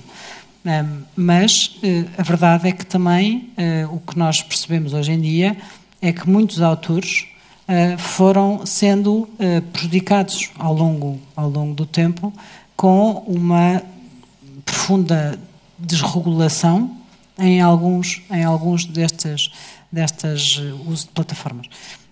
Um, 0.64 1.02
mas 1.14 1.78
uh, 1.82 2.08
a 2.16 2.22
verdade 2.22 2.68
é 2.68 2.72
que 2.72 2.86
também 2.86 3.50
o 3.90 3.98
que 3.98 4.18
nós 4.18 4.40
percebemos 4.40 4.94
hoje 4.94 5.12
em 5.12 5.20
dia 5.20 5.54
é 6.00 6.12
que 6.12 6.26
muitos 6.28 6.62
autores 6.62 7.26
eh, 7.26 7.31
foram 7.98 8.66
sendo 8.66 9.28
eh, 9.38 9.60
prejudicados 9.60 10.50
ao 10.58 10.74
longo, 10.74 11.18
ao 11.36 11.48
longo 11.48 11.74
do 11.74 11.86
tempo 11.86 12.32
com 12.76 13.24
uma 13.26 13.82
profunda 14.64 15.38
desregulação 15.78 16.96
em 17.38 17.60
alguns, 17.60 18.22
em 18.30 18.44
alguns 18.44 18.84
destes, 18.84 19.50
destas 19.90 20.56
uh, 20.58 20.90
uso 20.90 21.06
de 21.06 21.12
plataformas. 21.12 21.66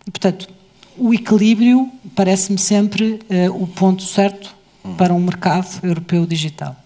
Portanto, 0.05 0.49
o 0.97 1.13
equilíbrio 1.15 1.91
parece-me 2.15 2.59
sempre 2.59 3.21
uh, 3.49 3.63
o 3.63 3.67
ponto 3.67 4.03
certo 4.03 4.55
para 4.97 5.13
um 5.13 5.21
mercado 5.21 5.69
europeu 5.83 6.27
digital. 6.27 6.77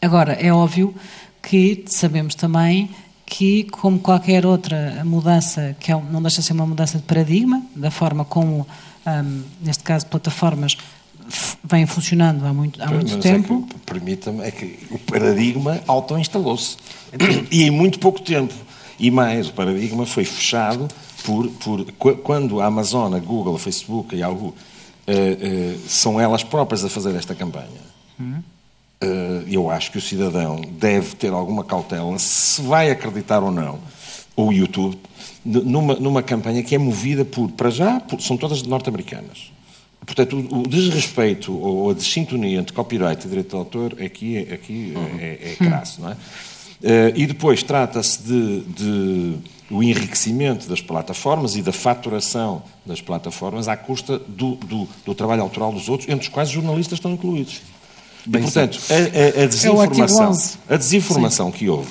Agora, 0.00 0.32
é 0.32 0.52
óbvio 0.52 0.94
que 1.42 1.84
sabemos 1.86 2.34
também 2.34 2.90
que, 3.36 3.64
como 3.64 3.98
qualquer 3.98 4.46
outra 4.46 5.02
mudança, 5.04 5.74
que 5.80 5.90
é, 5.90 6.00
não 6.08 6.22
deixa 6.22 6.40
de 6.40 6.46
ser 6.46 6.52
uma 6.52 6.66
mudança 6.66 6.98
de 6.98 7.02
paradigma, 7.02 7.60
da 7.74 7.90
forma 7.90 8.24
como, 8.24 8.64
um, 9.04 9.42
neste 9.60 9.82
caso, 9.82 10.06
plataformas 10.06 10.76
vêm 11.64 11.84
funcionando 11.84 12.46
há 12.46 12.52
muito, 12.52 12.80
há 12.80 12.86
muito 12.86 13.16
Mas 13.16 13.26
é 13.26 13.32
tempo. 13.32 13.66
É 13.74 13.92
Permita-me, 13.92 14.40
é 14.42 14.52
que 14.52 14.78
o 14.88 15.00
paradigma 15.00 15.80
auto-instalou-se. 15.88 16.76
e 17.50 17.64
em 17.64 17.72
muito 17.72 17.98
pouco 17.98 18.20
tempo. 18.22 18.54
E 19.00 19.10
mais, 19.10 19.48
o 19.48 19.52
paradigma 19.52 20.06
foi 20.06 20.24
fechado 20.24 20.86
por, 21.24 21.48
por 21.48 21.84
quando 22.18 22.60
a 22.60 22.66
Amazon, 22.66 23.14
a 23.14 23.18
Google, 23.18 23.56
a 23.56 23.58
Facebook 23.58 24.14
e 24.14 24.22
a 24.22 24.28
Yahoo 24.28 24.46
uh, 24.46 24.52
uh, 24.52 25.88
são 25.88 26.20
elas 26.20 26.44
próprias 26.44 26.84
a 26.84 26.88
fazer 26.88 27.16
esta 27.16 27.34
campanha. 27.34 27.82
Hum 28.20 28.34
eh, 28.36 28.53
eu 29.50 29.68
acho 29.70 29.90
que 29.90 29.98
o 29.98 30.00
cidadão 30.00 30.60
deve 30.60 31.14
ter 31.16 31.32
alguma 31.32 31.62
cautela 31.62 32.18
se 32.18 32.62
vai 32.62 32.90
acreditar 32.90 33.42
ou 33.42 33.50
não 33.50 33.78
o 34.36 34.52
YouTube 34.52 34.98
numa, 35.44 35.94
numa 35.94 36.22
campanha 36.22 36.62
que 36.62 36.74
é 36.74 36.78
movida 36.78 37.24
por, 37.24 37.50
para 37.50 37.70
já, 37.70 38.00
por, 38.00 38.20
são 38.20 38.36
todas 38.36 38.62
norte-americanas. 38.62 39.52
Portanto, 40.04 40.36
o, 40.36 40.60
o, 40.60 40.62
desrespeito 40.66 41.56
ou 41.56 41.90
a 41.90 41.94
desintonia 41.94 42.58
entre 42.58 42.74
copyright 42.74 43.24
e 43.24 43.28
direito 43.28 43.50
de 43.50 43.56
autor 43.56 43.96
aqui, 44.02 44.36
é, 44.36 44.54
aqui 44.54 44.92
uhum. 44.94 45.18
é, 45.18 45.38
é, 45.52 45.56
crasso, 45.56 46.00
não 46.00 46.10
é? 46.10 46.12
Uh, 46.14 47.12
e 47.14 47.26
depois 47.26 47.62
trata-se 47.62 48.22
de, 48.22 48.60
de, 48.60 49.34
o 49.70 49.82
enriquecimento 49.82 50.68
das 50.68 50.82
plataformas 50.82 51.56
e 51.56 51.62
da 51.62 51.72
faturação 51.72 52.62
das 52.84 53.00
plataformas 53.00 53.68
à 53.68 53.76
custa 53.76 54.18
do, 54.18 54.56
do, 54.56 54.86
do 55.06 55.14
trabalho 55.14 55.40
autoral 55.40 55.72
dos 55.72 55.88
outros, 55.88 56.08
entre 56.10 56.26
os 56.26 56.28
quais 56.28 56.50
os 56.50 56.54
jornalistas 56.54 56.98
estão 56.98 57.12
incluídos. 57.12 57.62
Bem, 58.26 58.42
portanto, 58.42 58.80
a, 58.88 58.94
a, 58.94 59.40
a, 59.40 59.44
é 59.44 59.46
desinformação, 59.46 60.32
a 60.68 60.76
desinformação 60.76 61.50
que 61.50 61.68
houve, 61.68 61.90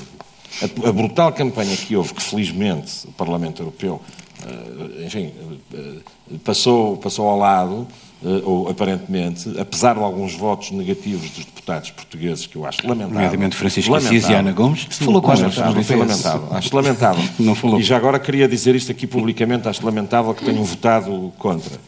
a, 0.61 0.91
brutal 0.91 1.31
campanha 1.31 1.75
que 1.75 1.95
houve, 1.95 2.13
que 2.13 2.23
felizmente 2.23 3.07
o 3.07 3.11
Parlamento 3.11 3.61
Europeu, 3.61 4.01
uh, 4.45 5.05
enfim, 5.05 5.31
uh, 5.73 6.39
passou, 6.43 6.97
passou 6.97 7.27
ao 7.27 7.37
lado, 7.37 7.87
uh, 8.23 8.41
ou 8.43 8.69
aparentemente, 8.69 9.53
apesar 9.59 9.93
de 9.93 10.01
alguns 10.01 10.33
votos 10.33 10.71
negativos 10.71 11.29
dos 11.29 11.45
deputados 11.45 11.91
portugueses, 11.91 12.47
que 12.47 12.55
eu 12.55 12.65
acho 12.65 12.79
lamentável. 12.81 13.13
Nomeadamente 13.13 13.55
Francisco 13.55 13.93
Assis 13.93 14.27
e 14.27 14.33
Ana 14.33 14.51
Gomes, 14.51 14.87
Sim, 14.89 15.05
falou 15.05 15.21
com 15.21 15.27
lamentável, 15.27 15.83
foi 15.83 15.95
lamentável. 15.95 16.47
Acho 16.51 16.75
lamentável. 16.75 17.23
Não 17.37 17.53
falou. 17.53 17.79
E 17.79 17.83
já 17.83 17.97
agora 17.97 18.19
queria 18.19 18.47
dizer 18.47 18.75
isto 18.75 18.91
aqui 18.91 19.05
publicamente, 19.05 19.67
acho 19.67 19.85
lamentável 19.85 20.33
que 20.33 20.43
tenham 20.43 20.63
votado 20.63 21.31
contra. 21.37 21.79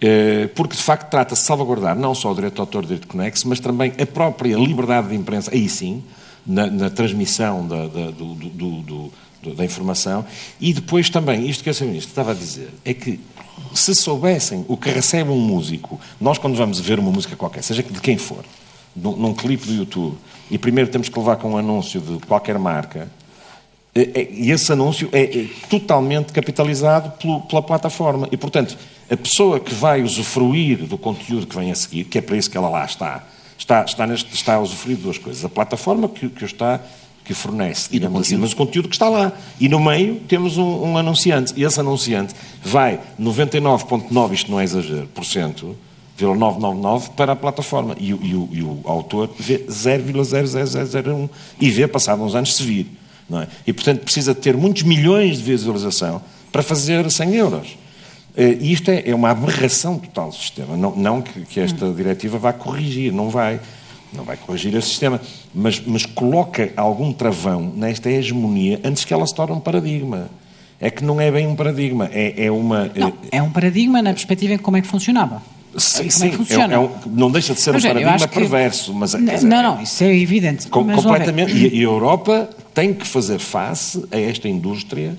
Eh, 0.00 0.48
porque 0.54 0.76
de 0.76 0.82
facto 0.82 1.08
trata-se 1.08 1.40
de 1.40 1.46
salvaguardar 1.46 1.96
não 1.96 2.14
só 2.14 2.30
o 2.30 2.34
direito 2.34 2.54
de 2.54 2.60
autor 2.60 2.82
e 2.82 2.84
o 2.84 2.88
direito 2.88 3.08
conexo, 3.08 3.48
mas 3.48 3.60
também 3.60 3.92
a 3.98 4.04
própria 4.04 4.56
liberdade 4.56 5.08
de 5.08 5.14
imprensa, 5.14 5.50
aí 5.52 5.68
sim, 5.68 6.04
na, 6.46 6.66
na 6.66 6.90
transmissão 6.90 7.66
da, 7.66 7.86
da, 7.86 8.10
do, 8.10 8.34
do, 8.34 9.10
do, 9.42 9.54
da, 9.54 9.64
informação, 9.64 10.24
e 10.60 10.72
depois 10.72 11.08
também, 11.08 11.48
isto 11.48 11.64
que 11.64 11.70
o 11.70 11.74
Sr. 11.74 11.86
Ministro 11.86 12.10
estava 12.10 12.32
a 12.32 12.34
dizer, 12.34 12.68
é 12.84 12.92
que 12.92 13.18
se 13.74 13.94
soubessem 13.94 14.66
o 14.68 14.76
que 14.76 14.90
recebe 14.90 15.30
um 15.30 15.40
músico, 15.40 15.98
nós 16.20 16.36
quando 16.36 16.56
vamos 16.56 16.78
ver 16.78 16.98
uma 16.98 17.10
música 17.10 17.34
qualquer, 17.34 17.62
seja 17.62 17.82
de 17.82 18.00
quem 18.00 18.18
for, 18.18 18.44
num, 18.94 19.16
num 19.16 19.34
clipe 19.34 19.66
do 19.66 19.72
YouTube, 19.72 20.18
e 20.50 20.58
primeiro 20.58 20.90
temos 20.90 21.08
que 21.08 21.18
levar 21.18 21.36
com 21.36 21.52
um 21.52 21.56
anúncio 21.56 22.02
de 22.02 22.18
qualquer 22.26 22.58
marca, 22.58 23.10
e 24.30 24.50
esse 24.50 24.70
anúncio 24.72 25.08
é, 25.12 25.22
é 25.22 25.46
totalmente 25.70 26.32
capitalizado 26.32 27.12
pela 27.48 27.62
plataforma. 27.62 28.28
E, 28.30 28.36
portanto, 28.36 28.76
a 29.10 29.16
pessoa 29.16 29.58
que 29.58 29.74
vai 29.74 30.02
usufruir 30.02 30.84
do 30.84 30.98
conteúdo 30.98 31.46
que 31.46 31.56
vem 31.56 31.70
a 31.70 31.74
seguir, 31.74 32.04
que 32.04 32.18
é 32.18 32.20
para 32.20 32.36
isso 32.36 32.50
que 32.50 32.56
ela 32.56 32.68
lá 32.68 32.84
está, 32.84 33.24
está, 33.56 33.84
está, 33.84 34.06
neste, 34.06 34.34
está 34.34 34.54
a 34.54 34.60
usufruir 34.60 34.96
de 34.96 35.02
duas 35.02 35.18
coisas. 35.18 35.44
A 35.44 35.48
plataforma 35.48 36.08
que, 36.08 36.28
que 36.28 36.44
está 36.44 36.80
que 37.24 37.34
fornece, 37.34 37.90
digamos 37.90 38.20
assim, 38.20 38.36
mas 38.36 38.52
o 38.52 38.56
conteúdo 38.56 38.88
que 38.88 38.94
está 38.94 39.08
lá. 39.08 39.32
E 39.58 39.68
no 39.68 39.80
meio 39.80 40.20
temos 40.28 40.58
um, 40.58 40.84
um 40.84 40.96
anunciante. 40.96 41.52
E 41.56 41.64
esse 41.64 41.80
anunciante 41.80 42.34
vai 42.62 43.00
99,9, 43.20 44.32
isto 44.32 44.50
não 44.50 44.60
é 44.60 44.64
exagero, 44.64 45.08
por 45.08 45.24
cento, 45.24 45.76
999 46.20 47.10
para 47.16 47.32
a 47.32 47.36
plataforma. 47.36 47.96
E, 47.98 48.10
e, 48.10 48.12
o, 48.12 48.48
e 48.52 48.62
o 48.62 48.80
autor 48.84 49.30
vê 49.38 49.58
0,00001 49.68 51.28
e 51.60 51.70
vê, 51.70 51.88
passado 51.88 52.22
uns 52.22 52.34
anos, 52.34 52.54
se 52.54 52.62
vir. 52.62 52.86
É? 53.32 53.48
E, 53.66 53.72
portanto, 53.72 54.02
precisa 54.02 54.34
ter 54.34 54.56
muitos 54.56 54.82
milhões 54.82 55.38
de 55.38 55.42
visualização 55.42 56.22
para 56.52 56.62
fazer 56.62 57.10
100 57.10 57.34
euros. 57.34 57.76
Eh, 58.36 58.58
e 58.60 58.72
isto 58.72 58.90
é, 58.90 59.02
é, 59.06 59.14
uma 59.14 59.30
aberração 59.30 59.98
total 59.98 60.28
do 60.28 60.34
sistema. 60.34 60.76
Não, 60.76 60.94
não 60.94 61.22
que, 61.22 61.58
esta 61.58 61.90
diretiva 61.92 62.38
vá 62.38 62.52
corrigir, 62.52 63.12
não 63.12 63.30
vai. 63.30 63.60
Não 64.12 64.22
vai 64.22 64.36
corrigir 64.36 64.74
esse 64.74 64.88
sistema, 64.88 65.20
mas, 65.52 65.82
mas 65.84 66.06
coloca 66.06 66.72
algum 66.76 67.12
travão 67.12 67.72
nesta 67.74 68.08
hegemonia 68.08 68.80
antes 68.84 69.04
que 69.04 69.12
ela 69.12 69.26
se 69.26 69.34
torne 69.34 69.54
um 69.54 69.60
paradigma. 69.60 70.30
É 70.80 70.90
que 70.90 71.04
não 71.04 71.20
é 71.20 71.30
bem 71.30 71.46
um 71.46 71.56
paradigma, 71.56 72.08
é, 72.12 72.46
é 72.46 72.50
uma. 72.50 72.90
Não, 72.94 73.12
é 73.32 73.42
um 73.42 73.50
paradigma 73.50 74.00
na 74.00 74.12
perspectiva 74.12 74.54
em 74.54 74.58
como 74.58 74.76
é 74.76 74.80
que 74.80 74.86
funcionava. 74.86 75.42
Sim, 75.78 76.08
sim, 76.10 76.32
é, 76.50 76.74
é 76.74 76.78
um, 76.78 76.90
não 77.06 77.30
deixa 77.30 77.54
de 77.54 77.60
ser 77.60 77.72
mas, 77.72 77.84
um 77.84 77.88
paradigma 77.88 78.28
perverso. 78.28 78.94
Mas, 78.94 79.10
dizer, 79.10 79.42
não, 79.42 79.62
não, 79.62 79.82
isso 79.82 80.02
é 80.02 80.16
evidente. 80.16 80.68
Com, 80.68 80.86
completamente. 80.86 81.54
E, 81.54 81.80
a 81.80 81.82
Europa 81.82 82.48
tem 82.74 82.94
que 82.94 83.06
fazer 83.06 83.38
face 83.38 84.04
a 84.10 84.18
esta 84.18 84.48
indústria 84.48 85.16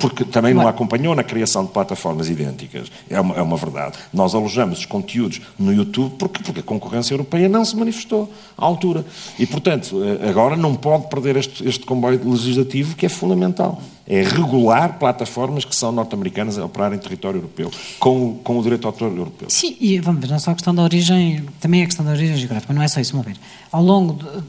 porque 0.00 0.24
também 0.24 0.54
não 0.54 0.66
acompanhou 0.66 1.14
na 1.14 1.22
criação 1.22 1.64
de 1.64 1.70
plataformas 1.70 2.28
idênticas. 2.28 2.90
É 3.08 3.20
uma, 3.20 3.34
é 3.34 3.42
uma 3.42 3.56
verdade. 3.56 3.98
Nós 4.12 4.34
alojamos 4.34 4.80
os 4.80 4.86
conteúdos 4.86 5.40
no 5.58 5.72
YouTube 5.72 6.14
porque, 6.18 6.42
porque 6.42 6.60
a 6.60 6.62
concorrência 6.62 7.14
europeia 7.14 7.48
não 7.48 7.64
se 7.64 7.76
manifestou 7.76 8.32
à 8.56 8.64
altura. 8.64 9.04
E, 9.38 9.46
portanto, 9.46 10.02
eh, 10.02 10.28
agora 10.28 10.56
não 10.56 10.74
pode 10.74 11.08
perder 11.08 11.36
este, 11.36 11.66
este 11.66 11.84
comboio 11.84 12.20
legislativo 12.28 12.96
que 12.96 13.06
é 13.06 13.08
fundamental. 13.08 13.80
É 14.08 14.22
regular 14.22 14.98
plataformas 14.98 15.64
que 15.64 15.74
são 15.74 15.90
norte-americanas 15.90 16.58
a 16.58 16.64
operar 16.64 16.92
em 16.92 16.98
território 16.98 17.38
europeu, 17.38 17.70
com, 17.98 18.34
com 18.34 18.58
o 18.58 18.62
direito 18.62 18.86
autor 18.86 19.10
europeu. 19.10 19.48
Sim, 19.50 19.76
e 19.80 19.98
vamos 19.98 20.20
ver, 20.20 20.28
não 20.28 20.36
é 20.36 20.38
só 20.38 20.52
a 20.52 20.54
questão 20.54 20.72
da 20.72 20.82
origem, 20.82 21.44
também 21.58 21.80
é 21.80 21.82
a 21.82 21.86
questão 21.86 22.04
da 22.04 22.12
origem 22.12 22.36
geográfica, 22.36 22.72
não 22.72 22.82
é 22.82 22.88
só 22.88 23.00
isso, 23.00 23.12
vamos 23.12 23.26
ver. 23.26 23.36
Ao 23.72 23.82
longo 23.82 24.12
de, 24.12 24.44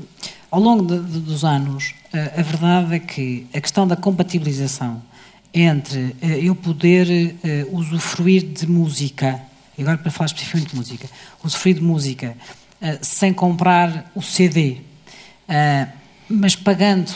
ao 0.50 0.60
longo 0.60 0.86
de, 0.86 1.00
de, 1.12 1.20
dos 1.20 1.44
anos, 1.44 1.94
a, 2.14 2.40
a, 2.40 2.44
verdade 2.44 2.96
é 2.96 3.00
que 3.00 3.48
a 3.54 3.62
questão 3.62 3.88
da 3.88 3.96
compatibilização 3.96 5.02
entre 5.54 6.00
uh, 6.00 6.26
eu 6.42 6.56
poder 6.56 7.08
uh, 7.08 7.78
usufruir 7.78 8.44
de 8.44 8.68
música, 8.68 9.42
e 9.78 9.82
agora 9.82 9.98
para 9.98 10.12
falar 10.12 10.28
especificamente 10.28 10.70
de 10.70 10.76
música, 10.76 11.10
usufruir 11.44 11.76
de 11.76 11.84
música 11.84 12.38
sem 13.02 13.34
comprar 13.34 14.12
o 14.14 14.22
CD, 14.22 14.78
mas 16.30 16.56
pagando 16.56 17.12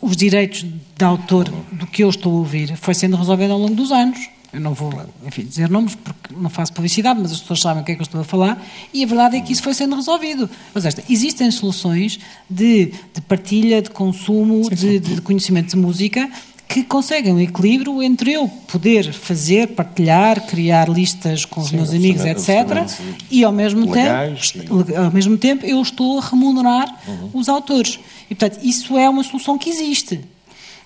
os 0.00 0.16
direitos 0.16 0.64
de 0.64 1.04
autor 1.04 1.48
do 1.70 1.86
que 1.86 2.02
eu 2.02 2.10
estou 2.10 2.32
a 2.32 2.38
ouvir, 2.38 2.76
foi 2.76 2.92
sendo 2.92 3.16
resolvido 3.16 3.52
ao 3.52 3.58
longo 3.58 3.76
dos 3.76 3.92
anos. 3.92 4.18
Eu 4.52 4.60
não 4.60 4.72
vou, 4.72 4.90
enfim, 5.26 5.44
dizer 5.44 5.68
nomes 5.68 5.94
porque 5.94 6.34
não 6.34 6.48
faço 6.48 6.72
publicidade, 6.72 7.20
mas 7.20 7.32
as 7.32 7.40
pessoas 7.40 7.60
sabem 7.60 7.82
o 7.82 7.84
que 7.84 7.92
é 7.92 7.94
que 7.94 8.00
eu 8.00 8.04
estou 8.04 8.20
a 8.20 8.24
falar, 8.24 8.64
e 8.94 9.04
a 9.04 9.06
verdade 9.06 9.36
é 9.36 9.40
que 9.40 9.52
isso 9.52 9.62
foi 9.62 9.74
sendo 9.74 9.94
resolvido. 9.94 10.48
Ou 10.74 10.80
seja, 10.80 11.04
existem 11.08 11.50
soluções 11.50 12.18
de, 12.48 12.92
de 13.12 13.20
partilha, 13.28 13.82
de 13.82 13.90
consumo, 13.90 14.64
sim, 14.64 14.76
sim. 14.76 14.86
De, 14.98 14.98
de, 15.00 15.20
conhecimento 15.20 15.70
de 15.70 15.76
música 15.76 16.30
que 16.66 16.82
conseguem 16.82 17.32
um 17.32 17.40
equilíbrio 17.40 18.02
entre 18.02 18.32
eu 18.32 18.46
poder 18.70 19.12
fazer, 19.12 19.68
partilhar, 19.68 20.46
criar 20.46 20.88
listas 20.88 21.44
com 21.44 21.60
os 21.60 21.68
sim, 21.68 21.76
meus 21.76 21.90
amigos, 21.90 22.24
etc., 22.24 22.86
e 23.30 23.42
ao 23.42 23.52
mesmo, 23.52 23.90
Legais, 23.90 24.50
tempo, 24.50 24.84
ao 24.96 25.10
mesmo 25.10 25.36
tempo 25.38 25.64
eu 25.64 25.80
estou 25.80 26.18
a 26.18 26.22
remunerar 26.22 26.94
uhum. 27.06 27.30
os 27.34 27.48
autores. 27.48 27.98
E, 28.30 28.34
portanto, 28.34 28.62
isso 28.62 28.96
é 28.98 29.08
uma 29.08 29.24
solução 29.24 29.56
que 29.58 29.68
existe. 29.70 30.20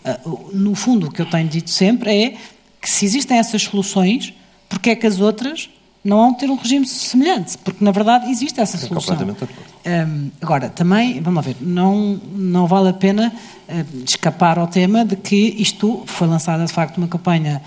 Ah, 0.05 0.19
no 0.53 0.75
fundo, 0.75 1.09
o 1.09 1.11
que 1.11 1.23
eu 1.23 1.27
tenho 1.27 1.49
dito 1.49 1.71
sempre 1.71 2.11
é 2.11 2.35
que 2.83 2.91
se 2.91 3.07
existem 3.07 3.39
essas 3.39 3.63
soluções, 3.63 4.35
porque 4.69 4.91
é 4.91 4.97
que 4.97 5.07
as 5.07 5.21
outras 5.21 5.71
não 6.05 6.17
vão 6.17 6.35
ter 6.35 6.51
um 6.51 6.57
regime 6.57 6.85
semelhante? 6.85 7.57
Porque, 7.59 7.83
na 7.83 7.93
verdade, 7.93 8.29
existe 8.29 8.61
essa 8.61 8.77
solução. 8.77 9.17
completamente 9.17 9.55
um, 9.87 10.31
Agora, 10.41 10.69
também, 10.69 11.21
vamos 11.21 11.45
ver, 11.45 11.57
não, 11.61 12.21
não 12.35 12.67
vale 12.67 12.89
a 12.89 12.93
pena 12.93 13.33
uh, 13.69 14.05
escapar 14.05 14.59
ao 14.59 14.67
tema 14.67 15.05
de 15.05 15.15
que 15.15 15.55
isto 15.59 16.03
foi 16.07 16.27
lançada, 16.27 16.65
de 16.65 16.73
facto, 16.73 16.99
uma 16.99 17.07
campanha 17.09 17.63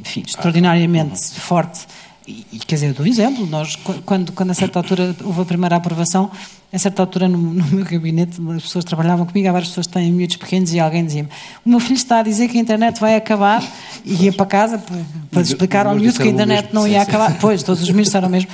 enfim, 0.00 0.22
extraordinariamente 0.24 1.14
ah, 1.14 1.40
forte 1.40 1.86
e, 2.26 2.58
quer 2.66 2.76
dizer, 2.76 2.88
eu 2.88 2.94
dou 2.94 3.04
um 3.04 3.08
exemplo. 3.08 3.46
Nós, 3.46 3.76
quando, 4.04 4.32
quando 4.32 4.50
a 4.50 4.54
certa 4.54 4.78
altura 4.78 5.14
houve 5.24 5.42
a 5.42 5.44
primeira 5.44 5.76
aprovação, 5.76 6.30
a 6.72 6.78
certa 6.78 7.02
altura 7.02 7.28
no, 7.28 7.38
no 7.38 7.64
meu 7.66 7.84
gabinete, 7.84 8.40
as 8.56 8.62
pessoas 8.62 8.84
trabalhavam 8.84 9.26
comigo, 9.26 9.46
há 9.46 9.52
várias 9.52 9.68
pessoas 9.68 9.86
que 9.86 9.92
têm 9.92 10.10
miúdos 10.10 10.36
pequenos 10.36 10.72
e 10.72 10.80
alguém 10.80 11.04
dizia-me: 11.04 11.28
O 11.66 11.68
meu 11.68 11.78
filho 11.78 11.96
está 11.96 12.20
a 12.20 12.22
dizer 12.22 12.48
que 12.48 12.56
a 12.56 12.60
internet 12.60 12.98
vai 12.98 13.14
acabar 13.14 13.62
e 14.04 14.24
ia 14.24 14.32
para 14.32 14.46
casa 14.46 14.78
para, 14.78 14.96
para 15.30 15.42
explicar 15.42 15.86
ao 15.86 15.94
miúdo 15.94 16.18
que 16.18 16.22
a 16.22 16.30
internet 16.30 16.70
não 16.72 16.88
ia 16.88 17.02
acabar. 17.02 17.36
Pois, 17.38 17.62
todos 17.62 17.82
os 17.82 17.88
miúdos 17.90 18.06
disseram 18.06 18.30
mesmo. 18.30 18.48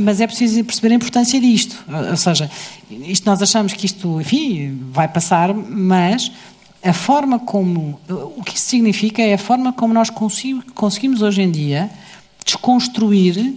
Mas 0.00 0.20
é 0.20 0.26
preciso 0.26 0.64
perceber 0.64 0.94
a 0.94 0.96
importância 0.96 1.38
disto. 1.38 1.76
Ou 2.10 2.16
seja, 2.16 2.50
isto 2.90 3.26
nós 3.26 3.42
achamos 3.42 3.74
que 3.74 3.84
isto, 3.84 4.18
enfim, 4.18 4.80
vai 4.90 5.06
passar, 5.06 5.52
mas 5.52 6.32
a 6.82 6.94
forma 6.94 7.38
como. 7.38 8.00
O 8.08 8.42
que 8.42 8.56
isso 8.56 8.66
significa 8.66 9.20
é 9.20 9.34
a 9.34 9.38
forma 9.38 9.74
como 9.74 9.92
nós 9.92 10.08
conseguimos 10.08 11.20
hoje 11.20 11.42
em 11.42 11.50
dia 11.50 11.90
desconstruir 12.46 13.56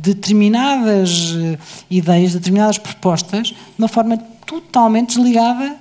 determinadas 0.00 1.32
uh, 1.32 1.58
ideias, 1.90 2.32
determinadas 2.32 2.78
propostas, 2.78 3.48
de 3.48 3.56
uma 3.78 3.88
forma 3.88 4.16
totalmente 4.46 5.16
desligada 5.16 5.76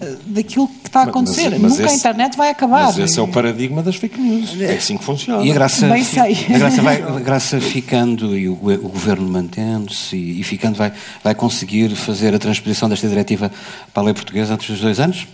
uh, 0.00 0.16
daquilo 0.26 0.68
que 0.68 0.86
está 0.86 1.00
a 1.00 1.04
acontecer. 1.04 1.50
Mas, 1.50 1.60
mas 1.60 1.72
Nunca 1.72 1.84
esse, 1.84 1.94
a 1.94 1.96
internet 1.96 2.36
vai 2.36 2.50
acabar. 2.50 2.84
Mas 2.84 2.98
esse 2.98 3.18
é 3.18 3.22
o 3.22 3.28
paradigma 3.28 3.82
das 3.82 3.96
fake 3.96 4.20
news. 4.20 4.60
É 4.60 4.76
assim 4.76 4.96
que 4.96 5.04
funciona. 5.04 5.44
E 5.44 5.50
a 5.50 5.54
graça, 5.54 5.88
Bem 5.88 6.04
sei. 6.04 6.46
A 6.54 6.58
graça, 6.58 6.82
vai, 6.82 7.02
a 7.02 7.20
graça 7.20 7.60
ficando 7.60 8.36
e 8.38 8.48
o, 8.48 8.52
o 8.54 8.88
governo 8.88 9.28
mantendo-se 9.28 10.16
e, 10.16 10.40
e, 10.40 10.44
ficando 10.44 10.76
vai, 10.76 10.92
vai 11.22 11.34
conseguir 11.34 11.94
fazer 11.96 12.34
a 12.34 12.38
transposição 12.38 12.88
desta 12.88 13.08
diretiva 13.08 13.50
para 13.92 14.02
a 14.02 14.06
lei 14.06 14.14
portuguesa 14.14 14.54
antes 14.54 14.70
dos 14.70 14.80
dois 14.80 15.00
anos? 15.00 15.26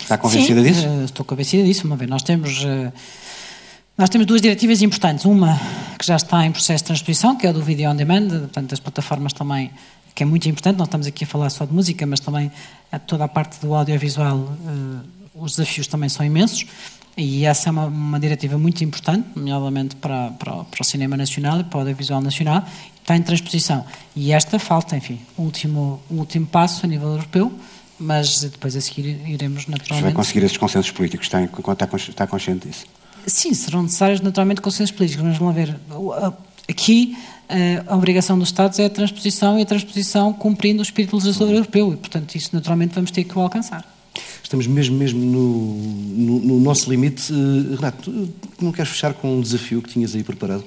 Está 0.00 0.16
convencida 0.16 0.62
Sim, 0.62 0.68
disso? 0.68 0.86
estou 1.04 1.24
convencida 1.26 1.64
disso. 1.64 1.86
Uma 1.86 1.96
vez 1.96 2.08
nós 2.08 2.22
temos 2.22 2.64
nós 3.98 4.08
temos 4.08 4.28
duas 4.28 4.40
diretivas 4.40 4.80
importantes. 4.80 5.24
Uma 5.24 5.58
que 5.98 6.06
já 6.06 6.14
está 6.14 6.46
em 6.46 6.52
processo 6.52 6.84
de 6.84 6.86
transposição, 6.86 7.34
que 7.34 7.48
é 7.48 7.50
a 7.50 7.52
do 7.52 7.60
Video 7.60 7.90
On 7.90 7.96
Demand, 7.96 8.28
portanto, 8.28 8.70
das 8.70 8.78
plataformas 8.78 9.32
também, 9.32 9.72
que 10.14 10.22
é 10.22 10.26
muito 10.26 10.48
importante. 10.48 10.76
Não 10.76 10.84
estamos 10.84 11.08
aqui 11.08 11.24
a 11.24 11.26
falar 11.26 11.50
só 11.50 11.66
de 11.66 11.74
música, 11.74 12.06
mas 12.06 12.20
também 12.20 12.52
toda 13.08 13.24
a 13.24 13.28
parte 13.28 13.60
do 13.60 13.74
audiovisual, 13.74 14.36
uh, 14.36 15.00
os 15.34 15.56
desafios 15.56 15.88
também 15.88 16.08
são 16.08 16.24
imensos. 16.24 16.64
E 17.16 17.44
essa 17.44 17.70
é 17.70 17.72
uma, 17.72 17.86
uma 17.86 18.20
diretiva 18.20 18.56
muito 18.56 18.84
importante, 18.84 19.26
nomeadamente 19.34 19.96
para, 19.96 20.30
para, 20.30 20.62
para, 20.62 20.80
o 20.80 20.84
cinema 20.84 21.16
nacional 21.16 21.58
e 21.58 21.64
para 21.64 21.78
o 21.78 21.80
audiovisual 21.80 22.20
nacional. 22.20 22.64
Está 23.00 23.16
em 23.16 23.22
transposição. 23.22 23.84
E 24.14 24.30
esta 24.30 24.60
falta, 24.60 24.96
enfim, 24.96 25.18
o 25.36 25.42
último, 25.42 26.00
o 26.08 26.14
último 26.14 26.46
passo 26.46 26.86
a 26.86 26.88
nível 26.88 27.08
europeu 27.08 27.52
mas 28.00 28.42
depois 28.42 28.76
a 28.76 28.80
seguir 28.80 29.20
iremos 29.26 29.66
naturalmente. 29.66 30.04
Vai 30.04 30.12
conseguir 30.12 30.44
esses 30.44 30.56
consensos 30.56 30.92
políticos, 30.92 31.26
está, 31.26 31.42
está 31.42 32.26
consciente 32.28 32.68
disso? 32.68 32.86
Sim, 33.26 33.52
serão 33.54 33.82
necessários 33.82 34.20
naturalmente 34.20 34.60
consensos 34.60 34.94
políticos, 34.94 35.24
mas 35.24 35.38
vamos 35.38 35.54
ver. 35.54 35.76
Aqui 36.68 37.16
a 37.86 37.96
obrigação 37.96 38.38
dos 38.38 38.48
Estados 38.48 38.78
é 38.78 38.84
a 38.84 38.90
transposição 38.90 39.58
e 39.58 39.62
a 39.62 39.66
transposição 39.66 40.32
cumprindo 40.32 40.80
o 40.80 40.82
espírito 40.82 41.16
legislador 41.16 41.54
europeu 41.54 41.92
e, 41.92 41.96
portanto, 41.96 42.34
isso 42.34 42.50
naturalmente 42.52 42.94
vamos 42.94 43.10
ter 43.10 43.24
que 43.24 43.36
o 43.38 43.40
alcançar. 43.40 43.84
Estamos 44.42 44.66
mesmo, 44.66 44.96
mesmo 44.96 45.20
no, 45.20 46.38
no, 46.38 46.38
no 46.40 46.60
nosso 46.60 46.88
limite. 46.90 47.32
Uh, 47.32 47.76
Renato, 47.76 48.10
tu 48.10 48.64
não 48.64 48.72
queres 48.72 48.90
fechar 48.90 49.12
com 49.12 49.36
um 49.36 49.40
desafio 49.40 49.82
que 49.82 49.90
tinhas 49.90 50.14
aí 50.14 50.22
preparado? 50.22 50.64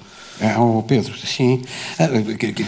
Ao 0.55 0.79
ah, 0.79 0.83
Pedro, 0.83 1.15
sim. 1.17 1.61
Ah, 1.99 2.07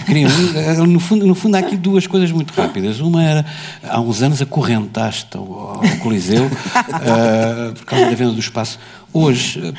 queria, 0.05 0.27
ah, 0.27 0.85
no, 0.85 0.99
fundo, 0.99 1.25
no 1.25 1.33
fundo, 1.33 1.55
há 1.55 1.59
aqui 1.59 1.75
duas 1.75 2.05
coisas 2.05 2.31
muito 2.31 2.53
rápidas. 2.53 2.99
Uma 2.99 3.23
era, 3.23 3.45
há 3.83 3.99
uns 3.99 4.21
anos, 4.21 4.41
acorrentaste 4.41 5.35
ao, 5.35 5.43
ao 5.43 5.97
Coliseu 5.99 6.45
uh, 6.45 7.73
por 7.73 7.85
causa 7.85 8.05
da 8.05 8.15
venda 8.15 8.33
do 8.33 8.39
espaço. 8.39 8.79
Hoje, 9.11 9.73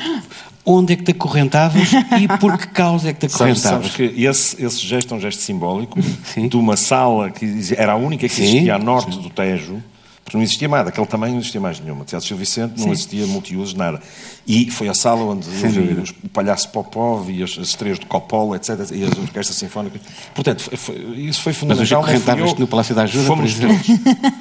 onde 0.67 0.95
é 0.95 0.97
que 0.97 1.05
te 1.05 1.13
acorrentavas 1.13 1.93
e 2.21 2.27
por 2.39 2.59
que 2.59 2.67
causa 2.69 3.11
é 3.11 3.13
que 3.13 3.21
te 3.21 3.27
acorrentavas? 3.27 3.63
Sabes, 3.63 3.93
sabes 3.93 4.15
que 4.15 4.25
esse, 4.25 4.65
esse 4.65 4.85
gesto 4.85 5.15
é 5.15 5.17
um 5.17 5.21
gesto 5.21 5.41
simbólico 5.41 6.01
Sim. 6.25 6.49
de 6.49 6.57
uma 6.57 6.77
sala 6.77 7.31
que 7.31 7.47
era 7.77 7.93
a 7.93 7.97
única 7.97 8.27
que 8.29 8.35
existia 8.35 8.63
Sim. 8.63 8.71
a 8.71 8.79
norte 8.79 9.15
Sim. 9.15 9.23
do 9.23 9.31
Tejo 9.31 9.83
porque 10.25 10.39
não 10.39 10.43
existia 10.43 10.69
mais, 10.69 10.87
daquele 10.87 11.07
tamanho 11.07 11.35
não 11.35 11.41
existia 11.41 11.61
mais 11.61 11.79
nenhuma. 11.79 12.03
Teatro 12.05 12.27
Gil 12.27 12.39
Vicente 12.39 12.79
não 12.79 12.85
Sim. 12.85 12.91
existia 12.93 13.27
multiusos, 13.27 13.75
nada. 13.75 14.01
E 14.47 14.71
foi 14.71 14.89
a 14.89 14.95
sala 14.95 15.23
onde 15.23 15.47
eu 15.47 15.71
vi 15.71 16.01
os, 16.01 16.11
o 16.11 16.29
Palhaço 16.31 16.71
Popov 16.71 17.31
e 17.31 17.43
as, 17.43 17.51
as 17.59 17.69
estrelas 17.69 17.99
do 17.99 18.07
Coppola, 18.07 18.57
etc. 18.57 18.71
E 18.93 19.05
as 19.05 19.19
orquestras 19.19 19.55
sinfónicas. 19.57 20.01
Portanto, 20.35 20.63
foi, 20.77 20.95
isso 21.19 21.43
foi 21.43 21.53
fundamental. 21.53 22.03
Mas 22.03 22.41
hoje 22.41 22.59
no 22.59 22.67
Palácio 22.67 22.95
da 22.95 23.03
Ajuda, 23.03 23.27
fomos 23.27 23.53
por. 23.53 23.69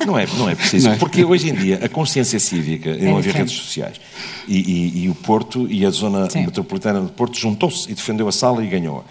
Não 0.08 0.18
é, 0.18 0.26
não 0.38 0.50
é 0.50 0.56
preciso. 0.56 0.88
Não 0.88 0.96
é? 0.96 0.98
Porque 0.98 1.26
hoje 1.26 1.50
em 1.50 1.54
dia 1.54 1.80
a 1.84 1.90
consciência 1.90 2.40
cívica, 2.40 2.90
e 2.90 3.04
não 3.04 3.16
é 3.16 3.20
havia 3.20 3.34
redes 3.34 3.54
sociais, 3.54 4.00
e, 4.48 4.58
e, 4.58 5.04
e, 5.04 5.10
o 5.10 5.16
Porto 5.16 5.68
e 5.70 5.86
a 5.86 5.90
zona 5.90 6.30
Sim. 6.30 6.46
metropolitana 6.46 7.02
do 7.02 7.10
Porto 7.10 7.38
juntou-se 7.38 7.92
e 7.92 7.94
defendeu 7.94 8.28
a 8.28 8.32
sala 8.32 8.64
e 8.64 8.68
ganhou-a. 8.68 9.04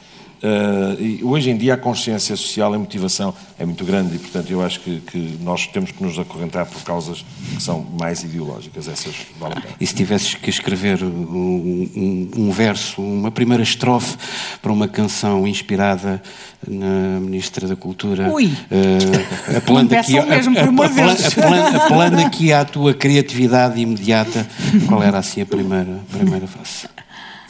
Uh, 0.42 1.24
hoje 1.30 1.50
em 1.50 1.56
dia 1.56 1.74
a 1.74 1.76
consciência 1.76 2.34
social 2.34 2.72
e 2.72 2.74
a 2.74 2.78
motivação 2.78 3.32
é 3.56 3.64
muito 3.64 3.84
grande 3.84 4.16
e, 4.16 4.18
portanto, 4.18 4.50
eu 4.50 4.60
acho 4.60 4.80
que, 4.80 4.98
que, 5.00 5.38
nós 5.40 5.68
temos 5.68 5.92
que 5.92 6.02
nos 6.02 6.18
acorrentar 6.18 6.66
por 6.66 6.82
causas 6.82 7.24
que 7.54 7.62
são 7.62 7.86
mais 8.00 8.24
ideológicas. 8.24 8.88
Essas 8.88 9.14
vale 9.38 9.54
E 9.80 9.86
se 9.86 9.94
tivesses 9.94 10.34
que 10.34 10.50
escrever 10.50 11.00
um, 11.04 11.08
um, 11.08 12.30
um, 12.36 12.50
verso, 12.50 13.00
uma 13.00 13.30
primeira 13.30 13.62
estrofe 13.62 14.16
para 14.60 14.72
uma 14.72 14.88
canção 14.88 15.46
inspirada 15.46 16.20
na 16.66 17.20
Ministra 17.20 17.68
da 17.68 17.76
Cultura, 17.76 18.28
Ui. 18.32 18.46
Uh, 18.46 19.56
apelando, 19.56 19.94
aqui, 19.94 20.20
mesmo, 20.20 20.58
a, 20.58 20.62
a, 20.62 21.28
apelando, 21.28 21.76
apelando 21.76 22.20
aqui 22.20 22.52
à 22.52 22.64
tua 22.64 22.92
criatividade 22.92 23.80
imediata, 23.80 24.44
qual 24.88 25.00
era 25.04 25.18
assim 25.18 25.40
a 25.40 25.46
primeira, 25.46 26.00
primeira 26.10 26.48
face? 26.48 26.88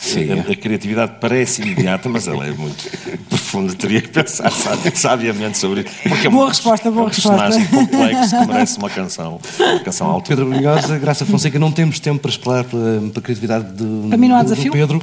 Sim, 0.03 0.33
a, 0.33 0.51
a, 0.51 0.57
criatividade 0.57 1.13
parece 1.21 1.63
imediata, 1.63 2.09
mas 2.09 2.27
ela 2.27 2.45
é 2.45 2.51
muito 2.51 2.91
profunda. 3.29 3.73
Teria 3.73 4.03
que 4.03 4.09
pensar 4.09 4.51
sabiamente 4.95 5.59
sobre 5.59 5.83
isso. 5.83 5.91
Porque 6.09 6.27
é 6.27 6.31
boa 6.31 6.49
resposta, 6.49 6.91
boa 6.91 7.05
é 7.05 7.07
um 7.07 7.11
personagem 7.11 7.65
complexo 7.67 8.37
que 8.37 8.47
merece 8.47 8.79
uma 8.79 8.91
canção, 8.91 9.41
uma 9.61 9.81
canção 9.81 10.07
alta. 10.09 10.29
Pedro 10.29 10.47
Brunhosa, 10.47 10.99
Graça 10.99 11.25
Fonseca, 11.25 11.57
não 11.57 11.71
temos 11.71 12.01
tempo 12.01 12.19
para 12.19 12.31
esperar 12.33 12.65
pela, 12.65 13.01
pela 13.01 13.23
criatividade 13.23 13.73
do, 13.75 14.09
para 14.09 14.19
mim 14.19 14.27
não 14.27 14.37
há 14.37 14.43
desafio. 14.43 14.73
do 14.73 14.77
Pedro. 14.77 15.03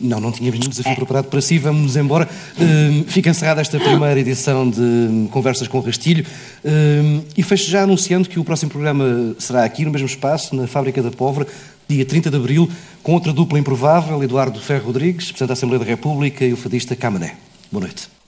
Não, 0.00 0.18
não 0.18 0.32
tínhamos 0.32 0.58
nenhum 0.58 0.70
desafio 0.70 0.92
é. 0.92 0.96
preparado 0.96 1.26
para 1.26 1.40
si. 1.40 1.58
Vamos 1.58 1.94
embora. 1.94 2.28
Uh, 2.58 3.04
fica 3.06 3.30
encerrada 3.30 3.60
esta 3.60 3.78
primeira 3.78 4.18
edição 4.18 4.68
de 4.68 5.28
Conversas 5.30 5.68
com 5.68 5.78
Rastilho 5.78 6.24
uh, 6.64 7.24
e 7.36 7.42
fecho 7.42 7.70
já 7.70 7.82
anunciando 7.82 8.28
que 8.28 8.40
o 8.40 8.44
próximo 8.44 8.70
programa 8.70 9.34
será 9.38 9.62
aqui 9.62 9.84
no 9.84 9.90
mesmo 9.90 10.06
espaço, 10.06 10.56
na 10.56 10.66
Fábrica 10.66 11.02
da 11.02 11.10
Póvoa, 11.10 11.46
dia 11.94 12.04
30 12.04 12.30
de 12.30 12.36
abril, 12.36 12.70
com 13.02 13.12
outra 13.12 13.32
dupla 13.32 13.58
improvável, 13.58 14.22
Eduardo 14.22 14.60
Ferro 14.60 14.86
Rodrigues, 14.86 15.26
Presidente 15.26 15.48
da 15.48 15.52
Assembleia 15.54 15.84
da 15.84 15.90
República 15.90 16.44
e 16.44 16.52
o 16.52 16.56
fadista 16.56 16.94
Camané. 16.94 17.36
Boa 17.70 17.84
noite. 17.84 18.19